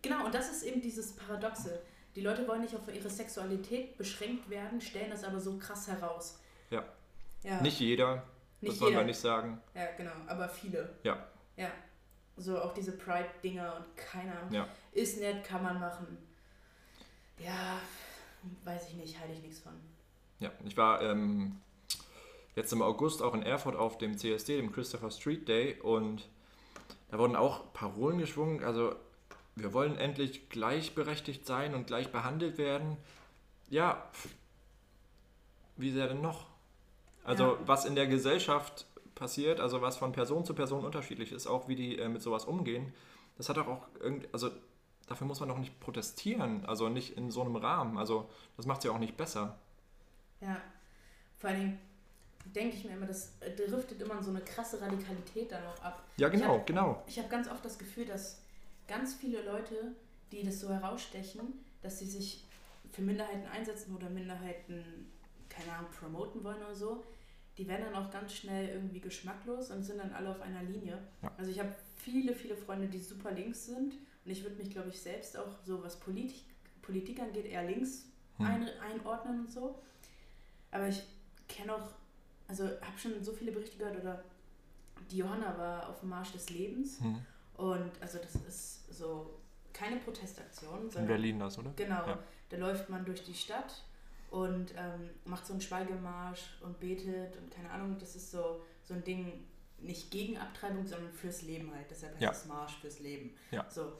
Genau, 0.02 0.24
und 0.24 0.34
das 0.34 0.50
ist 0.50 0.62
eben 0.62 0.80
dieses 0.80 1.12
Paradoxe. 1.14 1.80
Die 2.14 2.20
Leute 2.20 2.46
wollen 2.46 2.62
nicht 2.62 2.76
auf 2.76 2.82
ihre 2.94 3.10
Sexualität 3.10 3.98
beschränkt 3.98 4.48
werden, 4.48 4.80
stellen 4.80 5.10
das 5.10 5.24
aber 5.24 5.40
so 5.40 5.58
krass 5.58 5.88
heraus. 5.88 6.38
Ja, 6.76 7.50
Ja, 7.50 7.60
nicht 7.62 7.80
jeder, 7.80 8.22
nicht 8.60 8.74
das 8.74 8.80
wollen 8.80 8.94
wir 8.94 9.04
nicht 9.04 9.18
sagen. 9.20 9.60
Ja, 9.74 9.86
genau, 9.96 10.12
aber 10.26 10.48
viele. 10.48 10.94
Ja, 11.02 11.26
Ja. 11.56 11.70
So 12.38 12.60
auch 12.60 12.74
diese 12.74 12.92
Pride-Dinger 12.92 13.76
und 13.76 13.96
keine 13.96 14.38
Ahnung. 14.38 14.52
ja. 14.52 14.68
Ist 14.92 15.18
nett, 15.20 15.42
kann 15.42 15.62
man 15.62 15.80
machen. 15.80 16.18
Ja, 17.38 17.78
weiß 18.64 18.88
ich 18.88 18.94
nicht, 18.94 19.18
halte 19.18 19.32
ich 19.32 19.40
nichts 19.42 19.60
von. 19.60 19.72
Ja, 20.38 20.50
ich 20.64 20.76
war 20.76 21.00
ähm, 21.00 21.60
jetzt 22.54 22.72
im 22.74 22.82
August 22.82 23.22
auch 23.22 23.32
in 23.32 23.42
Erfurt 23.42 23.74
auf 23.74 23.96
dem 23.96 24.18
CSD, 24.18 24.56
dem 24.58 24.70
Christopher 24.70 25.10
Street 25.10 25.48
Day, 25.48 25.80
und 25.80 26.28
da 27.10 27.18
wurden 27.18 27.36
auch 27.36 27.72
Parolen 27.72 28.18
geschwungen. 28.18 28.62
Also, 28.62 28.94
wir 29.54 29.72
wollen 29.72 29.96
endlich 29.96 30.50
gleichberechtigt 30.50 31.46
sein 31.46 31.74
und 31.74 31.86
gleich 31.86 32.12
behandelt 32.12 32.58
werden. 32.58 32.98
Ja, 33.70 34.10
wie 35.76 35.90
sehr 35.90 36.08
denn 36.08 36.20
noch? 36.20 36.46
Also, 37.26 37.44
Ja. 37.44 37.58
was 37.66 37.84
in 37.84 37.94
der 37.94 38.06
Gesellschaft 38.06 38.86
passiert, 39.14 39.60
also 39.60 39.80
was 39.82 39.96
von 39.96 40.12
Person 40.12 40.44
zu 40.44 40.54
Person 40.54 40.84
unterschiedlich 40.84 41.32
ist, 41.32 41.46
auch 41.46 41.68
wie 41.68 41.74
die 41.76 41.98
äh, 41.98 42.08
mit 42.08 42.22
sowas 42.22 42.44
umgehen, 42.44 42.92
das 43.36 43.48
hat 43.48 43.56
doch 43.56 43.66
auch 43.66 43.86
irgendwie, 44.00 44.28
also 44.32 44.50
dafür 45.06 45.26
muss 45.26 45.40
man 45.40 45.48
doch 45.48 45.58
nicht 45.58 45.78
protestieren, 45.80 46.64
also 46.66 46.88
nicht 46.88 47.16
in 47.16 47.30
so 47.30 47.42
einem 47.42 47.56
Rahmen. 47.56 47.96
Also, 47.98 48.28
das 48.56 48.66
macht 48.66 48.78
es 48.78 48.84
ja 48.84 48.90
auch 48.92 48.98
nicht 48.98 49.16
besser. 49.16 49.58
Ja, 50.40 50.56
vor 51.38 51.50
allen 51.50 51.60
Dingen 51.60 51.78
denke 52.54 52.76
ich 52.76 52.84
mir 52.84 52.92
immer, 52.92 53.06
das 53.06 53.32
driftet 53.56 54.00
immer 54.02 54.18
in 54.18 54.22
so 54.22 54.30
eine 54.30 54.40
krasse 54.40 54.80
Radikalität 54.80 55.50
dann 55.52 55.64
auch 55.66 55.82
ab. 55.82 56.04
Ja, 56.16 56.28
Ich 56.28 56.34
genau, 56.34 56.54
hab- 56.58 56.66
genau. 56.66 57.02
Ich 57.06 57.18
habe 57.18 57.28
ganz 57.28 57.48
oft 57.50 57.64
das 57.64 57.78
Gefühl, 57.78 58.04
dass 58.06 58.42
ganz 58.86 59.14
viele 59.14 59.42
Leute, 59.42 59.92
die 60.32 60.42
das 60.44 60.60
so 60.60 60.68
herausstechen, 60.68 61.64
dass 61.82 61.98
sie 61.98 62.06
sich 62.06 62.44
für 62.92 63.02
Minderheiten 63.02 63.46
einsetzen 63.48 63.94
oder 63.96 64.08
Minderheiten, 64.10 65.10
keine 65.48 65.72
Ahnung, 65.72 65.90
promoten 65.98 66.42
wollen 66.44 66.58
oder 66.62 66.74
so, 66.74 67.04
die 67.58 67.66
werden 67.68 67.86
dann 67.90 67.94
auch 68.04 68.10
ganz 68.10 68.34
schnell 68.34 68.68
irgendwie 68.68 69.00
geschmacklos 69.00 69.70
und 69.70 69.82
sind 69.82 69.98
dann 69.98 70.12
alle 70.12 70.30
auf 70.30 70.40
einer 70.42 70.62
Linie. 70.62 70.98
Ja. 71.22 71.32
Also 71.38 71.50
ich 71.50 71.58
habe 71.58 71.74
viele, 71.96 72.34
viele 72.34 72.56
Freunde, 72.56 72.86
die 72.88 72.98
super 73.00 73.32
links 73.32 73.66
sind 73.66 73.94
und 74.24 74.30
ich 74.30 74.42
würde 74.42 74.56
mich, 74.56 74.70
glaube 74.70 74.90
ich, 74.90 75.00
selbst 75.00 75.36
auch 75.38 75.56
so, 75.64 75.82
was 75.82 75.98
Politik, 75.98 76.44
Politik 76.82 77.20
angeht, 77.20 77.46
eher 77.46 77.64
links 77.64 78.04
Hm. 78.38 78.46
ein, 78.46 78.68
einordnen 78.82 79.40
und 79.40 79.50
so. 79.50 79.78
Aber 80.70 80.88
ich 80.88 81.02
kenne 81.48 81.74
auch, 81.74 81.88
also 82.48 82.64
habe 82.64 82.98
schon 82.98 83.24
so 83.24 83.32
viele 83.32 83.50
Berichte 83.52 83.78
gehört 83.78 83.98
oder 83.98 84.22
die 85.10 85.18
Johanna 85.18 85.56
war 85.56 85.88
auf 85.88 86.00
dem 86.00 86.10
Marsch 86.10 86.32
des 86.32 86.50
Lebens 86.50 87.00
Hm. 87.00 87.18
und 87.56 87.90
also 88.02 88.18
das 88.18 88.34
ist 88.46 88.92
so 88.94 89.38
keine 89.72 89.96
Protestaktion, 89.96 90.82
In 90.84 90.90
sondern 90.90 91.06
Berlin 91.08 91.38
das, 91.38 91.58
oder? 91.58 91.72
genau, 91.76 92.06
Ja. 92.06 92.18
da 92.50 92.56
läuft 92.58 92.90
man 92.90 93.04
durch 93.06 93.22
die 93.24 93.32
Stadt 93.34 93.82
und 94.30 94.74
ähm, 94.76 95.10
macht 95.24 95.46
so 95.46 95.52
einen 95.52 95.62
Schweigemarsch 95.62 96.58
und 96.62 96.78
betet 96.80 97.36
und 97.36 97.50
keine 97.50 97.70
Ahnung, 97.70 97.96
das 97.98 98.16
ist 98.16 98.30
so, 98.30 98.62
so 98.84 98.94
ein 98.94 99.04
Ding, 99.04 99.44
nicht 99.78 100.10
gegen 100.10 100.38
Abtreibung, 100.38 100.86
sondern 100.86 101.12
fürs 101.12 101.42
Leben 101.42 101.70
halt. 101.74 101.90
Deshalb 101.90 102.12
heißt 102.14 102.22
Ja. 102.22 102.30
es 102.32 102.46
Marsch 102.46 102.76
fürs 102.78 102.98
Leben. 103.00 103.34
Ja. 103.50 103.68
So. 103.70 103.92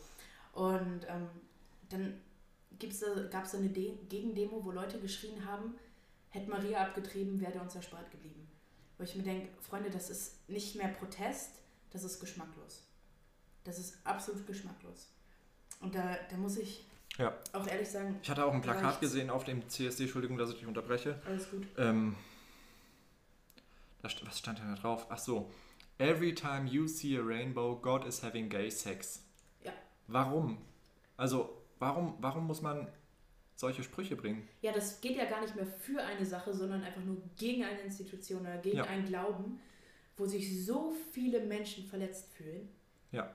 Und 0.52 1.06
ähm, 1.08 1.28
dann 1.90 2.20
gibt's 2.78 3.00
da, 3.00 3.06
gab 3.30 3.44
es 3.44 3.52
da 3.52 3.58
eine 3.58 3.68
De 3.68 3.94
Gegendemo, 4.08 4.64
wo 4.64 4.70
Leute 4.72 4.98
geschrien 5.00 5.44
haben, 5.46 5.74
hätte 6.30 6.50
Maria 6.50 6.82
abgetrieben, 6.82 7.40
wäre 7.40 7.52
der 7.52 7.62
uns 7.62 7.74
erspart 7.74 8.10
geblieben. 8.10 8.48
Wo 8.98 9.04
ich 9.04 9.14
mir 9.14 9.22
denke, 9.22 9.48
Freunde, 9.60 9.90
das 9.90 10.08
ist 10.10 10.48
nicht 10.48 10.76
mehr 10.76 10.88
Protest, 10.88 11.50
das 11.90 12.04
ist 12.04 12.18
geschmacklos. 12.20 12.82
Das 13.64 13.78
ist 13.78 13.98
absolut 14.04 14.46
geschmacklos. 14.46 15.08
Und 15.80 15.94
da, 15.94 16.16
da 16.30 16.36
muss 16.36 16.56
ich 16.56 16.86
Ja. 17.18 17.34
auch 17.52 17.66
ehrlich 17.66 17.88
sagen, 17.88 18.18
Ich 18.22 18.28
hatte 18.30 18.44
auch 18.44 18.52
ein 18.52 18.60
Plakat 18.60 19.00
gesehen 19.00 19.30
auf 19.30 19.44
dem 19.44 19.66
CSD, 19.68 20.02
Entschuldigung, 20.04 20.36
dass 20.36 20.50
ich 20.50 20.56
dich 20.58 20.66
unterbreche. 20.66 21.20
alles 21.26 21.50
gut. 21.50 21.66
Ähm, 21.78 22.14
was 24.02 24.38
stand 24.38 24.58
denn 24.58 24.74
da 24.74 24.80
drauf? 24.80 25.06
Ach 25.08 25.18
so. 25.18 25.50
Every 25.98 26.34
time 26.34 26.68
you 26.68 26.86
see 26.86 27.16
a 27.18 27.22
rainbow, 27.22 27.76
God 27.76 28.04
is 28.06 28.22
having 28.22 28.48
gay 28.48 28.70
sex. 28.70 29.22
Ja. 29.64 29.72
Warum? 30.08 30.58
Also, 31.16 31.62
warum, 31.78 32.14
warum 32.20 32.46
muss 32.46 32.60
man 32.60 32.86
solche 33.56 33.82
Sprüche 33.82 34.14
bringen? 34.14 34.46
Ja, 34.60 34.72
das 34.72 35.00
geht 35.00 35.16
ja 35.16 35.24
gar 35.24 35.40
nicht 35.40 35.56
mehr 35.56 35.66
für 35.66 36.02
eine 36.02 36.26
Sache, 36.26 36.52
sondern 36.52 36.82
einfach 36.84 37.02
nur 37.02 37.16
gegen 37.38 37.64
eine 37.64 37.80
Institution 37.80 38.42
oder 38.42 38.58
gegen 38.58 38.76
Ja. 38.76 38.84
einen 38.84 39.06
Glauben, 39.06 39.58
wo 40.18 40.26
sich 40.26 40.64
so 40.64 40.92
viele 41.12 41.40
Menschen 41.40 41.86
verletzt 41.86 42.30
fühlen. 42.34 42.68
Ja. 43.12 43.34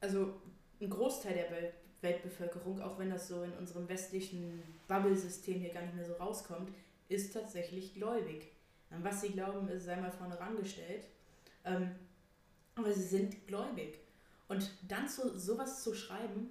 Also 0.00 0.40
ein 0.80 0.88
Großteil 0.88 1.34
der 1.34 1.50
Welt 1.50 1.74
Weltbevölkerung, 2.02 2.80
auch 2.80 2.98
wenn 2.98 3.10
das 3.10 3.28
so 3.28 3.42
in 3.42 3.52
unserem 3.54 3.88
westlichen 3.88 4.62
Bubble-System 4.88 5.60
hier 5.60 5.72
gar 5.72 5.82
nicht 5.82 5.94
mehr 5.94 6.04
so 6.04 6.14
rauskommt, 6.14 6.70
ist 7.08 7.32
tatsächlich 7.34 7.94
gläubig. 7.94 8.50
An 8.90 9.04
was 9.04 9.20
sie 9.20 9.30
glauben, 9.30 9.68
ist 9.68 9.84
sei 9.84 9.96
mal 9.96 10.10
vorne 10.10 10.38
rangestellt. 10.38 11.04
Ähm, 11.64 11.90
aber 12.74 12.92
sie 12.92 13.02
sind 13.02 13.46
gläubig. 13.46 13.98
Und 14.48 14.70
dann 14.88 15.08
zu, 15.08 15.38
sowas 15.38 15.82
zu 15.82 15.94
schreiben, 15.94 16.50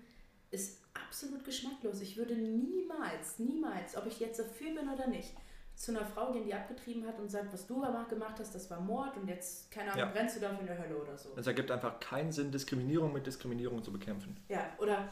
ist 0.51 0.81
absolut 0.93 1.43
geschmacklos. 1.43 2.01
Ich 2.01 2.17
würde 2.17 2.35
niemals, 2.35 3.39
niemals, 3.39 3.95
ob 3.97 4.05
ich 4.05 4.19
jetzt 4.19 4.39
dafür 4.39 4.73
bin 4.73 4.89
oder 4.89 5.07
nicht, 5.07 5.33
zu 5.75 5.91
einer 5.91 6.05
Frau 6.05 6.31
gehen, 6.33 6.43
die 6.45 6.53
abgetrieben 6.53 7.05
hat 7.07 7.19
und 7.19 7.29
sagt, 7.29 7.53
was 7.53 7.65
du 7.65 7.83
aber 7.83 8.05
gemacht 8.09 8.35
hast, 8.39 8.53
das 8.53 8.69
war 8.69 8.79
Mord 8.81 9.15
und 9.17 9.27
jetzt, 9.27 9.71
keine 9.71 9.91
Ahnung, 9.93 10.07
Ja. 10.07 10.11
brennst 10.11 10.35
du 10.35 10.39
dafür 10.41 10.59
in 10.61 10.67
der 10.67 10.77
Hölle 10.77 10.97
oder 10.97 11.17
so. 11.17 11.29
Es 11.37 11.47
ergibt 11.47 11.71
einfach 11.71 11.99
keinen 11.99 12.31
Sinn, 12.31 12.51
Diskriminierung 12.51 13.13
mit 13.13 13.25
Diskriminierung 13.25 13.81
zu 13.83 13.91
bekämpfen. 13.91 14.35
Ja, 14.49 14.69
oder, 14.79 15.11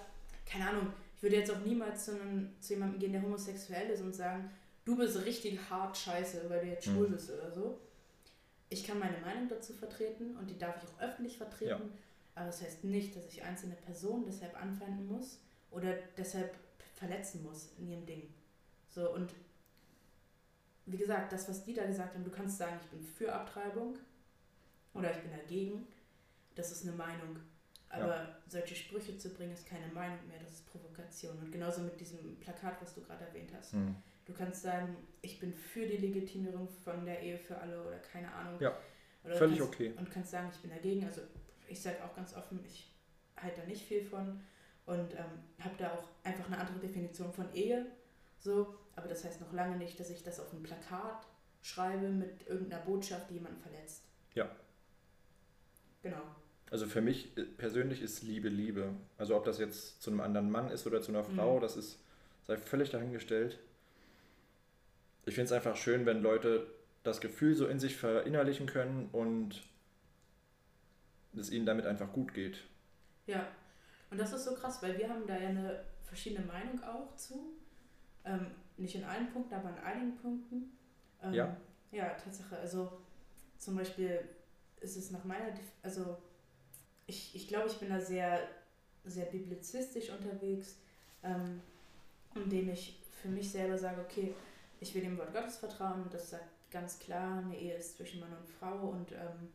keine 0.50 0.70
Ahnung, 0.70 0.94
ich 1.16 1.24
würde 1.24 1.38
jetzt 1.38 1.52
auch 1.52 1.60
niemals 1.60 2.06
zu, 2.06 2.12
einem, 2.20 2.56
zu 2.62 2.74
jemandem 2.74 3.00
gehen, 3.00 3.12
der 3.14 3.22
homosexuell 3.24 3.90
ist 3.90 4.02
und 4.02 4.14
sagen, 4.16 4.50
du 4.86 4.96
bist 4.96 5.24
richtig 5.26 5.60
hart 5.70 5.98
scheiße, 5.98 6.50
weil 6.50 6.62
du 6.62 6.68
jetzt 6.72 6.86
schwul 6.86 7.08
Mhm. 7.08 7.12
bist 7.14 7.32
oder 7.32 7.52
so. 7.52 7.80
Ich 8.70 8.84
kann 8.84 9.00
meine 9.00 9.18
Meinung 9.20 9.48
dazu 9.48 9.74
vertreten 9.74 10.36
und 10.38 10.50
die 10.50 10.58
darf 10.58 10.76
ich 10.78 10.90
auch 10.90 11.02
öffentlich 11.02 11.38
vertreten, 11.38 11.70
Ja. 11.70 11.80
aber 12.36 12.46
das 12.48 12.62
heißt 12.62 12.84
nicht, 12.84 13.16
dass 13.16 13.26
ich 13.28 13.44
einzelne 13.44 13.76
Personen 13.76 14.26
deshalb 14.26 14.56
anfeinden 14.62 15.08
muss 15.08 15.40
oder 15.72 15.96
deshalb 16.18 16.54
verletzen 16.96 17.44
muss 17.44 17.70
in 17.78 17.88
ihrem 17.90 18.06
Ding. 18.06 18.24
So, 18.90 19.14
und 19.14 19.34
wie 20.86 20.98
gesagt, 20.98 21.34
das, 21.34 21.48
was 21.50 21.64
die 21.66 21.74
da 21.74 21.86
gesagt 21.86 22.14
haben, 22.14 22.24
du 22.24 22.32
kannst 22.32 22.58
sagen, 22.58 22.78
ich 22.82 22.90
bin 22.90 23.02
für 23.04 23.32
Abtreibung 23.34 23.98
oder 24.94 25.12
ich 25.12 25.18
bin 25.18 25.32
dagegen, 25.32 25.88
das 26.56 26.72
ist 26.72 26.84
eine 26.88 26.96
Meinung. 26.96 27.38
Aber 27.90 28.28
solche 28.48 28.76
Sprüche 28.76 29.18
zu 29.18 29.30
bringen, 29.30 29.54
ist 29.54 29.66
keine 29.66 29.88
Meinung 29.88 30.20
mehr, 30.28 30.40
das 30.40 30.52
ist 30.52 30.72
Provokation. 30.72 31.38
Und 31.40 31.52
genauso 31.52 31.82
mit 31.82 32.00
diesem 32.00 32.38
Plakat, 32.40 32.82
was 32.82 32.94
du 32.94 33.02
gerade 33.02 33.26
erwähnt 33.26 33.52
hast. 33.58 33.74
Hm. 33.74 33.96
Du 34.26 34.34
kannst 34.34 34.62
sagen, 34.62 34.96
ich 35.22 35.40
bin 35.40 35.54
für 35.54 35.86
die 35.86 35.98
Legitimierung 35.98 36.68
von 36.68 37.06
der 37.06 37.22
Ehe 37.22 37.38
für 37.38 37.58
alle 37.58 37.82
oder 37.82 37.98
keine 38.00 38.32
Ahnung. 38.34 38.60
Ja, 38.60 38.78
oder 39.24 39.36
Völlig 39.36 39.60
kannst, 39.60 39.74
okay. 39.74 39.94
Und 39.98 40.12
kannst 40.12 40.32
sagen, 40.32 40.50
ich 40.54 40.60
bin 40.60 40.72
dagegen. 40.72 41.06
Also 41.06 41.22
ich 41.68 41.82
sage 41.82 42.04
auch 42.04 42.14
ganz 42.14 42.36
offen, 42.36 42.60
ich 42.66 42.94
halte 43.38 43.62
da 43.62 43.68
nicht 43.68 43.84
viel 43.84 44.04
von 44.04 44.42
und 44.86 45.14
ähm, 45.14 45.44
habe 45.60 45.76
da 45.78 45.92
auch 45.92 46.04
einfach 46.24 46.48
eine 46.48 46.58
andere 46.58 46.80
Definition 46.80 47.32
von 47.32 47.54
Ehe. 47.54 47.86
So, 48.40 48.76
aber 48.96 49.08
das 49.08 49.24
heißt 49.24 49.42
noch 49.42 49.54
lange 49.54 49.78
nicht, 49.78 50.00
dass 50.00 50.10
ich 50.10 50.24
das 50.24 50.40
auf 50.40 50.52
ein 50.54 50.64
Plakat 50.64 51.26
schreibe 51.62 52.10
mit 52.10 52.48
irgendeiner 52.48 52.84
Botschaft, 52.84 53.30
die 53.30 53.36
jemanden 53.36 53.60
verletzt. 53.60 54.04
Ja. 54.34 54.50
Genau. 56.02 56.22
Also 56.70 56.86
für 56.86 57.02
mich 57.02 57.38
äh, 57.38 57.44
persönlich 57.44 58.02
ist 58.02 58.24
Liebe 58.24 58.50
Liebe. 58.50 58.94
Also 59.18 59.36
ob 59.36 59.46
das 59.46 59.58
jetzt 59.60 60.02
zu 60.02 60.10
einem 60.12 60.20
anderen 60.22 60.52
Mann 60.52 60.70
ist 60.70 60.86
oder 60.86 61.02
zu 61.02 61.12
einer 61.12 61.24
Frau, 61.24 61.58
Mhm. 61.58 61.62
das 61.62 61.78
ist 61.78 62.00
sei 62.46 62.58
völlig 62.58 62.90
dahingestellt. 62.90 63.60
Ich 65.26 65.36
finde 65.36 65.46
es 65.48 65.52
einfach 65.52 65.76
schön, 65.76 66.06
wenn 66.06 66.22
Leute 66.22 66.68
das 67.04 67.20
Gefühl 67.22 67.56
so 67.56 67.68
in 67.68 67.80
sich 67.80 67.96
verinnerlichen 67.98 68.68
können 68.68 69.10
und 69.12 69.64
es 71.38 71.52
ihnen 71.52 71.66
damit 71.66 71.86
einfach 71.86 72.12
gut 72.14 72.34
geht. 72.34 72.58
Ja, 73.28 73.46
und 74.10 74.18
das 74.18 74.32
ist 74.34 74.46
so 74.46 74.56
krass, 74.56 74.82
weil 74.82 74.98
wir 74.98 75.10
haben 75.10 75.28
da 75.28 75.38
ja 75.38 75.50
eine 75.50 75.84
verschiedene 76.04 76.46
Meinung 76.46 76.82
auch 76.84 77.16
zu. 77.16 77.54
Ähm, 78.24 78.48
nicht 78.78 78.96
in 78.96 79.04
allen 79.04 79.32
Punkten, 79.32 79.54
aber 79.54 79.70
in 79.70 79.78
einigen 79.80 80.18
Punkten. 80.18 80.72
Ähm, 81.22 81.34
Ja. 81.34 81.58
Ja, 81.92 82.10
Tatsache. 82.16 82.58
Also 82.58 82.92
zum 83.58 83.76
Beispiel 83.76 84.20
ist 84.82 84.98
es 84.98 85.12
nach 85.12 85.24
meiner, 85.26 85.54
also 85.84 86.18
ich, 87.08 87.36
ich 87.36 87.48
glaube, 87.48 87.68
ich 87.68 87.78
bin 87.78 87.90
da 87.90 88.00
sehr, 88.00 88.40
sehr 89.06 89.26
biblizistisch 89.26 90.10
unterwegs, 90.10 90.76
ähm, 91.24 91.62
indem 92.36 92.70
ich 92.70 93.00
für 93.22 93.30
mich 93.30 93.50
selber 93.50 93.78
sage, 93.78 94.02
okay, 94.02 94.34
ich 94.80 94.94
will 94.94 95.02
dem 95.02 95.18
Wort 95.18 95.34
Gottes 95.34 95.58
vertrauen 95.58 96.06
das 96.12 96.30
sagt 96.30 96.46
ganz 96.70 97.00
klar, 97.00 97.40
eine 97.40 97.58
Ehe 97.58 97.76
ist 97.76 97.98
zwischen 97.98 98.20
Mann 98.20 98.34
und 98.38 98.48
Frau 98.48 98.90
und 98.90 99.12
ähm, 99.14 99.50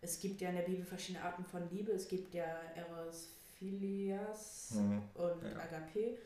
es 0.00 0.20
gibt 0.20 0.40
ja 0.40 0.50
in 0.50 0.56
der 0.56 0.62
Bibel 0.62 0.84
verschiedene 0.84 1.24
Arten 1.24 1.44
von 1.44 1.68
Liebe. 1.70 1.92
Es 1.92 2.06
gibt 2.06 2.34
ja 2.34 2.44
Eros, 2.74 3.30
Philias 3.58 4.72
mhm. 4.74 5.02
und 5.14 5.42
ja. 5.42 5.58
Agape. 5.58 6.18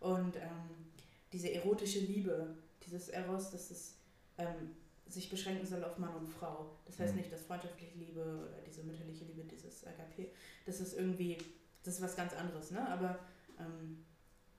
Und 0.00 0.36
ähm, 0.36 0.90
diese 1.32 1.52
erotische 1.52 2.00
Liebe, 2.00 2.54
dieses 2.84 3.08
Eros, 3.10 3.50
das 3.50 3.70
ist, 3.70 3.94
ähm, 4.38 4.74
sich 5.08 5.30
beschränken 5.30 5.66
soll 5.66 5.82
auf 5.84 5.98
Mann 5.98 6.14
und 6.14 6.28
Frau. 6.28 6.76
Das 6.86 6.98
heißt 6.98 7.14
mhm. 7.14 7.20
nicht, 7.20 7.32
dass 7.32 7.42
freundschaftliche 7.42 7.96
Liebe 7.98 8.20
oder 8.20 8.60
diese 8.66 8.82
mütterliche 8.82 9.24
Liebe, 9.24 9.42
dieses 9.44 9.86
Agape, 9.86 10.28
das 10.66 10.80
ist 10.80 10.96
irgendwie, 10.96 11.38
das 11.82 11.94
ist 11.94 12.02
was 12.02 12.16
ganz 12.16 12.34
anderes. 12.34 12.70
Ne? 12.70 12.86
Aber 12.88 13.18
ähm, 13.58 14.04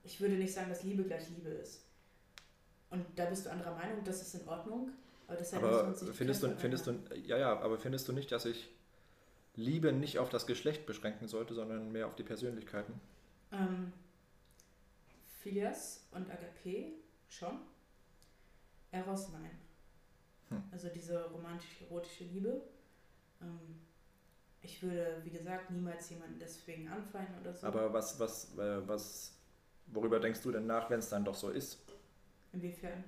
ich 0.02 0.20
würde 0.20 0.34
nicht 0.34 0.52
sagen, 0.52 0.68
dass 0.68 0.82
Liebe 0.82 1.04
gleich 1.04 1.28
Liebe 1.30 1.50
ist. 1.50 1.84
Und 2.90 3.06
da 3.16 3.26
bist 3.26 3.46
du 3.46 3.50
anderer 3.50 3.74
Meinung, 3.74 4.02
das 4.04 4.22
ist 4.22 4.34
in 4.34 4.48
Ordnung. 4.48 4.90
Aber, 5.28 5.36
deshalb 5.36 5.62
aber 5.62 5.94
findest 6.12 6.42
du, 6.42 6.56
findest 6.56 6.86
du, 6.88 6.98
ja, 7.24 7.38
ja, 7.38 7.60
aber 7.60 7.78
findest 7.78 8.08
du 8.08 8.12
nicht, 8.12 8.32
dass 8.32 8.46
ich 8.46 8.68
Liebe 9.54 9.92
nicht 9.92 10.18
auf 10.18 10.28
das 10.28 10.46
Geschlecht 10.46 10.86
beschränken 10.86 11.28
sollte, 11.28 11.54
sondern 11.54 11.92
mehr 11.92 12.08
auf 12.08 12.16
die 12.16 12.24
Persönlichkeiten? 12.24 13.00
Ähm, 13.52 13.92
Phileas 15.40 16.08
und 16.10 16.28
Agape 16.30 16.92
schon. 17.28 17.60
Eros 18.90 19.28
nein. 19.32 19.69
Hm. 20.50 20.62
Also 20.70 20.88
diese 20.88 21.24
romantisch-erotische 21.30 22.24
Liebe. 22.24 22.62
Ähm, 23.40 23.80
ich 24.62 24.82
würde, 24.82 25.20
wie 25.24 25.30
gesagt, 25.30 25.70
niemals 25.70 26.10
jemanden 26.10 26.38
deswegen 26.38 26.88
anfeinden 26.88 27.40
oder 27.40 27.54
so. 27.54 27.66
Aber 27.66 27.92
was, 27.92 28.20
was, 28.20 28.56
äh, 28.58 28.86
was, 28.86 29.34
worüber 29.86 30.20
denkst 30.20 30.42
du 30.42 30.52
denn 30.52 30.66
nach, 30.66 30.90
wenn 30.90 30.98
es 30.98 31.08
dann 31.08 31.24
doch 31.24 31.34
so 31.34 31.50
ist? 31.50 31.78
Inwiefern? 32.52 33.04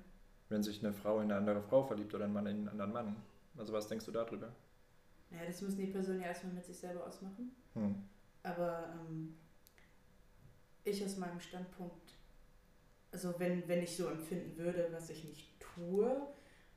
Wenn 0.48 0.62
sich 0.62 0.82
eine 0.82 0.92
Frau 0.92 1.18
in 1.18 1.24
eine 1.24 1.36
andere 1.36 1.62
Frau 1.62 1.82
verliebt 1.82 2.14
oder 2.14 2.24
ein 2.24 2.32
Mann 2.32 2.46
in 2.46 2.56
einen 2.56 2.68
anderen 2.68 2.92
Mann. 2.92 3.16
Also 3.58 3.72
was 3.72 3.86
denkst 3.88 4.06
du 4.06 4.12
darüber? 4.12 4.48
Naja, 5.30 5.46
das 5.46 5.60
müssen 5.60 5.78
die 5.78 5.86
Personen 5.86 6.20
ja 6.20 6.28
erstmal 6.28 6.54
mit 6.54 6.64
sich 6.64 6.78
selber 6.78 7.06
ausmachen. 7.06 7.54
Hm. 7.74 7.96
Aber 8.42 8.94
ähm, 8.94 9.34
ich 10.84 11.04
aus 11.04 11.16
meinem 11.16 11.40
Standpunkt, 11.40 12.14
also 13.12 13.34
wenn, 13.38 13.66
wenn 13.68 13.82
ich 13.82 13.96
so 13.96 14.08
empfinden 14.08 14.56
würde, 14.56 14.88
was 14.92 15.10
ich 15.10 15.24
nicht 15.24 15.48
tue, 15.60 16.28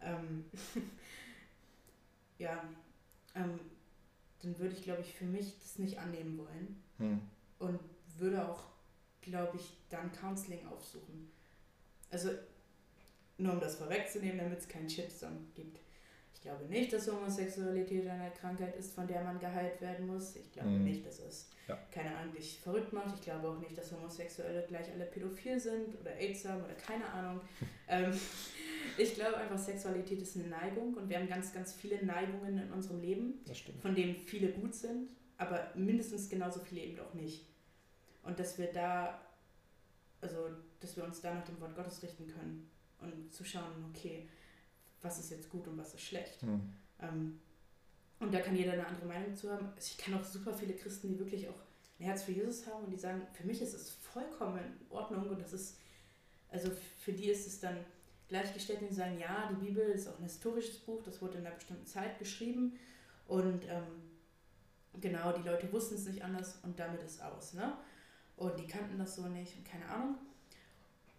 ähm, 0.02 0.46
ja, 2.38 2.64
ähm, 3.36 3.60
dann 4.42 4.60
würde 4.60 4.76
ich, 4.76 4.84
glaube 4.84 5.02
ich, 5.02 5.14
für 5.14 5.26
mich 5.26 5.58
das 5.60 5.80
nicht 5.80 5.98
annehmen 6.00 6.38
wollen. 6.38 6.84
Hm. 6.98 7.22
Und 7.60 7.80
würde 8.18 8.48
auch, 8.48 8.64
glaube 9.22 9.58
ich, 9.58 9.78
dann 9.90 10.12
Counseling 10.12 10.66
aufsuchen. 10.68 11.32
Also 12.12 12.30
nur 13.38 13.54
um 13.54 13.60
das 13.60 13.76
vorwegzunehmen, 13.76 14.38
damit 14.38 14.60
es 14.60 14.68
keinen 14.68 14.90
Shitstorm 14.90 15.48
gibt. 15.54 15.80
Ich 16.34 16.42
glaube 16.42 16.66
nicht, 16.66 16.94
dass 16.94 17.12
Homosexualität 17.12 18.08
eine 18.08 18.32
Krankheit 18.32 18.76
ist, 18.76 18.94
von 18.94 19.08
der 19.08 19.24
man 19.24 19.40
geheilt 19.40 19.82
werden 19.82 20.06
muss. 20.06 20.36
Ich 20.36 20.52
glaube 20.52 20.70
mhm. 20.70 20.84
nicht, 20.84 21.06
dass 21.06 21.20
es 21.20 21.50
ja. 21.68 21.78
keine 21.92 22.16
Ahnung 22.16 22.34
dich 22.34 22.60
verrückt 22.60 22.94
macht. 22.94 23.16
Ich 23.16 23.22
glaube 23.22 23.50
auch 23.50 23.60
nicht, 23.60 23.76
dass 23.78 23.92
Homosexuelle 23.92 24.64
gleich 24.68 24.92
alle 24.92 25.06
pädophil 25.06 25.60
sind 25.60 26.00
oder 26.00 26.16
AIDS 26.16 26.46
haben 26.46 26.64
oder 26.64 26.76
keine 26.76 27.06
Ahnung. 27.10 27.42
ähm, 27.88 28.14
ich 28.98 29.16
glaube 29.16 29.38
einfach, 29.38 29.58
Sexualität 29.58 30.22
ist 30.22 30.38
eine 30.38 30.48
Neigung 30.48 30.94
und 30.96 31.10
wir 31.10 31.18
haben 31.18 31.28
ganz, 31.28 31.54
ganz 31.54 31.74
viele 31.74 32.04
Neigungen 32.06 32.58
in 32.58 32.72
unserem 32.72 33.02
Leben, 33.02 33.40
von 33.82 33.96
denen 33.96 34.16
viele 34.16 34.50
gut 34.50 34.74
sind, 34.74 35.10
aber 35.38 35.72
mindestens 35.76 36.30
genauso 36.30 36.60
viele 36.60 36.82
eben 36.82 37.00
auch 37.00 37.14
nicht. 37.14 37.46
Und 38.24 38.40
dass 38.40 38.58
wir 38.58 38.72
da, 38.72 39.22
also 40.22 40.50
dass 40.80 40.98
wir 40.98 41.04
uns 41.04 41.22
da 41.22 41.34
nach 41.34 41.46
dem 41.46 41.60
Wort 41.60 41.76
Gottes 41.76 42.02
richten 42.04 42.28
können 42.28 42.70
und 43.00 43.34
zu 43.34 43.44
schauen, 43.44 43.86
okay, 43.90 44.28
was 45.02 45.20
ist 45.20 45.32
jetzt 45.32 45.50
gut 45.50 45.68
und 45.68 45.78
was 45.78 45.94
ist 45.94 46.02
schlecht. 46.02 46.42
Mhm. 46.44 46.74
Ähm, 47.02 47.40
und 48.20 48.34
da 48.34 48.40
kann 48.40 48.56
jeder 48.56 48.74
eine 48.74 48.88
andere 48.88 49.06
Meinung 49.06 49.36
zu 49.36 49.52
haben. 49.52 49.68
Also 49.76 49.92
ich 49.92 49.98
kenne 49.98 50.20
auch 50.20 50.24
super 50.24 50.54
viele 50.54 50.74
Christen, 50.74 51.10
die 51.10 51.20
wirklich 51.20 51.48
auch 51.48 51.60
ein 52.00 52.06
Herz 52.06 52.24
für 52.24 52.32
Jesus 52.32 52.66
haben 52.68 52.86
und 52.86 52.92
die 52.92 52.98
sagen, 52.98 53.22
für 53.34 53.46
mich 53.46 53.62
ist 53.62 53.74
es 53.74 53.90
vollkommen 53.90 54.60
in 54.60 54.92
Ordnung 54.92 55.30
und 55.30 55.42
das 55.42 55.54
ist, 55.54 55.78
also 56.50 56.72
für 57.00 57.14
die 57.14 57.30
ist 57.30 57.48
es 57.48 57.60
dann 57.60 57.78
gleichgestellt 58.28 58.80
die 58.90 58.94
sagen, 58.94 59.20
ja, 59.20 59.50
die 59.52 59.66
Bibel 59.66 59.84
ist 59.84 60.08
auch 60.08 60.18
ein 60.18 60.24
historisches 60.24 60.78
Buch, 60.80 61.04
das 61.04 61.22
wurde 61.22 61.38
in 61.38 61.46
einer 61.46 61.56
bestimmten 61.56 61.86
Zeit 61.86 62.18
geschrieben 62.20 62.74
und 63.28 63.66
ähm, 63.66 64.06
genau, 65.00 65.32
die 65.32 65.48
Leute 65.48 65.72
wussten 65.72 65.96
es 65.96 66.06
nicht 66.06 66.24
anders 66.24 66.60
und 66.64 66.80
damit 66.80 67.04
ist 67.04 67.22
aus. 67.22 67.54
Ne? 67.54 67.74
Und 68.36 68.60
die 68.60 68.68
kannten 68.68 68.98
das 68.98 69.16
so 69.16 69.28
nicht 69.28 69.56
und 69.58 69.66
keine 69.66 69.88
Ahnung. 69.90 70.16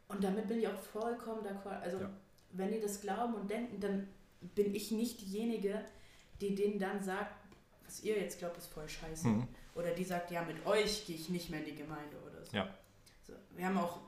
Und 0.08 0.22
damit 0.22 0.46
bin 0.46 0.58
ich 0.58 0.68
auch 0.68 0.78
vollkommen 0.78 1.44
d'accord. 1.44 1.80
Also, 1.80 1.98
ja. 2.00 2.10
wenn 2.52 2.70
die 2.70 2.80
das 2.80 3.00
glauben 3.00 3.34
und 3.34 3.50
denken, 3.50 3.80
dann 3.80 4.08
bin 4.54 4.74
ich 4.74 4.90
nicht 4.92 5.20
diejenige, 5.20 5.84
die 6.40 6.54
denen 6.54 6.78
dann 6.78 7.02
sagt, 7.02 7.34
was 7.84 8.02
ihr 8.02 8.18
jetzt 8.18 8.38
glaubt, 8.38 8.56
ist 8.58 8.66
voll 8.66 8.88
scheiße. 8.88 9.28
Mhm. 9.28 9.48
Oder 9.74 9.92
die 9.92 10.04
sagt, 10.04 10.30
ja, 10.30 10.42
mit 10.42 10.64
euch 10.66 11.06
gehe 11.06 11.16
ich 11.16 11.28
nicht 11.28 11.50
mehr 11.50 11.60
in 11.60 11.66
die 11.66 11.74
Gemeinde 11.74 12.16
oder 12.26 12.44
so. 12.44 12.56
Ja. 12.56 12.68
so. 13.26 13.32
Wir 13.54 13.66
haben 13.66 13.78
auch 13.78 14.00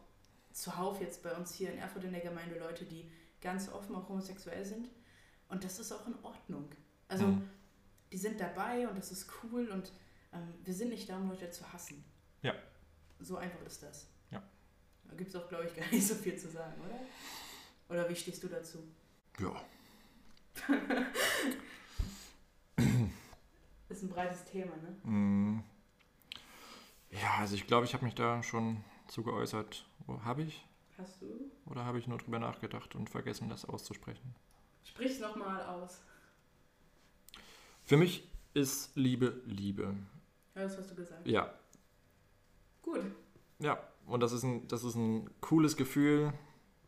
zuhauf 0.62 1.00
jetzt 1.00 1.22
bei 1.22 1.34
uns 1.34 1.54
hier 1.54 1.72
in 1.72 1.78
Erfurt 1.78 2.04
in 2.04 2.12
der 2.12 2.20
Gemeinde 2.20 2.58
Leute, 2.58 2.84
die 2.84 3.10
ganz 3.40 3.68
offen 3.68 3.94
auch 3.94 4.08
homosexuell 4.08 4.64
sind. 4.64 4.88
Und 5.48 5.64
das 5.64 5.78
ist 5.78 5.92
auch 5.92 6.06
in 6.06 6.14
Ordnung. 6.22 6.68
Also, 7.08 7.26
mhm. 7.26 7.48
die 8.12 8.18
sind 8.18 8.40
dabei 8.40 8.88
und 8.88 8.98
das 8.98 9.10
ist 9.10 9.30
cool 9.42 9.68
und 9.68 9.92
ähm, 10.32 10.54
wir 10.64 10.74
sind 10.74 10.90
nicht 10.90 11.08
da, 11.08 11.16
um 11.16 11.28
Leute 11.28 11.50
zu 11.50 11.72
hassen. 11.72 12.04
Ja. 12.42 12.54
So 13.20 13.36
einfach 13.36 13.62
ist 13.62 13.82
das. 13.82 14.08
Da 15.08 15.14
gibt 15.16 15.30
es 15.30 15.36
auch, 15.36 15.48
glaube 15.48 15.64
ich, 15.66 15.74
gar 15.80 15.88
nicht 15.90 16.06
so 16.06 16.14
viel 16.14 16.36
zu 16.36 16.48
sagen, 16.48 16.80
oder? 16.80 17.00
Oder 17.88 18.08
wie 18.08 18.16
stehst 18.16 18.42
du 18.42 18.48
dazu? 18.48 18.78
Ja. 19.38 19.60
ist 23.88 24.02
ein 24.02 24.08
breites 24.10 24.44
Thema, 24.44 24.72
ne? 24.76 24.90
Mm. 25.10 25.62
Ja, 27.10 27.36
also 27.38 27.54
ich 27.54 27.66
glaube, 27.66 27.86
ich 27.86 27.94
habe 27.94 28.04
mich 28.04 28.14
da 28.14 28.42
schon 28.42 28.84
zu 29.08 29.22
geäußert. 29.22 29.84
Oh, 30.06 30.20
habe 30.22 30.42
ich? 30.42 30.64
Hast 30.96 31.20
du? 31.20 31.50
Oder 31.66 31.84
habe 31.84 31.98
ich 31.98 32.06
nur 32.06 32.18
drüber 32.18 32.38
nachgedacht 32.38 32.94
und 32.94 33.10
vergessen, 33.10 33.48
das 33.48 33.64
auszusprechen? 33.64 34.34
Sprich 34.84 35.12
es 35.12 35.20
nochmal 35.20 35.62
aus. 35.66 36.00
Für 37.84 37.96
mich 37.96 38.28
ist 38.54 38.96
Liebe 38.96 39.40
Liebe. 39.46 39.94
Ja, 40.54 40.62
das 40.62 40.78
hast 40.78 40.90
du 40.90 40.94
gesagt. 40.94 41.26
Ja. 41.26 41.52
Gut. 42.82 43.00
Ja, 43.58 43.82
und 44.06 44.20
das 44.20 44.32
ist 44.32 44.42
ein, 44.42 44.66
das 44.68 44.84
ist 44.84 44.94
ein 44.94 45.28
cooles 45.40 45.76
Gefühl, 45.76 46.32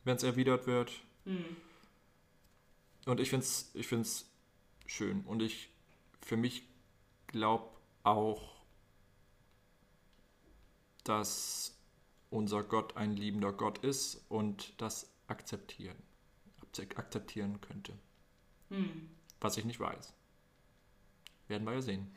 wenn 0.05 0.17
es 0.17 0.23
erwidert 0.23 0.67
wird. 0.67 0.93
Mhm. 1.25 1.57
Und 3.07 3.21
ich 3.21 3.31
finde 3.31 3.45
es 3.45 3.71
ich 3.75 3.87
find's 3.87 4.31
schön. 4.87 5.23
Und 5.23 5.43
ich 5.43 5.71
für 6.21 6.37
mich 6.37 6.67
glaube 7.29 7.71
auch, 8.03 8.61
dass 11.05 11.80
unser 12.31 12.63
Gott 12.63 12.97
ein 12.97 13.13
liebender 13.13 13.53
Gott 13.53 13.79
ist 13.79 14.25
und 14.29 14.81
das 14.81 15.11
akzeptieren, 15.27 15.97
akzeptieren 16.97 17.61
könnte. 17.61 17.93
Mhm. 18.69 19.11
Was 19.41 19.57
ich 19.57 19.65
nicht 19.65 19.81
weiß. 19.81 20.15
Werden 21.49 21.67
wir 21.67 21.75
ja 21.75 21.83
sehen. 21.83 22.15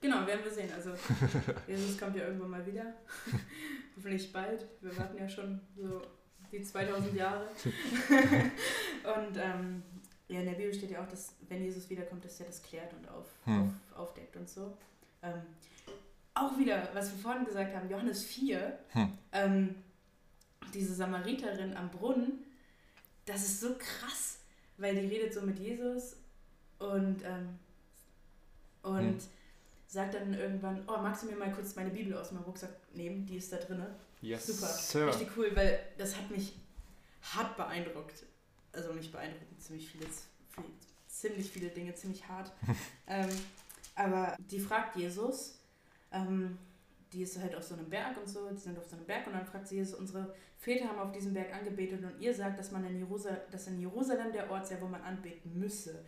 Genau, 0.00 0.26
werden 0.26 0.42
wir 0.42 0.50
sehen. 0.50 0.72
Also 0.72 0.92
Jesus 1.66 1.98
kommt 1.98 2.16
ja 2.16 2.26
irgendwann 2.26 2.50
mal 2.50 2.66
wieder. 2.66 2.94
Hoffentlich 3.96 4.32
bald. 4.32 4.66
Wir 4.80 4.96
warten 4.96 5.18
ja 5.18 5.28
schon 5.28 5.60
so 5.76 6.00
die 6.50 6.62
2000 6.62 7.14
Jahre. 7.14 7.48
und 8.08 9.36
ähm, 9.36 9.82
ja, 10.28 10.40
in 10.40 10.46
der 10.46 10.54
Bibel 10.54 10.72
steht 10.72 10.92
ja 10.92 11.02
auch, 11.02 11.08
dass 11.08 11.34
wenn 11.48 11.62
Jesus 11.62 11.90
wiederkommt, 11.90 12.24
dass 12.24 12.40
er 12.40 12.46
das 12.46 12.62
klärt 12.62 12.94
und 12.94 13.08
auf, 13.08 13.26
hm. 13.44 13.74
auf, 13.92 13.98
aufdeckt 13.98 14.36
und 14.36 14.48
so. 14.48 14.76
Ähm, 15.22 15.42
auch 16.34 16.58
wieder, 16.58 16.88
was 16.94 17.12
wir 17.12 17.18
vorhin 17.18 17.44
gesagt 17.44 17.74
haben, 17.74 17.90
Johannes 17.90 18.24
4, 18.24 18.78
hm. 18.90 19.18
ähm, 19.32 19.74
diese 20.72 20.94
Samariterin 20.94 21.76
am 21.76 21.90
Brunnen, 21.90 22.44
das 23.26 23.42
ist 23.42 23.60
so 23.60 23.74
krass, 23.78 24.38
weil 24.76 24.94
die 24.94 25.06
redet 25.06 25.34
so 25.34 25.42
mit 25.42 25.58
Jesus 25.58 26.16
und, 26.78 27.22
ähm, 27.24 27.58
und 28.82 28.98
hm 28.98 29.20
sagt 29.90 30.14
dann 30.14 30.32
irgendwann, 30.34 30.84
oh, 30.86 30.98
magst 30.98 31.24
du 31.24 31.26
mir 31.26 31.36
mal 31.36 31.52
kurz 31.52 31.74
meine 31.74 31.90
Bibel 31.90 32.16
aus 32.16 32.30
meinem 32.30 32.44
Rucksack 32.44 32.70
nehmen? 32.94 33.26
Die 33.26 33.36
ist 33.36 33.52
da 33.52 33.56
drin. 33.56 33.84
Yes, 34.22 34.46
Super. 34.46 34.68
Sir. 34.68 35.08
Richtig 35.08 35.30
cool, 35.36 35.50
weil 35.54 35.80
das 35.98 36.16
hat 36.16 36.30
mich 36.30 36.54
hart 37.34 37.56
beeindruckt. 37.56 38.24
Also 38.72 38.92
nicht 38.92 39.10
beeindruckt, 39.10 39.60
ziemlich 39.60 39.90
viele, 39.90 40.06
viel, 40.06 40.64
ziemlich 41.08 41.50
viele 41.50 41.70
Dinge, 41.70 41.92
ziemlich 41.96 42.26
hart. 42.28 42.52
ähm, 43.08 43.28
aber 43.96 44.36
die 44.38 44.60
fragt 44.60 44.96
Jesus, 44.96 45.58
ähm, 46.12 46.58
die 47.12 47.22
ist 47.22 47.38
halt 47.40 47.54
auf 47.54 47.64
so 47.64 47.74
einem 47.74 47.88
Berg 47.88 48.16
und 48.16 48.28
so, 48.28 48.48
die 48.50 48.56
sind 48.56 48.78
auf 48.78 48.86
so 48.86 48.96
einem 48.96 49.06
Berg 49.06 49.26
und 49.26 49.32
dann 49.32 49.46
fragt 49.46 49.68
sie 49.68 49.76
Jesus, 49.76 49.98
unsere 49.98 50.32
Väter 50.58 50.88
haben 50.88 50.98
auf 50.98 51.12
diesem 51.12 51.34
Berg 51.34 51.52
angebetet 51.54 52.02
und 52.04 52.20
ihr 52.20 52.34
sagt, 52.34 52.58
dass 52.58 52.70
man 52.70 52.84
in 52.84 52.98
Jerusalem, 52.98 53.40
dass 53.50 53.66
in 53.66 53.80
Jerusalem 53.80 54.32
der 54.32 54.50
Ort 54.50 54.66
sei, 54.66 54.80
wo 54.80 54.86
man 54.86 55.02
anbeten 55.02 55.58
müsse. 55.58 56.04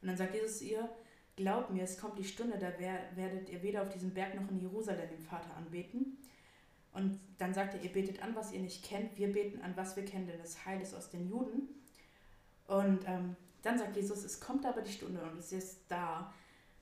Und 0.00 0.08
dann 0.08 0.16
sagt 0.16 0.34
Jesus 0.34 0.62
ihr, 0.62 0.88
Glaub 1.36 1.70
mir, 1.70 1.82
es 1.82 1.98
kommt 1.98 2.18
die 2.18 2.24
Stunde, 2.24 2.58
da 2.58 2.78
werdet 2.78 3.48
ihr 3.48 3.62
weder 3.62 3.82
auf 3.82 3.88
diesem 3.88 4.14
Berg 4.14 4.40
noch 4.40 4.48
in 4.50 4.60
Jerusalem 4.60 5.08
den 5.08 5.20
Vater 5.20 5.56
anbeten. 5.56 6.18
Und 6.92 7.18
dann 7.38 7.52
sagt 7.52 7.74
er, 7.74 7.82
ihr 7.82 7.92
betet 7.92 8.22
an, 8.22 8.36
was 8.36 8.52
ihr 8.52 8.60
nicht 8.60 8.84
kennt, 8.84 9.18
wir 9.18 9.32
beten 9.32 9.60
an, 9.62 9.76
was 9.76 9.96
wir 9.96 10.04
kennen, 10.04 10.28
denn 10.28 10.38
das 10.38 10.64
Heil 10.64 10.80
ist 10.80 10.94
aus 10.94 11.10
den 11.10 11.28
Juden. 11.28 11.68
Und 12.68 13.00
ähm, 13.08 13.34
dann 13.62 13.78
sagt 13.78 13.96
Jesus, 13.96 14.22
es 14.22 14.38
kommt 14.38 14.64
aber 14.64 14.82
die 14.82 14.92
Stunde 14.92 15.20
und 15.22 15.36
es 15.36 15.50
ist 15.50 15.80
da. 15.88 16.32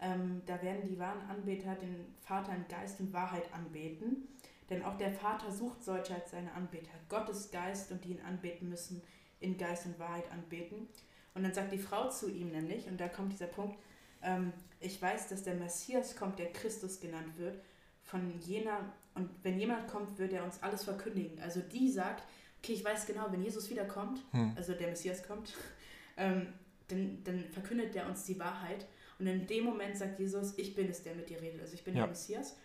Ähm, 0.03 0.43
da 0.47 0.61
werden 0.63 0.87
die 0.89 0.99
wahren 0.99 1.23
Anbeter 1.31 1.77
den 1.77 2.15
Vater 2.21 2.55
in 2.55 2.67
Geist 2.69 3.01
und 3.01 3.13
Wahrheit 3.13 3.45
anbeten. 3.55 4.29
Denn 4.69 4.85
auch 4.85 4.97
der 4.97 5.13
Vater 5.13 5.51
sucht 5.51 5.85
solche 5.85 6.15
als 6.15 6.33
seine 6.33 6.53
Anbeter. 6.53 6.91
Gott 7.09 7.29
ist 7.29 7.53
Geist 7.53 7.93
und 7.93 8.05
die 8.05 8.11
ihn 8.11 8.23
anbeten 8.23 8.69
müssen, 8.69 9.03
in 9.39 9.57
Geist 9.57 9.87
und 9.87 9.99
Wahrheit 9.99 10.31
anbeten. 10.33 10.89
Und 11.35 11.45
dann 11.45 11.55
sagt 11.55 11.73
die 11.73 11.79
Frau 11.79 12.09
zu 12.11 12.31
ihm 12.31 12.51
nämlich, 12.51 12.89
und 12.89 13.01
da 13.01 13.09
kommt 13.09 13.33
dieser 13.33 13.47
Punkt, 13.47 13.79
ähm, 14.23 14.53
ich 14.81 15.01
weiß, 15.01 15.29
dass 15.29 15.45
der 15.45 15.55
Messias 15.55 16.17
kommt, 16.17 16.39
der 16.39 16.53
Christus 16.53 17.01
genannt 17.01 17.39
wird, 17.39 17.61
von 18.03 18.39
jener, 18.41 18.93
und 19.15 19.31
wenn 19.43 19.59
jemand 19.59 19.89
kommt, 19.89 20.19
wird 20.19 20.33
er 20.33 20.45
uns 20.45 20.63
alles 20.63 20.85
verkündigen. 20.85 21.41
Also 21.41 21.61
die 21.61 21.91
sagt, 21.91 22.25
okay, 22.59 22.73
ich 22.73 22.85
weiß 22.85 23.07
genau, 23.07 23.31
wenn 23.31 23.43
Jesus 23.43 23.71
wiederkommt, 23.71 24.21
hm. 24.33 24.53
also 24.57 24.75
der 24.75 24.89
Messias 24.89 25.23
kommt, 25.27 25.55
ähm, 26.17 26.49
dann, 26.89 27.23
dann 27.25 27.45
verkündet 27.51 27.95
er 27.95 28.09
uns 28.09 28.25
die 28.25 28.39
Wahrheit. 28.39 28.87
Und 29.23 29.29
in 29.29 29.47
dem 29.47 29.65
Moment 29.65 29.97
sagt 29.97 30.19
Jesus, 30.19 30.59
ich 30.59 30.75
bin 30.75 30.89
es, 30.89 31.05
der 31.05 31.15
mit 31.15 31.31
dir 31.31 31.41
redet. 31.41 31.61
Also 31.61 31.75
ich 31.75 31.85
bin 31.85 31.95
ja. 31.95 32.01
der 32.01 32.09
Messias. 32.09 32.57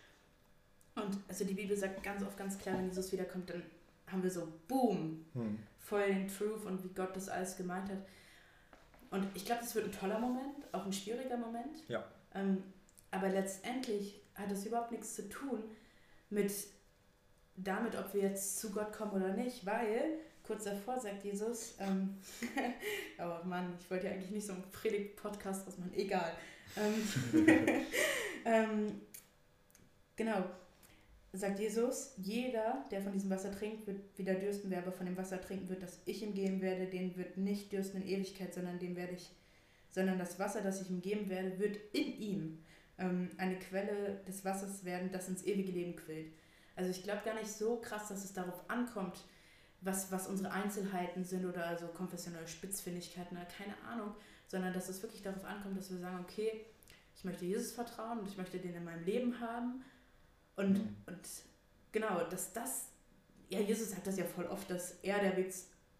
Und 0.96 1.16
also 1.28 1.44
die 1.44 1.54
Bibel 1.54 1.76
sagt 1.76 2.02
ganz 2.02 2.24
oft 2.24 2.36
ganz 2.36 2.58
klar, 2.58 2.76
wenn 2.76 2.86
Jesus 2.86 3.12
wiederkommt, 3.12 3.48
dann 3.48 3.62
haben 4.08 4.24
wir 4.24 4.30
so, 4.30 4.48
boom, 4.66 5.24
hm. 5.34 5.60
voll 5.78 6.08
den 6.08 6.26
Truth 6.26 6.64
und 6.64 6.82
wie 6.82 6.88
Gott 6.88 7.14
das 7.14 7.28
alles 7.28 7.56
gemeint 7.56 7.88
hat. 7.88 7.98
Und 9.12 9.24
ich 9.34 9.44
glaube, 9.44 9.60
das 9.60 9.72
wird 9.76 9.84
ein 9.84 9.92
toller 9.92 10.18
Moment, 10.18 10.56
auch 10.72 10.84
ein 10.84 10.92
schwieriger 10.92 11.36
Moment. 11.36 11.86
Ja. 11.86 12.04
Ähm, 12.34 12.64
aber 13.12 13.28
letztendlich 13.28 14.20
hat 14.34 14.50
das 14.50 14.66
überhaupt 14.66 14.90
nichts 14.90 15.14
zu 15.14 15.28
tun 15.28 15.62
mit 16.28 16.52
damit, 17.54 17.94
ob 17.96 18.12
wir 18.14 18.22
jetzt 18.22 18.58
zu 18.58 18.72
Gott 18.72 18.92
kommen 18.92 19.12
oder 19.12 19.32
nicht, 19.32 19.64
weil 19.64 20.18
kurz 20.48 20.64
davor 20.64 20.98
sagt 20.98 21.22
Jesus, 21.24 21.74
ähm, 21.78 22.16
oh 23.18 23.46
Mann, 23.46 23.74
ich 23.78 23.90
wollte 23.90 24.06
ja 24.06 24.14
eigentlich 24.14 24.30
nicht 24.30 24.46
so 24.46 24.54
einen 24.54 24.64
Predigt-Podcast 24.72 25.66
was 25.66 25.76
machen, 25.76 25.92
egal. 25.94 26.32
Ähm, 26.74 27.46
ähm, 28.46 29.00
genau, 30.16 30.42
sagt 31.34 31.60
Jesus, 31.60 32.14
jeder, 32.16 32.82
der 32.90 33.02
von 33.02 33.12
diesem 33.12 33.28
Wasser 33.28 33.52
trinkt, 33.52 33.86
wird 33.86 34.00
wieder 34.16 34.34
dürsten, 34.34 34.70
wer 34.70 34.78
aber 34.78 34.90
von 34.90 35.04
dem 35.04 35.18
Wasser 35.18 35.38
trinken 35.38 35.68
wird, 35.68 35.82
das 35.82 36.00
ich 36.06 36.22
ihm 36.22 36.32
geben 36.32 36.62
werde, 36.62 36.86
den 36.86 37.14
wird 37.18 37.36
nicht 37.36 37.70
dürsten 37.70 38.00
in 38.00 38.08
Ewigkeit, 38.08 38.54
sondern 38.54 38.78
dem 38.78 38.96
werde 38.96 39.12
ich, 39.12 39.30
sondern 39.90 40.18
das 40.18 40.38
Wasser, 40.38 40.62
das 40.62 40.80
ich 40.80 40.88
ihm 40.88 41.02
geben 41.02 41.28
werde, 41.28 41.58
wird 41.58 41.76
in 41.92 42.18
ihm 42.18 42.64
ähm, 42.98 43.30
eine 43.36 43.58
Quelle 43.58 44.22
des 44.26 44.46
Wassers 44.46 44.86
werden, 44.86 45.12
das 45.12 45.28
ins 45.28 45.44
ewige 45.44 45.72
Leben 45.72 45.94
quillt. 45.94 46.32
Also 46.74 46.90
ich 46.90 47.02
glaube 47.02 47.20
gar 47.22 47.34
nicht 47.34 47.50
so 47.50 47.76
krass, 47.82 48.08
dass 48.08 48.24
es 48.24 48.32
darauf 48.32 48.70
ankommt, 48.70 49.18
was, 49.80 50.10
was 50.10 50.26
unsere 50.26 50.50
Einzelheiten 50.52 51.24
sind 51.24 51.44
oder 51.44 51.66
also 51.66 51.86
konfessionelle 51.88 52.48
Spitzfindigkeiten 52.48 53.36
oder 53.36 53.46
keine 53.46 53.74
Ahnung, 53.88 54.14
sondern 54.46 54.72
dass 54.72 54.88
es 54.88 55.02
wirklich 55.02 55.22
darauf 55.22 55.44
ankommt, 55.44 55.78
dass 55.78 55.90
wir 55.90 55.98
sagen, 55.98 56.24
okay, 56.28 56.66
ich 57.14 57.24
möchte 57.24 57.44
Jesus 57.44 57.72
vertrauen 57.72 58.20
und 58.20 58.28
ich 58.28 58.36
möchte 58.36 58.58
den 58.58 58.74
in 58.74 58.84
meinem 58.84 59.04
Leben 59.04 59.40
haben 59.40 59.84
und, 60.56 60.78
mhm. 60.78 60.96
und 61.06 61.20
genau, 61.92 62.24
dass 62.28 62.52
das, 62.52 62.88
ja, 63.48 63.60
Jesus 63.60 63.90
sagt 63.90 64.06
das 64.06 64.18
ja 64.18 64.24
voll 64.24 64.46
oft, 64.46 64.68
dass 64.70 64.92
er 65.02 65.20
der 65.20 65.36
Weg 65.36 65.52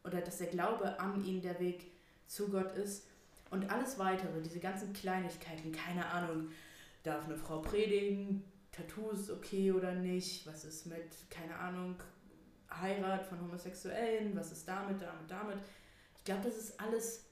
oder 0.05 0.21
dass 0.21 0.39
der 0.39 0.49
Glaube 0.49 0.99
an 0.99 1.25
ihn 1.25 1.43
der 1.43 1.59
Weg 1.61 1.93
zu 2.27 2.49
Gott 2.49 2.73
ist 2.73 3.07
und 3.51 3.71
alles 3.71 3.99
weitere, 3.99 4.43
diese 4.43 4.61
ganzen 4.61 4.93
Kleinigkeiten, 4.93 5.73
keine 5.73 6.07
Ahnung, 6.07 6.49
darf 7.03 7.25
eine 7.25 7.37
Frau 7.37 7.61
predigen, 7.61 8.45
Tattoos 8.73 9.31
okay 9.31 9.73
oder 9.73 9.95
nicht, 9.95 10.47
was 10.47 10.65
ist 10.65 10.87
mit, 10.87 11.31
keine 11.31 11.57
Ahnung, 11.57 11.97
Heirat 12.71 13.27
von 13.27 13.41
Homosexuellen, 13.41 14.37
was 14.37 14.53
ist 14.53 14.67
damit, 14.69 15.01
damit, 15.01 15.31
damit. 15.31 15.59
Ich 16.17 16.25
glaube, 16.25 16.43
das 16.45 16.57
ist 16.57 16.79
alles 16.81 17.25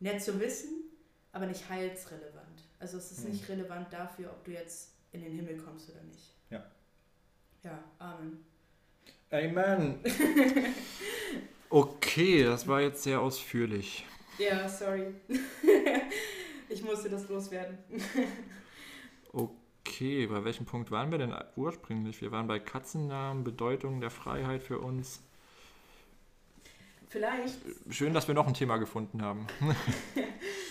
nett 0.00 0.22
zu 0.22 0.38
wissen, 0.40 0.84
aber 1.32 1.46
nicht 1.46 1.68
heilsrelevant. 1.68 2.62
Also 2.78 2.98
es 2.98 3.12
ist 3.12 3.24
hm. 3.24 3.30
nicht 3.30 3.48
relevant 3.48 3.92
dafür, 3.92 4.30
ob 4.30 4.44
du 4.44 4.52
jetzt 4.52 4.92
in 5.12 5.22
den 5.22 5.32
Himmel 5.32 5.56
kommst 5.56 5.90
oder 5.90 6.02
nicht. 6.02 6.34
Ja. 6.50 6.64
Ja, 7.62 7.78
Amen. 7.98 8.44
Amen. 9.30 9.98
okay, 11.70 12.44
das 12.44 12.66
war 12.66 12.80
jetzt 12.80 13.02
sehr 13.02 13.20
ausführlich. 13.20 14.04
Ja, 14.38 14.68
sorry. 14.68 15.14
ich 16.68 16.82
musste 16.82 17.08
das 17.08 17.28
loswerden. 17.28 17.78
Okay, 19.32 19.65
bei 20.00 20.44
welchem 20.44 20.66
Punkt 20.66 20.90
waren 20.90 21.10
wir 21.10 21.18
denn 21.18 21.34
ursprünglich? 21.56 22.20
Wir 22.20 22.32
waren 22.32 22.46
bei 22.46 22.58
Katzennamen, 22.58 23.44
Bedeutung 23.44 24.00
der 24.00 24.10
Freiheit 24.10 24.62
für 24.62 24.78
uns. 24.78 25.22
Vielleicht. 27.08 27.58
Schön, 27.90 28.12
dass 28.12 28.28
wir 28.28 28.34
noch 28.34 28.46
ein 28.46 28.54
Thema 28.54 28.76
gefunden 28.76 29.22
haben. 29.22 29.46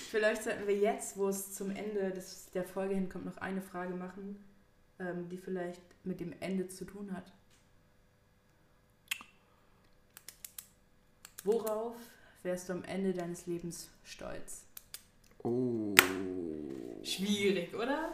Vielleicht 0.09 0.43
sollten 0.43 0.67
wir 0.67 0.78
jetzt, 0.78 1.17
wo 1.17 1.28
es 1.28 1.53
zum 1.53 1.71
Ende 1.71 2.11
des, 2.11 2.51
der 2.51 2.63
Folge 2.63 2.95
hinkommt, 2.95 3.26
noch 3.26 3.38
eine 3.38 3.61
Frage 3.61 3.95
machen, 3.95 4.43
ähm, 4.99 5.28
die 5.30 5.38
vielleicht 5.38 5.82
mit 6.05 6.19
dem 6.19 6.34
Ende 6.39 6.67
zu 6.67 6.86
tun 6.86 7.11
hat. 7.13 7.34
Worauf 11.43 11.95
wärst 12.43 12.69
du 12.69 12.73
am 12.73 12.84
Ende 12.84 13.13
deines 13.13 13.45
Lebens 13.45 13.89
stolz? 14.03 14.65
Oh. 15.43 15.95
Schwierig, 17.03 17.76
oder? 17.76 18.13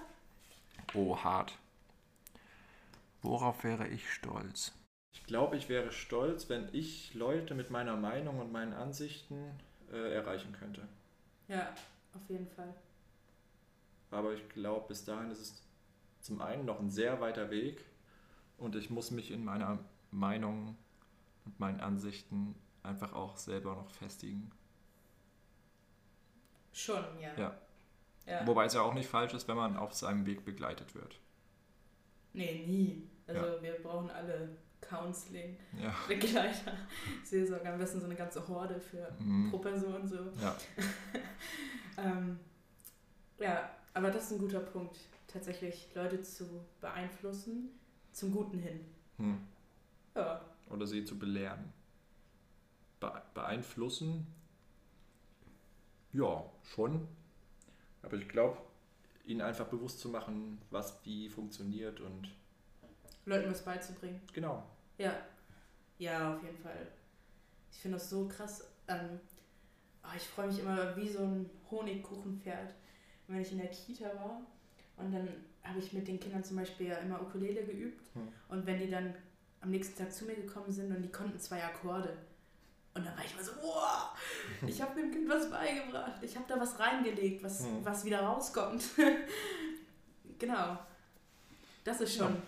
Oh, 0.94 1.18
hart. 1.18 1.58
Worauf 3.22 3.64
wäre 3.64 3.88
ich 3.88 4.12
stolz? 4.12 4.74
Ich 5.14 5.24
glaube, 5.26 5.58
ich 5.58 5.70
wäre 5.70 5.92
stolz, 5.92 6.50
wenn 6.50 6.70
ich 6.74 7.14
Leute 7.14 7.54
mit 7.54 7.70
meiner 7.70 7.96
Meinung 7.96 8.40
und 8.40 8.52
meinen 8.52 8.74
Ansichten 8.74 9.60
äh, 9.92 10.14
erreichen 10.14 10.54
könnte. 10.54 10.88
Ja, 11.48 11.74
auf 12.14 12.30
jeden 12.30 12.48
Fall. 12.48 12.74
Aber 14.10 14.34
ich 14.34 14.48
glaube, 14.50 14.88
bis 14.88 15.06
dahin 15.06 15.32
ist 15.32 15.40
es 15.40 15.64
zum 16.22 16.42
einen 16.42 16.66
noch 16.66 16.80
ein 16.80 16.90
sehr 16.90 17.22
weiter 17.22 17.50
Weg 17.50 17.84
und 18.58 18.76
ich 18.76 18.90
muss 18.90 19.12
mich 19.12 19.32
in 19.32 19.44
meiner 19.44 19.80
Meinung 20.12 20.78
und 21.46 21.60
meinen 21.60 21.80
Ansichten 21.80 22.56
einfach 22.84 23.14
auch 23.14 23.38
selber 23.38 23.76
noch 23.76 23.90
festigen. 23.90 24.52
Schon, 26.74 27.04
ja. 27.20 27.34
Ja. 27.38 27.62
Ja. 28.26 28.46
Wobei 28.46 28.66
es 28.66 28.74
ja 28.74 28.82
auch 28.82 28.94
nicht 28.94 29.08
falsch 29.08 29.34
ist, 29.34 29.48
wenn 29.48 29.58
man 29.58 29.78
auf 29.78 29.94
seinem 29.94 30.26
Weg 30.26 30.46
begleitet 30.46 30.96
wird. 30.96 31.20
Nee, 32.34 32.64
nie. 32.66 33.10
Also 33.28 33.46
ja. 33.46 33.62
wir 33.62 33.74
brauchen 33.82 34.10
alle 34.10 34.58
Counseling, 34.82 35.58
ja. 35.80 35.94
Begleiter, 36.08 36.74
Seelsorge, 37.24 37.72
am 37.72 37.78
besten 37.78 38.00
so 38.00 38.06
eine 38.06 38.16
ganze 38.16 38.46
Horde 38.48 38.80
für 38.80 39.16
mhm. 39.20 39.50
pro 39.50 39.60
Person 39.60 40.08
so. 40.08 40.18
Ja. 40.42 40.56
ähm, 41.98 42.40
ja, 43.40 43.70
aber 43.94 44.12
das 44.12 44.26
ist 44.26 44.32
ein 44.34 44.40
guter 44.40 44.60
Punkt, 44.60 44.98
tatsächlich 45.28 45.90
Leute 45.96 46.22
zu 46.22 46.66
beeinflussen, 46.82 47.70
zum 48.12 48.32
Guten 48.32 48.60
hin. 48.60 48.82
Hm. 49.18 49.38
Ja. 50.16 50.42
Oder 50.70 50.88
sie 50.88 51.04
zu 51.06 51.18
belehren. 51.18 51.72
Be 53.00 53.22
beeinflussen? 53.34 54.28
Ja, 56.14 56.44
schon. 56.64 57.08
Aber 58.04 58.18
ich 58.18 58.28
glaube, 58.28 58.58
ihnen 59.26 59.42
einfach 59.42 59.68
bewusst 59.68 60.00
zu 60.00 60.10
machen, 60.10 60.60
was 60.70 61.00
wie 61.04 61.30
funktioniert 61.30 62.00
und. 62.00 62.30
Leuten 63.26 63.52
was 63.52 63.64
beizubringen. 63.64 64.22
Genau. 64.34 64.64
Ja. 64.98 65.16
Ja, 65.98 66.36
auf 66.36 66.44
jeden 66.44 66.58
Fall. 66.58 66.88
Ich 67.72 67.78
finde 67.78 67.98
das 67.98 68.10
so 68.10 68.28
krass. 68.28 68.68
Ähm, 68.88 69.20
oh, 70.04 70.16
ich 70.16 70.24
freue 70.24 70.48
mich 70.48 70.60
immer 70.60 70.96
wie 70.98 71.08
so 71.08 71.20
ein 71.20 71.50
Honigkuchenpferd, 71.70 72.74
wenn 73.28 73.42
ich 73.42 73.52
in 73.52 73.60
der 73.60 73.68
Kita 73.68 74.06
war. 74.16 74.42
Und 74.98 75.12
dann 75.12 75.28
habe 75.64 75.80
ich 75.80 75.94
mit 75.94 76.08
den 76.08 76.20
Kindern 76.20 76.44
zum 76.44 76.58
Beispiel 76.58 76.88
ja 76.88 76.98
immer 76.98 77.22
Ukulele 77.22 77.64
geübt. 77.64 78.04
Hm. 78.16 78.28
Und 78.50 78.66
wenn 78.66 78.80
die 78.80 78.90
dann 78.90 79.14
am 79.62 79.70
nächsten 79.70 79.98
Tag 79.98 80.12
zu 80.12 80.26
mir 80.26 80.36
gekommen 80.36 80.72
sind 80.72 80.94
und 80.96 81.04
die 81.04 81.12
konnten 81.12 81.40
zwei 81.40 81.64
Akkorde, 81.64 82.18
und 82.94 83.06
dann 83.06 83.16
war 83.16 83.24
ich 83.24 83.36
mal 83.36 83.44
so, 83.44 83.52
wow, 83.62 84.10
ich 84.68 84.82
habe 84.82 85.00
dem 85.00 85.12
Kind 85.12 85.30
was 85.30 85.50
beigebracht. 85.50 86.22
Ich 86.22 86.36
habe 86.36 86.46
da 86.48 86.60
was 86.60 86.78
reingelegt, 86.78 87.44
was, 87.44 87.62
mhm. 87.62 87.86
was 87.86 88.04
wieder 88.04 88.22
rauskommt. 88.22 88.84
genau. 90.40 90.78
Das 91.84 92.02
ist 92.02 92.16
schon. 92.16 92.42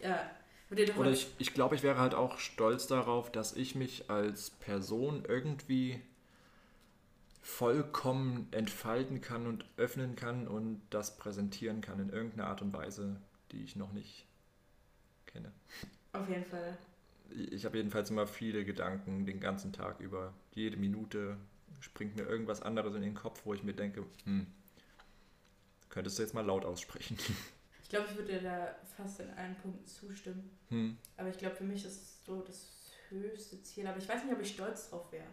Ja. 0.00 0.08
ja. 0.08 0.30
Oder 0.96 1.10
ich, 1.10 1.28
ich 1.38 1.54
glaube, 1.54 1.74
ich 1.74 1.82
wäre 1.82 1.98
halt 1.98 2.14
auch 2.14 2.38
stolz 2.38 2.86
darauf, 2.86 3.32
dass 3.32 3.56
ich 3.56 3.74
mich 3.74 4.10
als 4.10 4.50
Person 4.50 5.24
irgendwie 5.26 6.00
vollkommen 7.40 8.48
entfalten 8.50 9.22
kann 9.22 9.46
und 9.46 9.64
öffnen 9.78 10.14
kann 10.14 10.46
und 10.46 10.82
das 10.90 11.16
präsentieren 11.16 11.80
kann 11.80 11.98
in 11.98 12.10
irgendeiner 12.10 12.48
Art 12.48 12.60
und 12.60 12.74
Weise, 12.74 13.16
die 13.50 13.64
ich 13.64 13.76
noch 13.76 13.92
nicht 13.92 14.26
kenne. 15.24 15.50
Auf 16.12 16.28
jeden 16.28 16.44
Fall 16.44 16.76
ich 17.28 17.64
habe 17.64 17.76
jedenfalls 17.76 18.10
immer 18.10 18.26
viele 18.26 18.64
Gedanken 18.64 19.26
den 19.26 19.40
ganzen 19.40 19.72
Tag 19.72 20.00
über. 20.00 20.34
Jede 20.54 20.76
Minute 20.76 21.36
springt 21.80 22.16
mir 22.16 22.24
irgendwas 22.24 22.62
anderes 22.62 22.94
in 22.94 23.02
den 23.02 23.14
Kopf, 23.14 23.42
wo 23.44 23.54
ich 23.54 23.62
mir 23.62 23.74
denke, 23.74 24.04
hm, 24.24 24.46
könntest 25.88 26.18
du 26.18 26.22
jetzt 26.22 26.34
mal 26.34 26.44
laut 26.44 26.64
aussprechen. 26.64 27.18
Ich 27.80 27.92
glaube, 27.92 28.06
ich 28.10 28.18
würde 28.18 28.32
dir 28.34 28.42
da 28.42 28.74
fast 28.98 29.18
in 29.20 29.30
allen 29.30 29.54
Punkten 29.56 29.86
zustimmen. 29.86 30.50
Hm. 30.68 30.98
Aber 31.16 31.30
ich 31.30 31.38
glaube, 31.38 31.56
für 31.56 31.64
mich 31.64 31.86
ist 31.86 32.02
es 32.02 32.22
so 32.22 32.42
das 32.42 32.92
höchste 33.08 33.62
Ziel. 33.62 33.86
Aber 33.86 33.96
ich 33.96 34.06
weiß 34.06 34.24
nicht, 34.24 34.34
ob 34.34 34.42
ich 34.42 34.52
stolz 34.52 34.90
drauf 34.90 35.10
wäre. 35.10 35.24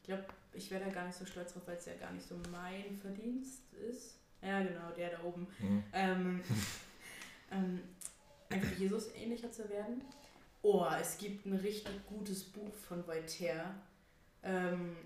Ich 0.00 0.06
glaube, 0.06 0.24
ich 0.52 0.70
wäre 0.70 0.84
da 0.84 0.90
gar 0.92 1.06
nicht 1.06 1.18
so 1.18 1.26
stolz 1.26 1.52
drauf, 1.52 1.64
weil 1.66 1.78
es 1.78 1.86
ja 1.86 1.94
gar 1.94 2.12
nicht 2.12 2.28
so 2.28 2.36
mein 2.52 2.96
Verdienst 2.96 3.74
ist. 3.74 4.20
Ja, 4.40 4.62
genau, 4.62 4.92
der 4.96 5.10
da 5.10 5.24
oben. 5.24 5.48
Mhm. 5.58 5.84
Ähm, 5.92 6.40
ähm, 7.50 7.80
einfach 8.50 8.78
Jesus 8.78 9.12
ähnlicher 9.16 9.50
zu 9.50 9.68
werden. 9.68 10.04
Oh, 10.62 10.86
es 11.00 11.18
gibt 11.18 11.46
ein 11.46 11.54
richtig 11.54 12.06
gutes 12.06 12.44
Buch 12.44 12.74
von 12.74 13.06
Voltaire 13.06 13.74
ähm, 14.42 14.96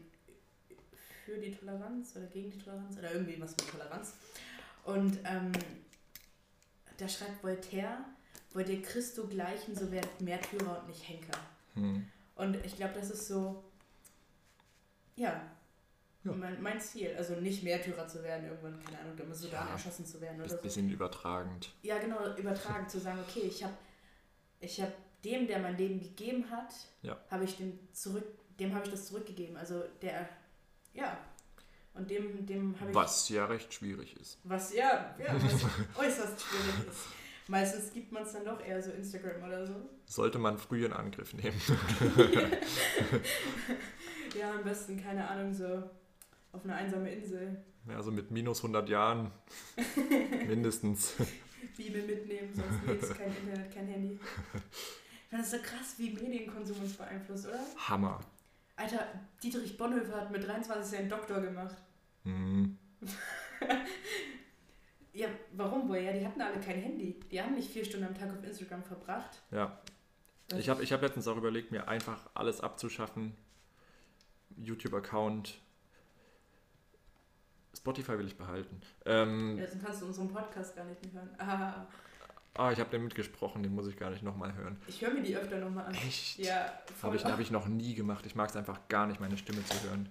für 1.24 1.38
die 1.38 1.52
Toleranz 1.52 2.16
oder 2.16 2.26
gegen 2.26 2.50
die 2.50 2.58
Toleranz 2.58 2.98
oder 2.98 3.12
irgendwie 3.12 3.40
was 3.40 3.56
mit 3.56 3.70
Toleranz. 3.70 4.14
Und 4.84 5.18
ähm, 5.24 5.52
da 6.98 7.08
schreibt 7.08 7.42
Voltaire, 7.42 8.04
wollt 8.52 8.68
ihr 8.68 8.82
Christo 8.82 9.26
gleichen, 9.26 9.74
so 9.74 9.90
werdet 9.90 10.20
Märtyrer 10.20 10.80
und 10.80 10.88
nicht 10.88 11.08
Henker. 11.08 11.38
Hm. 11.74 12.06
Und 12.36 12.56
ich 12.64 12.76
glaube, 12.76 12.94
das 12.94 13.10
ist 13.10 13.28
so, 13.28 13.64
ja, 15.16 15.40
ja. 16.24 16.32
Mein, 16.32 16.60
mein, 16.62 16.80
Ziel. 16.80 17.14
Also 17.16 17.34
nicht 17.34 17.62
Märtyrer 17.62 18.08
zu 18.08 18.22
werden, 18.22 18.46
irgendwann, 18.46 18.82
keine 18.82 18.98
Ahnung, 19.00 19.18
im 19.18 19.34
Sudan 19.34 19.66
ja, 19.66 19.72
erschossen 19.72 20.06
zu 20.06 20.20
werden. 20.20 20.40
Oder 20.40 20.54
ein 20.54 20.62
bisschen 20.62 20.88
so. 20.88 20.94
übertragend. 20.94 21.70
Ja, 21.82 21.98
genau, 21.98 22.34
übertragend 22.36 22.90
zu 22.90 22.98
sagen, 22.98 23.18
okay, 23.28 23.42
ich 23.46 23.62
habe 23.62 23.74
ich 24.60 24.80
hab 24.80 24.92
dem, 25.24 25.46
der 25.46 25.58
mein 25.58 25.76
Leben 25.76 26.00
gegeben 26.00 26.50
hat, 26.50 26.74
ja. 27.02 27.18
habe 27.30 27.44
ich 27.44 27.56
dem 27.56 27.78
zurück, 27.92 28.26
dem 28.58 28.74
habe 28.74 28.84
ich 28.84 28.90
das 28.90 29.06
zurückgegeben. 29.06 29.56
Also 29.56 29.82
der, 30.02 30.28
ja. 30.92 31.16
Und 31.94 32.10
dem, 32.10 32.44
dem 32.44 32.78
habe 32.80 32.90
ich. 32.90 32.96
Was 32.96 33.28
ja 33.28 33.46
recht 33.46 33.72
schwierig 33.72 34.16
ist. 34.20 34.38
Was 34.44 34.74
ja, 34.74 35.14
ja 35.18 35.34
was 35.34 35.64
äußerst 35.96 36.42
schwierig 36.42 36.88
ist. 36.90 37.06
Meistens 37.46 37.92
gibt 37.92 38.10
man 38.10 38.22
es 38.22 38.32
dann 38.32 38.44
doch 38.46 38.60
eher 38.60 38.82
so 38.82 38.90
Instagram 38.90 39.42
oder 39.42 39.66
so. 39.66 39.74
Sollte 40.06 40.38
man 40.38 40.56
früh 40.56 40.86
in 40.86 40.92
Angriff 40.94 41.34
nehmen. 41.34 41.60
ja, 44.38 44.54
am 44.54 44.64
besten, 44.64 45.02
keine 45.02 45.28
Ahnung, 45.28 45.52
so 45.52 45.82
auf 46.52 46.64
eine 46.64 46.74
einsame 46.74 47.12
Insel. 47.12 47.62
Ja, 47.86 47.96
also 47.96 48.10
mit 48.10 48.30
minus 48.30 48.58
100 48.60 48.88
Jahren 48.88 49.30
mindestens. 50.48 51.14
Bibel 51.76 52.02
mitnehmen, 52.02 52.54
sonst 52.54 52.86
nichts, 52.86 53.18
kein 53.18 53.36
Internet, 53.36 53.74
kein 53.74 53.86
Handy. 53.88 54.18
Das 55.30 55.40
ist 55.40 55.50
so 55.50 55.58
krass, 55.58 55.94
wie 55.98 56.10
Medienkonsum 56.10 56.78
uns 56.80 56.94
beeinflusst, 56.94 57.46
oder? 57.46 57.60
Hammer. 57.76 58.20
Alter, 58.76 59.06
Dietrich 59.42 59.76
Bonhoeffer 59.76 60.20
hat 60.20 60.30
mit 60.30 60.46
23 60.46 60.98
seinen 60.98 61.08
Doktor 61.08 61.40
gemacht. 61.40 61.76
Mhm. 62.24 62.76
ja, 65.12 65.28
warum 65.52 65.88
wohl? 65.88 65.98
Ja, 65.98 66.12
die 66.12 66.26
hatten 66.26 66.40
alle 66.40 66.60
kein 66.60 66.80
Handy. 66.80 67.20
Die 67.30 67.40
haben 67.40 67.54
nicht 67.54 67.70
vier 67.70 67.84
Stunden 67.84 68.06
am 68.06 68.14
Tag 68.14 68.30
auf 68.30 68.44
Instagram 68.44 68.82
verbracht. 68.82 69.42
Ja. 69.50 69.80
Ich 70.56 70.68
habe 70.68 70.82
ich 70.82 70.92
hab 70.92 71.02
letztens 71.02 71.26
auch 71.26 71.36
überlegt, 71.36 71.70
mir 71.70 71.88
einfach 71.88 72.28
alles 72.34 72.60
abzuschaffen. 72.60 73.34
YouTube-Account, 74.56 75.58
Spotify 77.76 78.18
will 78.18 78.26
ich 78.26 78.36
behalten. 78.36 78.80
Ähm, 79.04 79.58
ja, 79.58 79.66
dann 79.66 79.82
kannst 79.82 80.02
du 80.02 80.06
unseren 80.06 80.28
Podcast 80.28 80.76
gar 80.76 80.84
nicht 80.84 81.02
mehr 81.02 81.22
hören. 81.22 81.34
Ah. 81.38 81.86
Ah, 82.56 82.70
ich 82.70 82.78
habe 82.78 82.90
den 82.90 83.02
mitgesprochen, 83.02 83.62
den 83.64 83.74
muss 83.74 83.88
ich 83.88 83.96
gar 83.96 84.10
nicht 84.10 84.22
nochmal 84.22 84.54
hören. 84.54 84.76
Ich 84.86 85.02
höre 85.02 85.12
mir 85.12 85.22
die 85.22 85.36
öfter 85.36 85.58
nochmal 85.58 85.86
an. 85.86 85.94
Echt? 85.94 86.38
Ja, 86.38 86.72
Habe 87.02 87.16
ich, 87.16 87.24
hab 87.24 87.40
ich 87.40 87.50
noch 87.50 87.66
nie 87.66 87.94
gemacht. 87.94 88.24
Ich 88.26 88.36
mag 88.36 88.48
es 88.48 88.54
einfach 88.54 88.86
gar 88.88 89.06
nicht, 89.06 89.20
meine 89.20 89.36
Stimme 89.36 89.64
zu 89.64 89.88
hören. 89.88 90.08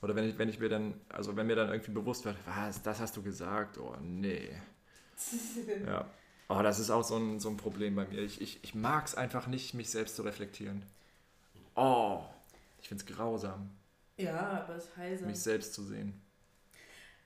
Oder 0.00 0.14
wenn 0.14 0.28
ich, 0.28 0.38
wenn 0.38 0.48
ich 0.48 0.58
mir 0.58 0.70
dann, 0.70 0.94
also 1.10 1.36
wenn 1.36 1.46
mir 1.46 1.56
dann 1.56 1.68
irgendwie 1.68 1.90
bewusst 1.90 2.24
wird, 2.24 2.36
was, 2.46 2.82
das 2.82 3.00
hast 3.00 3.16
du 3.16 3.22
gesagt, 3.22 3.76
oh 3.78 3.94
nee. 4.00 4.48
ja. 5.86 6.06
Oh, 6.48 6.62
das 6.62 6.78
ist 6.78 6.88
auch 6.88 7.04
so 7.04 7.16
ein, 7.16 7.40
so 7.40 7.50
ein 7.50 7.58
Problem 7.58 7.94
bei 7.94 8.06
mir. 8.06 8.20
Ich, 8.20 8.40
ich, 8.40 8.64
ich 8.64 8.74
mag 8.74 9.06
es 9.06 9.14
einfach 9.14 9.48
nicht, 9.48 9.74
mich 9.74 9.90
selbst 9.90 10.16
zu 10.16 10.22
reflektieren. 10.22 10.82
Oh, 11.74 12.22
ich 12.80 12.88
finde 12.88 13.04
es 13.04 13.14
grausam. 13.14 13.70
Ja, 14.16 14.64
aber 14.64 14.76
es 14.76 14.96
heißt. 14.96 15.26
Mich 15.26 15.40
selbst 15.40 15.74
zu 15.74 15.82
sehen. 15.82 16.20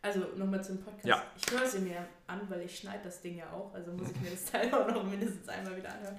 Also 0.03 0.21
nochmal 0.37 0.63
zum 0.65 0.83
Podcast. 0.83 1.07
Ja. 1.07 1.23
Ich 1.37 1.53
höre 1.53 1.67
sie 1.67 1.79
mir 1.79 2.09
an, 2.27 2.41
weil 2.49 2.63
ich 2.63 2.77
schneide 2.77 3.05
das 3.05 3.21
Ding 3.21 3.37
ja 3.37 3.51
auch. 3.53 3.73
Also 3.73 3.93
muss 3.93 4.11
ich 4.11 4.21
mir 4.21 4.31
das 4.31 4.45
Teil 4.47 4.75
auch 4.75 4.89
noch 4.89 5.05
mindestens 5.05 5.49
einmal 5.49 5.77
wieder 5.77 5.93
anhören. 5.95 6.19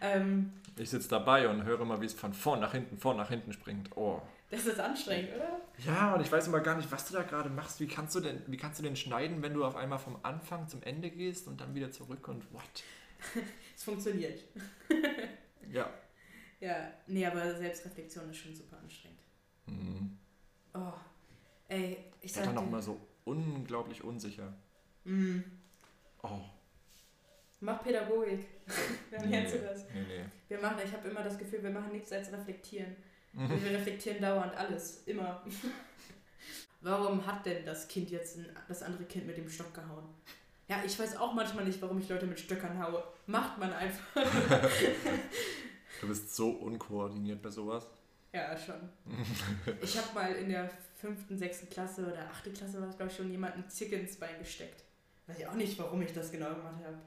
Ähm, 0.00 0.52
ich 0.76 0.88
sitze 0.90 1.08
dabei 1.08 1.48
und 1.48 1.64
höre 1.64 1.84
mal, 1.84 2.00
wie 2.00 2.06
es 2.06 2.12
von 2.14 2.32
vorn 2.32 2.60
nach 2.60 2.72
hinten, 2.72 2.96
vorn 2.96 3.16
nach 3.16 3.28
hinten 3.28 3.52
springt. 3.52 3.90
Oh. 3.96 4.22
Das 4.50 4.66
ist 4.66 4.78
anstrengend, 4.78 5.34
oder? 5.34 5.60
Ja, 5.84 6.14
und 6.14 6.20
ich 6.20 6.30
weiß 6.30 6.46
immer 6.46 6.60
gar 6.60 6.76
nicht, 6.76 6.92
was 6.92 7.08
du 7.08 7.14
da 7.14 7.22
gerade 7.22 7.48
machst. 7.48 7.80
Wie 7.80 7.88
kannst 7.88 8.14
du 8.14 8.20
denn, 8.20 8.40
wie 8.46 8.56
kannst 8.56 8.78
du 8.78 8.84
denn 8.84 8.94
schneiden, 8.94 9.42
wenn 9.42 9.52
du 9.52 9.64
auf 9.64 9.74
einmal 9.74 9.98
vom 9.98 10.16
Anfang 10.22 10.68
zum 10.68 10.82
Ende 10.84 11.10
gehst 11.10 11.48
und 11.48 11.60
dann 11.60 11.74
wieder 11.74 11.90
zurück 11.90 12.28
und 12.28 12.52
what? 12.52 12.62
es 13.76 13.82
funktioniert. 13.82 14.44
ja. 15.72 15.90
Ja, 16.60 16.92
nee, 17.08 17.26
aber 17.26 17.56
Selbstreflexion 17.56 18.30
ist 18.30 18.36
schon 18.36 18.54
super 18.54 18.78
anstrengend. 18.78 19.18
Mhm. 19.66 20.18
Oh, 20.72 20.92
ey, 21.68 22.12
ich 22.20 22.32
sag 22.32 22.44
dann 22.44 22.58
auch 22.58 22.70
mal 22.70 22.80
so 22.80 23.00
unglaublich 23.24 24.02
unsicher. 24.04 24.52
Mm. 25.04 25.40
Oh. 26.22 26.40
Mach 27.60 27.82
Pädagogik. 27.82 28.46
Dann 29.10 29.28
nee, 29.28 29.36
lernst 29.36 29.54
du 29.54 29.58
das. 29.58 29.84
Nee, 29.92 30.02
nee. 30.06 30.24
Wir 30.48 30.58
machen, 30.60 30.76
ich 30.84 30.92
habe 30.92 31.08
immer 31.08 31.22
das 31.22 31.38
Gefühl, 31.38 31.62
wir 31.62 31.70
machen 31.70 31.92
nichts 31.92 32.12
als 32.12 32.32
reflektieren. 32.32 32.96
Mhm. 33.32 33.62
Wir 33.62 33.78
reflektieren 33.78 34.20
dauernd 34.20 34.54
alles, 34.54 35.02
immer. 35.06 35.42
warum 36.80 37.26
hat 37.26 37.46
denn 37.46 37.64
das 37.64 37.88
Kind 37.88 38.10
jetzt 38.10 38.36
ein, 38.36 38.46
das 38.68 38.82
andere 38.82 39.04
Kind 39.04 39.26
mit 39.26 39.36
dem 39.36 39.48
Stock 39.48 39.74
gehauen? 39.74 40.04
Ja, 40.68 40.82
ich 40.84 40.98
weiß 40.98 41.16
auch 41.16 41.34
manchmal 41.34 41.64
nicht, 41.64 41.80
warum 41.82 41.98
ich 41.98 42.08
Leute 42.08 42.26
mit 42.26 42.40
Stöckern 42.40 42.82
haue. 42.82 43.02
Macht 43.26 43.58
man 43.58 43.72
einfach. 43.72 44.04
du 46.00 46.08
bist 46.08 46.34
so 46.34 46.50
unkoordiniert 46.50 47.42
bei 47.42 47.50
sowas. 47.50 47.86
Ja, 48.32 48.56
schon. 48.56 48.88
ich 49.80 49.96
habe 49.96 50.14
mal 50.14 50.32
in 50.34 50.48
der 50.48 50.70
fünften, 51.04 51.36
sechsten 51.36 51.68
Klasse 51.68 52.06
oder 52.06 52.30
achte 52.30 52.50
Klasse 52.50 52.80
war 52.80 52.88
es, 52.88 52.96
glaube 52.96 53.10
ich, 53.10 53.16
schon 53.18 53.30
jemanden 53.30 53.68
Zicke 53.68 53.96
ins 53.96 54.16
Bein 54.16 54.38
gesteckt. 54.38 54.82
Weiß 55.26 55.38
ich 55.38 55.46
auch 55.46 55.54
nicht, 55.54 55.78
warum 55.78 56.00
ich 56.00 56.14
das 56.14 56.32
genau 56.32 56.48
gemacht 56.48 56.80
habe. 56.82 56.98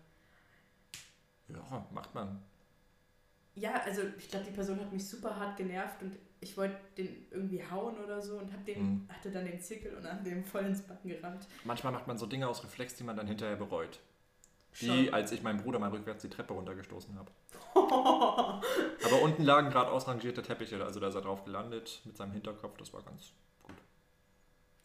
Ja, 1.49 1.87
macht 1.91 2.13
man. 2.13 2.43
Ja, 3.55 3.81
also 3.85 4.03
ich 4.19 4.29
glaube, 4.29 4.45
die 4.45 4.51
Person 4.51 4.79
hat 4.79 4.93
mich 4.93 5.07
super 5.07 5.35
hart 5.35 5.57
genervt 5.57 6.03
und 6.03 6.15
ich 6.41 6.55
wollte 6.55 6.77
den 6.95 7.25
irgendwie 7.31 7.63
hauen 7.63 7.97
oder 7.97 8.21
so 8.21 8.37
und 8.37 8.53
hab 8.53 8.63
den, 8.65 8.83
mhm. 8.83 9.09
hatte 9.09 9.31
dann 9.31 9.45
den 9.45 9.59
Zickel 9.59 9.95
und 9.95 10.05
an 10.05 10.23
dem 10.23 10.43
voll 10.43 10.65
ins 10.65 10.83
Bein 10.83 10.99
gerammt. 11.03 11.47
Manchmal 11.63 11.91
macht 11.91 12.05
man 12.05 12.19
so 12.19 12.27
Dinge 12.27 12.47
aus 12.47 12.63
Reflex, 12.63 12.95
die 12.95 13.03
man 13.03 13.17
dann 13.17 13.25
hinterher 13.25 13.55
bereut. 13.55 13.99
Wie 14.73 15.11
als 15.11 15.31
ich 15.31 15.41
meinem 15.41 15.63
Bruder 15.63 15.79
mal 15.79 15.89
rückwärts 15.89 16.21
die 16.21 16.29
Treppe 16.29 16.53
runtergestoßen 16.53 17.17
habe. 17.17 17.31
Aber 17.73 19.21
unten 19.23 19.43
lagen 19.43 19.71
gerade 19.71 19.89
ausrangierte 19.89 20.43
Teppiche, 20.43 20.83
also 20.85 20.99
da 20.99 21.07
ist 21.07 21.15
er 21.15 21.21
drauf 21.21 21.43
gelandet 21.45 22.01
mit 22.05 22.15
seinem 22.15 22.33
Hinterkopf, 22.33 22.77
das 22.77 22.93
war 22.93 23.01
ganz. 23.01 23.33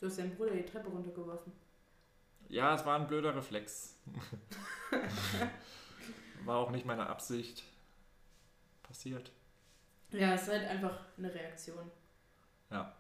Du 0.03 0.09
hast 0.09 0.19
deinen 0.19 0.35
Bruder 0.35 0.51
die 0.51 0.65
Treppe 0.65 0.89
runtergeworfen. 0.89 1.53
Ja, 2.49 2.75
es 2.75 2.85
war 2.85 2.99
ein 2.99 3.07
blöder 3.07 3.37
Reflex. 3.37 4.01
war 6.45 6.57
auch 6.57 6.73
nicht 6.73 6.85
meine 6.85 7.07
Absicht. 7.07 7.63
Passiert. 8.83 9.31
Ja, 10.11 10.35
es 10.35 10.43
ist 10.43 10.49
halt 10.49 10.69
einfach 10.69 10.99
eine 11.17 11.33
Reaktion. 11.33 11.89
Ja. 12.69 12.97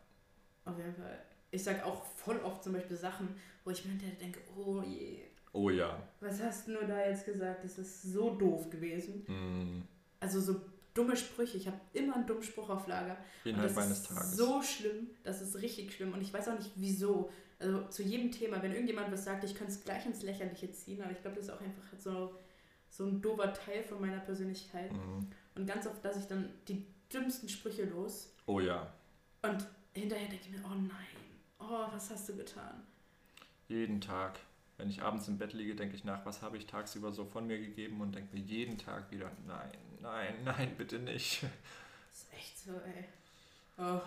Auf 0.64 0.78
jeden 0.78 0.94
Fall. 0.94 1.18
Ich 1.50 1.64
sag 1.64 1.84
auch 1.84 2.04
voll 2.04 2.38
oft 2.44 2.62
zum 2.62 2.74
Beispiel 2.74 2.96
Sachen, 2.96 3.34
wo 3.64 3.70
ich 3.72 3.84
mir 3.84 3.98
denke, 3.98 4.38
oh 4.56 4.80
je, 4.82 5.24
Oh 5.52 5.70
ja. 5.70 6.00
Was 6.20 6.40
hast 6.40 6.68
du 6.68 6.72
nur 6.74 6.84
da 6.84 7.04
jetzt 7.04 7.26
gesagt? 7.26 7.64
Das 7.64 7.78
ist 7.78 8.02
so 8.02 8.36
doof 8.36 8.70
gewesen. 8.70 9.24
Mm. 9.26 9.82
Also 10.20 10.40
so 10.40 10.60
dumme 10.94 11.16
Sprüche. 11.16 11.56
Ich 11.56 11.66
habe 11.66 11.80
immer 11.92 12.16
einen 12.16 12.26
dummen 12.26 12.42
Spruch 12.42 12.68
auf 12.70 12.86
Lager. 12.86 13.16
Innerhalb 13.44 13.74
meines 13.74 14.02
Tages. 14.02 14.36
So 14.36 14.62
schlimm. 14.62 15.10
Das 15.24 15.40
ist 15.40 15.56
richtig 15.56 15.92
schlimm. 15.92 16.12
Und 16.12 16.20
ich 16.20 16.32
weiß 16.32 16.48
auch 16.48 16.58
nicht 16.58 16.72
wieso. 16.76 17.30
Also 17.58 17.86
zu 17.88 18.02
jedem 18.02 18.30
Thema, 18.30 18.62
wenn 18.62 18.72
irgendjemand 18.72 19.12
was 19.12 19.24
sagt, 19.24 19.44
ich 19.44 19.54
könnte 19.54 19.72
es 19.72 19.84
gleich 19.84 20.04
ins 20.06 20.22
Lächerliche 20.22 20.70
ziehen. 20.72 21.02
Aber 21.02 21.12
ich 21.12 21.20
glaube, 21.20 21.36
das 21.36 21.46
ist 21.46 21.50
auch 21.50 21.60
einfach 21.60 21.98
so, 21.98 22.34
so 22.90 23.06
ein 23.06 23.22
doofer 23.22 23.52
Teil 23.54 23.82
von 23.82 24.00
meiner 24.00 24.20
Persönlichkeit. 24.20 24.92
Mm. 24.92 25.26
Und 25.54 25.66
ganz 25.66 25.86
oft 25.86 26.02
lasse 26.02 26.20
ich 26.20 26.26
dann 26.26 26.48
die 26.68 26.86
dümmsten 27.12 27.48
Sprüche 27.48 27.84
los. 27.84 28.34
Oh 28.46 28.60
ja. 28.60 28.92
Und 29.42 29.66
hinterher 29.94 30.28
denke 30.28 30.44
ich 30.46 30.50
mir, 30.50 30.64
oh 30.64 30.74
nein. 30.74 31.22
Oh, 31.58 31.86
was 31.92 32.10
hast 32.10 32.28
du 32.28 32.36
getan? 32.36 32.82
Jeden 33.68 34.00
Tag. 34.00 34.38
Wenn 34.78 34.88
ich 34.90 35.02
abends 35.02 35.28
im 35.28 35.38
Bett 35.38 35.52
liege, 35.52 35.76
denke 35.76 35.94
ich 35.94 36.04
nach, 36.04 36.26
was 36.26 36.42
habe 36.42 36.56
ich 36.56 36.66
tagsüber 36.66 37.12
so 37.12 37.24
von 37.24 37.46
mir 37.46 37.58
gegeben 37.58 38.00
und 38.00 38.14
denke 38.14 38.34
mir 38.34 38.42
jeden 38.42 38.78
Tag 38.78 39.10
wieder, 39.12 39.30
nein, 39.46 39.70
nein, 40.02 40.34
nein, 40.44 40.74
bitte 40.76 40.98
nicht. 40.98 41.42
Das 41.42 42.22
ist 42.22 42.34
echt 42.34 42.58
so, 42.58 42.72
ey. 42.72 43.04
Oh. 43.78 44.00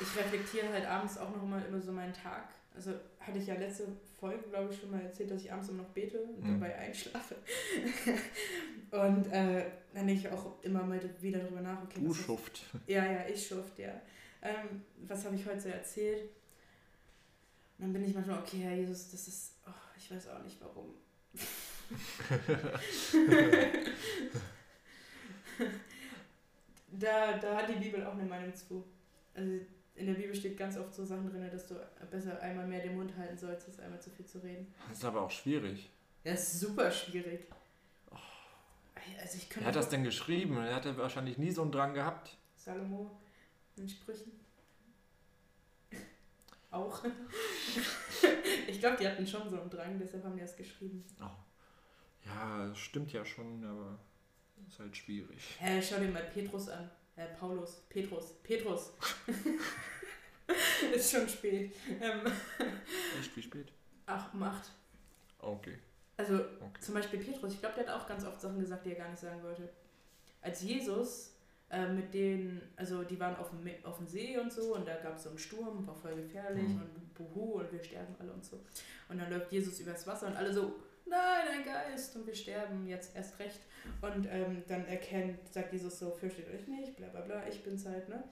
Ich 0.00 0.16
reflektiere 0.16 0.72
halt 0.72 0.86
abends 0.86 1.18
auch 1.18 1.30
noch 1.30 1.44
mal 1.44 1.62
immer 1.66 1.80
so 1.80 1.92
meinen 1.92 2.14
Tag. 2.14 2.48
Also 2.74 2.92
hatte 3.18 3.38
ich 3.38 3.46
ja 3.46 3.54
letzte 3.54 3.88
Folge, 4.18 4.48
glaube 4.48 4.72
ich, 4.72 4.80
schon 4.80 4.90
mal 4.90 5.00
erzählt, 5.00 5.30
dass 5.30 5.42
ich 5.42 5.52
abends 5.52 5.68
immer 5.68 5.82
noch 5.82 5.90
bete 5.90 6.20
und 6.20 6.42
mhm. 6.42 6.60
dabei 6.60 6.76
einschlafe. 6.76 7.36
und 8.90 9.26
äh, 9.26 9.66
dann 9.92 10.06
denke 10.06 10.26
ich 10.26 10.28
auch 10.28 10.62
immer 10.62 10.84
mal 10.84 11.00
wieder 11.20 11.40
darüber 11.40 11.60
nach. 11.60 11.82
Okay, 11.82 12.00
du 12.00 12.14
Schuft. 12.14 12.62
Ja, 12.86 13.04
ja, 13.04 13.26
ich 13.26 13.46
Schuft, 13.46 13.78
ja. 13.78 13.92
Ähm, 14.42 14.82
was 15.06 15.24
habe 15.24 15.36
ich 15.36 15.44
heute 15.44 15.60
so 15.60 15.68
erzählt? 15.68 16.22
Und 17.78 17.84
dann 17.84 17.92
bin 17.92 18.04
ich 18.04 18.14
manchmal, 18.14 18.38
okay, 18.38 18.58
Herr 18.58 18.74
Jesus, 18.74 19.10
das 19.10 19.28
ist, 19.28 19.52
oh, 19.66 19.70
ich 19.96 20.10
weiß 20.10 20.28
auch 20.28 20.42
nicht 20.42 20.58
warum. 20.60 20.94
da, 26.92 27.38
da 27.38 27.56
hat 27.56 27.68
die 27.68 27.74
Bibel 27.74 28.04
auch 28.04 28.12
eine 28.12 28.24
Meinung 28.24 28.54
zu. 28.54 28.84
Also 29.34 29.50
in 29.94 30.06
der 30.06 30.14
Bibel 30.14 30.34
steht 30.34 30.56
ganz 30.56 30.76
oft 30.76 30.94
so 30.94 31.04
Sachen 31.04 31.30
drin, 31.30 31.48
dass 31.50 31.66
du 31.66 31.74
besser 32.10 32.40
einmal 32.40 32.66
mehr 32.66 32.80
den 32.80 32.96
Mund 32.96 33.12
halten 33.16 33.36
sollst, 33.36 33.68
als 33.68 33.80
einmal 33.80 34.00
zu 34.00 34.10
viel 34.10 34.24
zu 34.24 34.38
reden. 34.38 34.72
Das 34.88 34.98
ist 34.98 35.04
aber 35.04 35.22
auch 35.22 35.30
schwierig. 35.30 35.90
Ja, 36.24 36.32
das 36.32 36.54
ist 36.54 36.60
super 36.60 36.90
schwierig. 36.90 37.46
Also 39.20 39.38
ich 39.38 39.48
Wer 39.56 39.66
hat 39.66 39.76
das 39.76 39.88
denn 39.88 40.04
geschrieben? 40.04 40.56
Er 40.56 40.74
hatte 40.74 40.96
wahrscheinlich 40.96 41.38
nie 41.38 41.50
so 41.50 41.62
einen 41.62 41.72
Drang 41.72 41.94
gehabt. 41.94 42.36
Salomo 42.56 43.10
in 43.76 43.88
Sprüchen. 43.88 44.32
Auch. 46.70 47.02
ich 48.68 48.78
glaube, 48.78 48.96
die 48.98 49.08
hatten 49.08 49.26
schon 49.26 49.48
so 49.48 49.60
einen 49.60 49.70
Drang, 49.70 49.98
deshalb 49.98 50.24
haben 50.24 50.34
die 50.34 50.42
das 50.42 50.56
geschrieben. 50.56 51.04
Oh. 51.20 51.30
Ja, 52.26 52.74
stimmt 52.74 53.12
ja 53.12 53.24
schon, 53.24 53.64
aber 53.64 53.98
ist 54.68 54.78
halt 54.78 54.96
schwierig. 54.96 55.38
Hä, 55.58 55.80
schau 55.82 55.98
dir 55.98 56.08
mal 56.08 56.22
Petrus 56.22 56.68
an. 56.68 56.90
Äh, 57.16 57.26
Paulus. 57.38 57.82
Petrus. 57.88 58.32
Petrus. 58.42 58.92
ist 60.94 61.10
schon 61.12 61.28
spät. 61.28 61.74
Ähm. 62.00 62.20
Echt, 63.18 63.36
wie 63.36 63.42
spät? 63.42 63.72
Ach, 64.06 64.32
um 64.34 64.42
acht. 64.42 64.70
Okay. 65.38 65.78
Also 66.16 66.34
okay. 66.34 66.80
zum 66.80 66.94
Beispiel 66.94 67.20
Petrus, 67.20 67.54
ich 67.54 67.60
glaube, 67.60 67.76
der 67.76 67.86
hat 67.86 68.02
auch 68.02 68.06
ganz 68.06 68.24
oft 68.24 68.40
Sachen 68.40 68.58
gesagt, 68.58 68.84
die 68.84 68.90
er 68.90 68.96
gar 68.96 69.08
nicht 69.08 69.20
sagen 69.20 69.42
wollte. 69.42 69.68
Als 70.42 70.62
Jesus 70.62 71.34
äh, 71.70 71.88
mit 71.88 72.12
denen, 72.12 72.60
also 72.76 73.04
die 73.04 73.18
waren 73.18 73.36
auf 73.36 73.50
dem, 73.50 73.68
auf 73.84 73.98
dem 73.98 74.06
See 74.06 74.36
und 74.38 74.52
so 74.52 74.74
und 74.74 74.86
da 74.86 74.96
gab 74.96 75.16
es 75.16 75.22
so 75.22 75.28
einen 75.30 75.38
Sturm, 75.38 75.86
war 75.86 75.94
voll 75.94 76.16
gefährlich 76.16 76.68
mhm. 76.68 76.82
und 76.82 77.14
buhu 77.14 77.60
und 77.60 77.72
wir 77.72 77.82
sterben 77.82 78.14
alle 78.18 78.32
und 78.32 78.44
so. 78.44 78.58
Und 79.08 79.18
dann 79.18 79.30
läuft 79.30 79.52
Jesus 79.52 79.80
übers 79.80 80.06
Wasser 80.06 80.26
und 80.26 80.36
alle 80.36 80.52
so, 80.52 80.74
nein, 81.10 81.58
ein 81.58 81.64
Geist 81.64 82.16
und 82.16 82.26
wir 82.26 82.34
sterben 82.34 82.86
jetzt 82.86 83.14
erst 83.14 83.38
recht. 83.38 83.60
Und 84.00 84.26
ähm, 84.30 84.62
dann 84.68 84.86
erkennt, 84.86 85.52
sagt 85.52 85.72
Jesus 85.72 85.98
so, 85.98 86.10
fürchtet 86.10 86.46
euch 86.54 86.66
nicht, 86.68 86.96
bla 86.96 87.08
bla 87.08 87.20
bla, 87.22 87.46
ich 87.48 87.62
bin's 87.62 87.84
halt, 87.86 88.08
ne? 88.08 88.22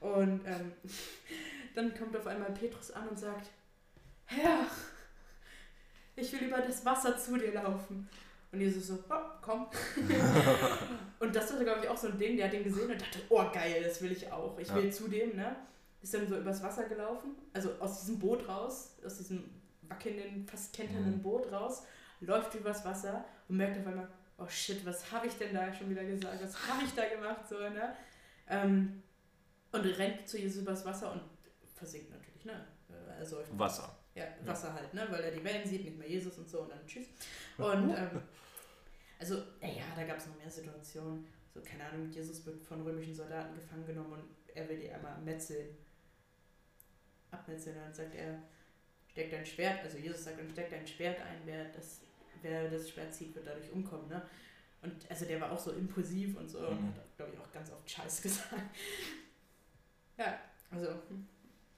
Und 0.00 0.40
ähm, 0.46 0.72
dann 1.74 1.94
kommt 1.96 2.16
auf 2.16 2.26
einmal 2.26 2.50
Petrus 2.52 2.90
an 2.90 3.08
und 3.08 3.18
sagt, 3.18 3.48
Herr, 4.26 4.66
ich 6.16 6.32
will 6.32 6.48
über 6.48 6.58
das 6.58 6.84
Wasser 6.84 7.16
zu 7.16 7.38
dir 7.38 7.54
laufen. 7.54 8.08
Und 8.52 8.60
Jesus 8.60 8.86
so, 8.86 8.98
oh, 9.10 9.14
komm. 9.42 9.66
und 11.18 11.34
das 11.34 11.52
war, 11.52 11.64
glaube 11.64 11.80
ich, 11.82 11.88
auch 11.88 11.96
so 11.96 12.08
ein 12.08 12.18
Ding, 12.18 12.36
der 12.36 12.46
hat 12.46 12.52
den 12.52 12.62
gesehen 12.62 12.90
und 12.90 13.00
dachte, 13.00 13.18
oh 13.28 13.44
geil, 13.52 13.82
das 13.82 14.00
will 14.00 14.12
ich 14.12 14.30
auch. 14.30 14.56
Ich 14.58 14.72
will 14.72 14.92
zu 14.92 15.08
dem, 15.08 15.36
ne? 15.36 15.56
Ist 16.02 16.14
dann 16.14 16.28
so 16.28 16.36
übers 16.36 16.62
Wasser 16.62 16.84
gelaufen, 16.84 17.34
also 17.52 17.70
aus 17.80 18.00
diesem 18.00 18.18
Boot 18.18 18.46
raus, 18.46 18.94
aus 19.04 19.16
diesem 19.16 19.50
wackelnden, 19.88 20.46
fast 20.46 20.72
kenternden 20.74 21.16
mhm. 21.16 21.22
Boot 21.22 21.50
raus, 21.50 21.84
läuft 22.24 22.54
übers 22.54 22.84
Wasser 22.84 23.24
und 23.48 23.56
merkt 23.56 23.78
auf 23.78 23.86
einmal, 23.86 24.08
oh 24.38 24.48
shit, 24.48 24.84
was 24.84 25.10
habe 25.12 25.26
ich 25.26 25.34
denn 25.34 25.54
da 25.54 25.72
schon 25.72 25.90
wieder 25.90 26.04
gesagt? 26.04 26.42
Was 26.42 26.68
habe 26.68 26.84
ich 26.84 26.94
da 26.94 27.08
gemacht? 27.08 27.48
So, 27.48 27.58
ne? 27.58 27.96
Ähm, 28.48 29.02
und 29.72 29.84
rennt 29.84 30.28
zu 30.28 30.38
Jesus 30.38 30.62
übers 30.62 30.84
Wasser 30.84 31.12
und 31.12 31.22
versinkt 31.74 32.10
natürlich, 32.10 32.44
ne? 32.44 32.66
Also 33.18 33.38
Wasser. 33.52 33.96
Ja, 34.14 34.26
Wasser 34.44 34.68
ja. 34.68 34.74
halt, 34.74 34.94
ne? 34.94 35.06
Weil 35.10 35.24
er 35.24 35.30
die 35.30 35.42
Wellen 35.42 35.66
sieht, 35.66 35.84
nicht 35.84 35.98
mehr 35.98 36.08
Jesus 36.08 36.38
und 36.38 36.48
so 36.48 36.60
und 36.60 36.70
dann 36.70 36.86
tschüss. 36.86 37.06
Und 37.58 37.90
ähm, 37.90 38.22
also, 39.18 39.36
naja, 39.60 39.84
da 39.94 40.02
gab 40.04 40.18
es 40.18 40.26
noch 40.26 40.36
mehr 40.36 40.50
Situationen. 40.50 41.24
So, 41.52 41.60
keine 41.60 41.84
Ahnung, 41.84 42.10
Jesus 42.10 42.44
wird 42.44 42.60
von 42.64 42.82
römischen 42.82 43.14
Soldaten 43.14 43.54
gefangen 43.54 43.86
genommen 43.86 44.12
und 44.12 44.24
er 44.54 44.68
will 44.68 44.76
die 44.76 44.90
einmal 44.90 45.16
metzeln. 45.18 45.68
Abmetzeln. 47.34 47.76
Dann 47.76 47.94
sagt 47.94 48.14
er, 48.14 48.42
steck 49.10 49.30
dein 49.30 49.46
Schwert, 49.46 49.82
also 49.82 49.98
Jesus 49.98 50.24
sagt, 50.24 50.38
dann 50.38 50.50
steck 50.50 50.70
dein 50.70 50.86
Schwert 50.86 51.20
ein, 51.20 51.40
wer 51.44 51.64
das, 51.66 52.00
wer 52.44 52.70
das 52.70 52.88
Schwert 52.90 53.12
zieht, 53.12 53.34
wird 53.34 53.46
dadurch 53.46 53.72
umkommen, 53.72 54.08
ne? 54.08 54.22
Und 54.82 55.10
also 55.10 55.24
der 55.24 55.40
war 55.40 55.50
auch 55.50 55.58
so 55.58 55.72
impulsiv 55.72 56.36
und 56.36 56.48
so 56.48 56.60
mhm. 56.60 56.66
und 56.66 56.96
hat, 56.96 57.16
glaube 57.16 57.32
ich, 57.32 57.40
auch 57.40 57.50
ganz 57.52 57.72
oft 57.72 57.90
Scheiß 57.90 58.22
gesagt. 58.22 58.62
ja, 60.18 60.38
also 60.70 60.88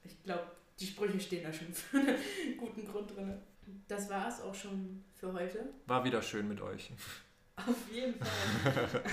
ich 0.03 0.21
glaube, 0.23 0.51
die 0.79 0.85
Sprüche 0.85 1.19
stehen 1.19 1.43
da 1.43 1.53
schon 1.53 1.73
für 1.73 1.97
einen 1.97 2.17
guten 2.57 2.85
Grund 2.85 3.15
drin. 3.15 3.41
Das 3.87 4.09
war 4.09 4.27
es 4.27 4.41
auch 4.41 4.53
schon 4.53 5.03
für 5.13 5.33
heute. 5.33 5.69
War 5.87 6.03
wieder 6.03 6.21
schön 6.21 6.47
mit 6.47 6.61
euch. 6.61 6.91
Auf 7.55 7.91
jeden 7.91 8.13
Fall. 8.15 9.03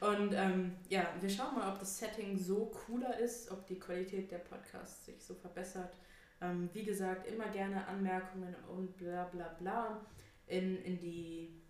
Und 0.00 0.32
ähm, 0.32 0.76
ja, 0.88 1.12
wir 1.20 1.28
schauen 1.28 1.56
mal, 1.56 1.72
ob 1.72 1.80
das 1.80 1.98
Setting 1.98 2.38
so 2.38 2.66
cooler 2.66 3.18
ist, 3.18 3.50
ob 3.50 3.66
die 3.66 3.78
Qualität 3.78 4.30
der 4.30 4.38
Podcasts 4.38 5.06
sich 5.06 5.22
so 5.22 5.34
verbessert. 5.34 5.96
Ähm, 6.40 6.70
wie 6.72 6.84
gesagt, 6.84 7.26
immer 7.26 7.48
gerne 7.48 7.86
Anmerkungen 7.88 8.54
und 8.68 8.96
bla 8.96 9.24
bla 9.24 9.48
bla 9.58 10.00
in, 10.48 10.82
in 10.82 10.98
die, 10.98 11.62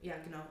ja 0.00 0.14
genau, 0.18 0.44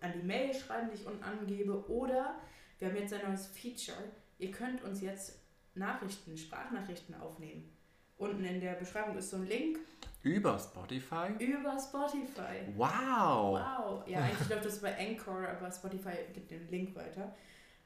an 0.00 0.12
die 0.12 0.26
Mail 0.26 0.52
schreiben, 0.54 0.90
die 0.90 1.00
ich 1.00 1.06
unten 1.06 1.22
angebe. 1.22 1.88
Oder 1.90 2.36
wir 2.78 2.88
haben 2.88 2.96
jetzt 2.96 3.12
ein 3.14 3.26
neues 3.26 3.46
Feature. 3.46 3.96
Ihr 4.38 4.50
könnt 4.50 4.82
uns 4.82 5.00
jetzt 5.00 5.40
Nachrichten, 5.74 6.36
Sprachnachrichten 6.36 7.14
aufnehmen. 7.14 7.70
Unten 8.16 8.44
in 8.44 8.60
der 8.60 8.74
Beschreibung 8.74 9.16
ist 9.16 9.30
so 9.30 9.36
ein 9.36 9.46
Link. 9.46 9.78
Über 10.22 10.58
Spotify? 10.58 11.32
Über 11.38 11.78
Spotify. 11.78 12.62
Wow! 12.76 13.58
Wow! 13.58 14.08
Ja, 14.08 14.20
eigentlich 14.20 14.48
läuft 14.48 14.64
das 14.64 14.80
bei 14.80 14.96
Anchor, 14.96 15.48
aber 15.48 15.70
Spotify 15.70 16.12
gibt 16.32 16.50
den 16.50 16.68
Link 16.70 16.94
weiter. 16.94 17.34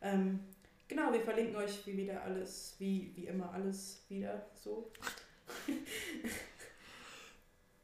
Ähm, 0.00 0.40
genau, 0.86 1.12
wir 1.12 1.20
verlinken 1.20 1.56
euch 1.56 1.84
wie 1.86 1.96
wieder 1.96 2.22
alles, 2.22 2.76
wie, 2.78 3.12
wie 3.16 3.26
immer 3.26 3.52
alles 3.52 4.04
wieder 4.08 4.46
so. 4.54 4.92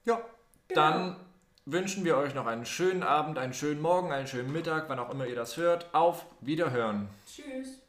ja, 0.04 0.24
genau. 0.68 0.80
dann 0.80 1.16
wünschen 1.66 2.04
wir 2.04 2.16
euch 2.16 2.34
noch 2.34 2.46
einen 2.46 2.66
schönen 2.66 3.02
Abend, 3.02 3.38
einen 3.38 3.54
schönen 3.54 3.80
Morgen, 3.80 4.12
einen 4.12 4.26
schönen 4.26 4.52
Mittag, 4.52 4.88
wann 4.88 4.98
auch 4.98 5.10
immer 5.10 5.26
ihr 5.26 5.36
das 5.36 5.56
hört. 5.56 5.94
Auf 5.94 6.26
Wiederhören. 6.40 7.08
Tschüss. 7.26 7.83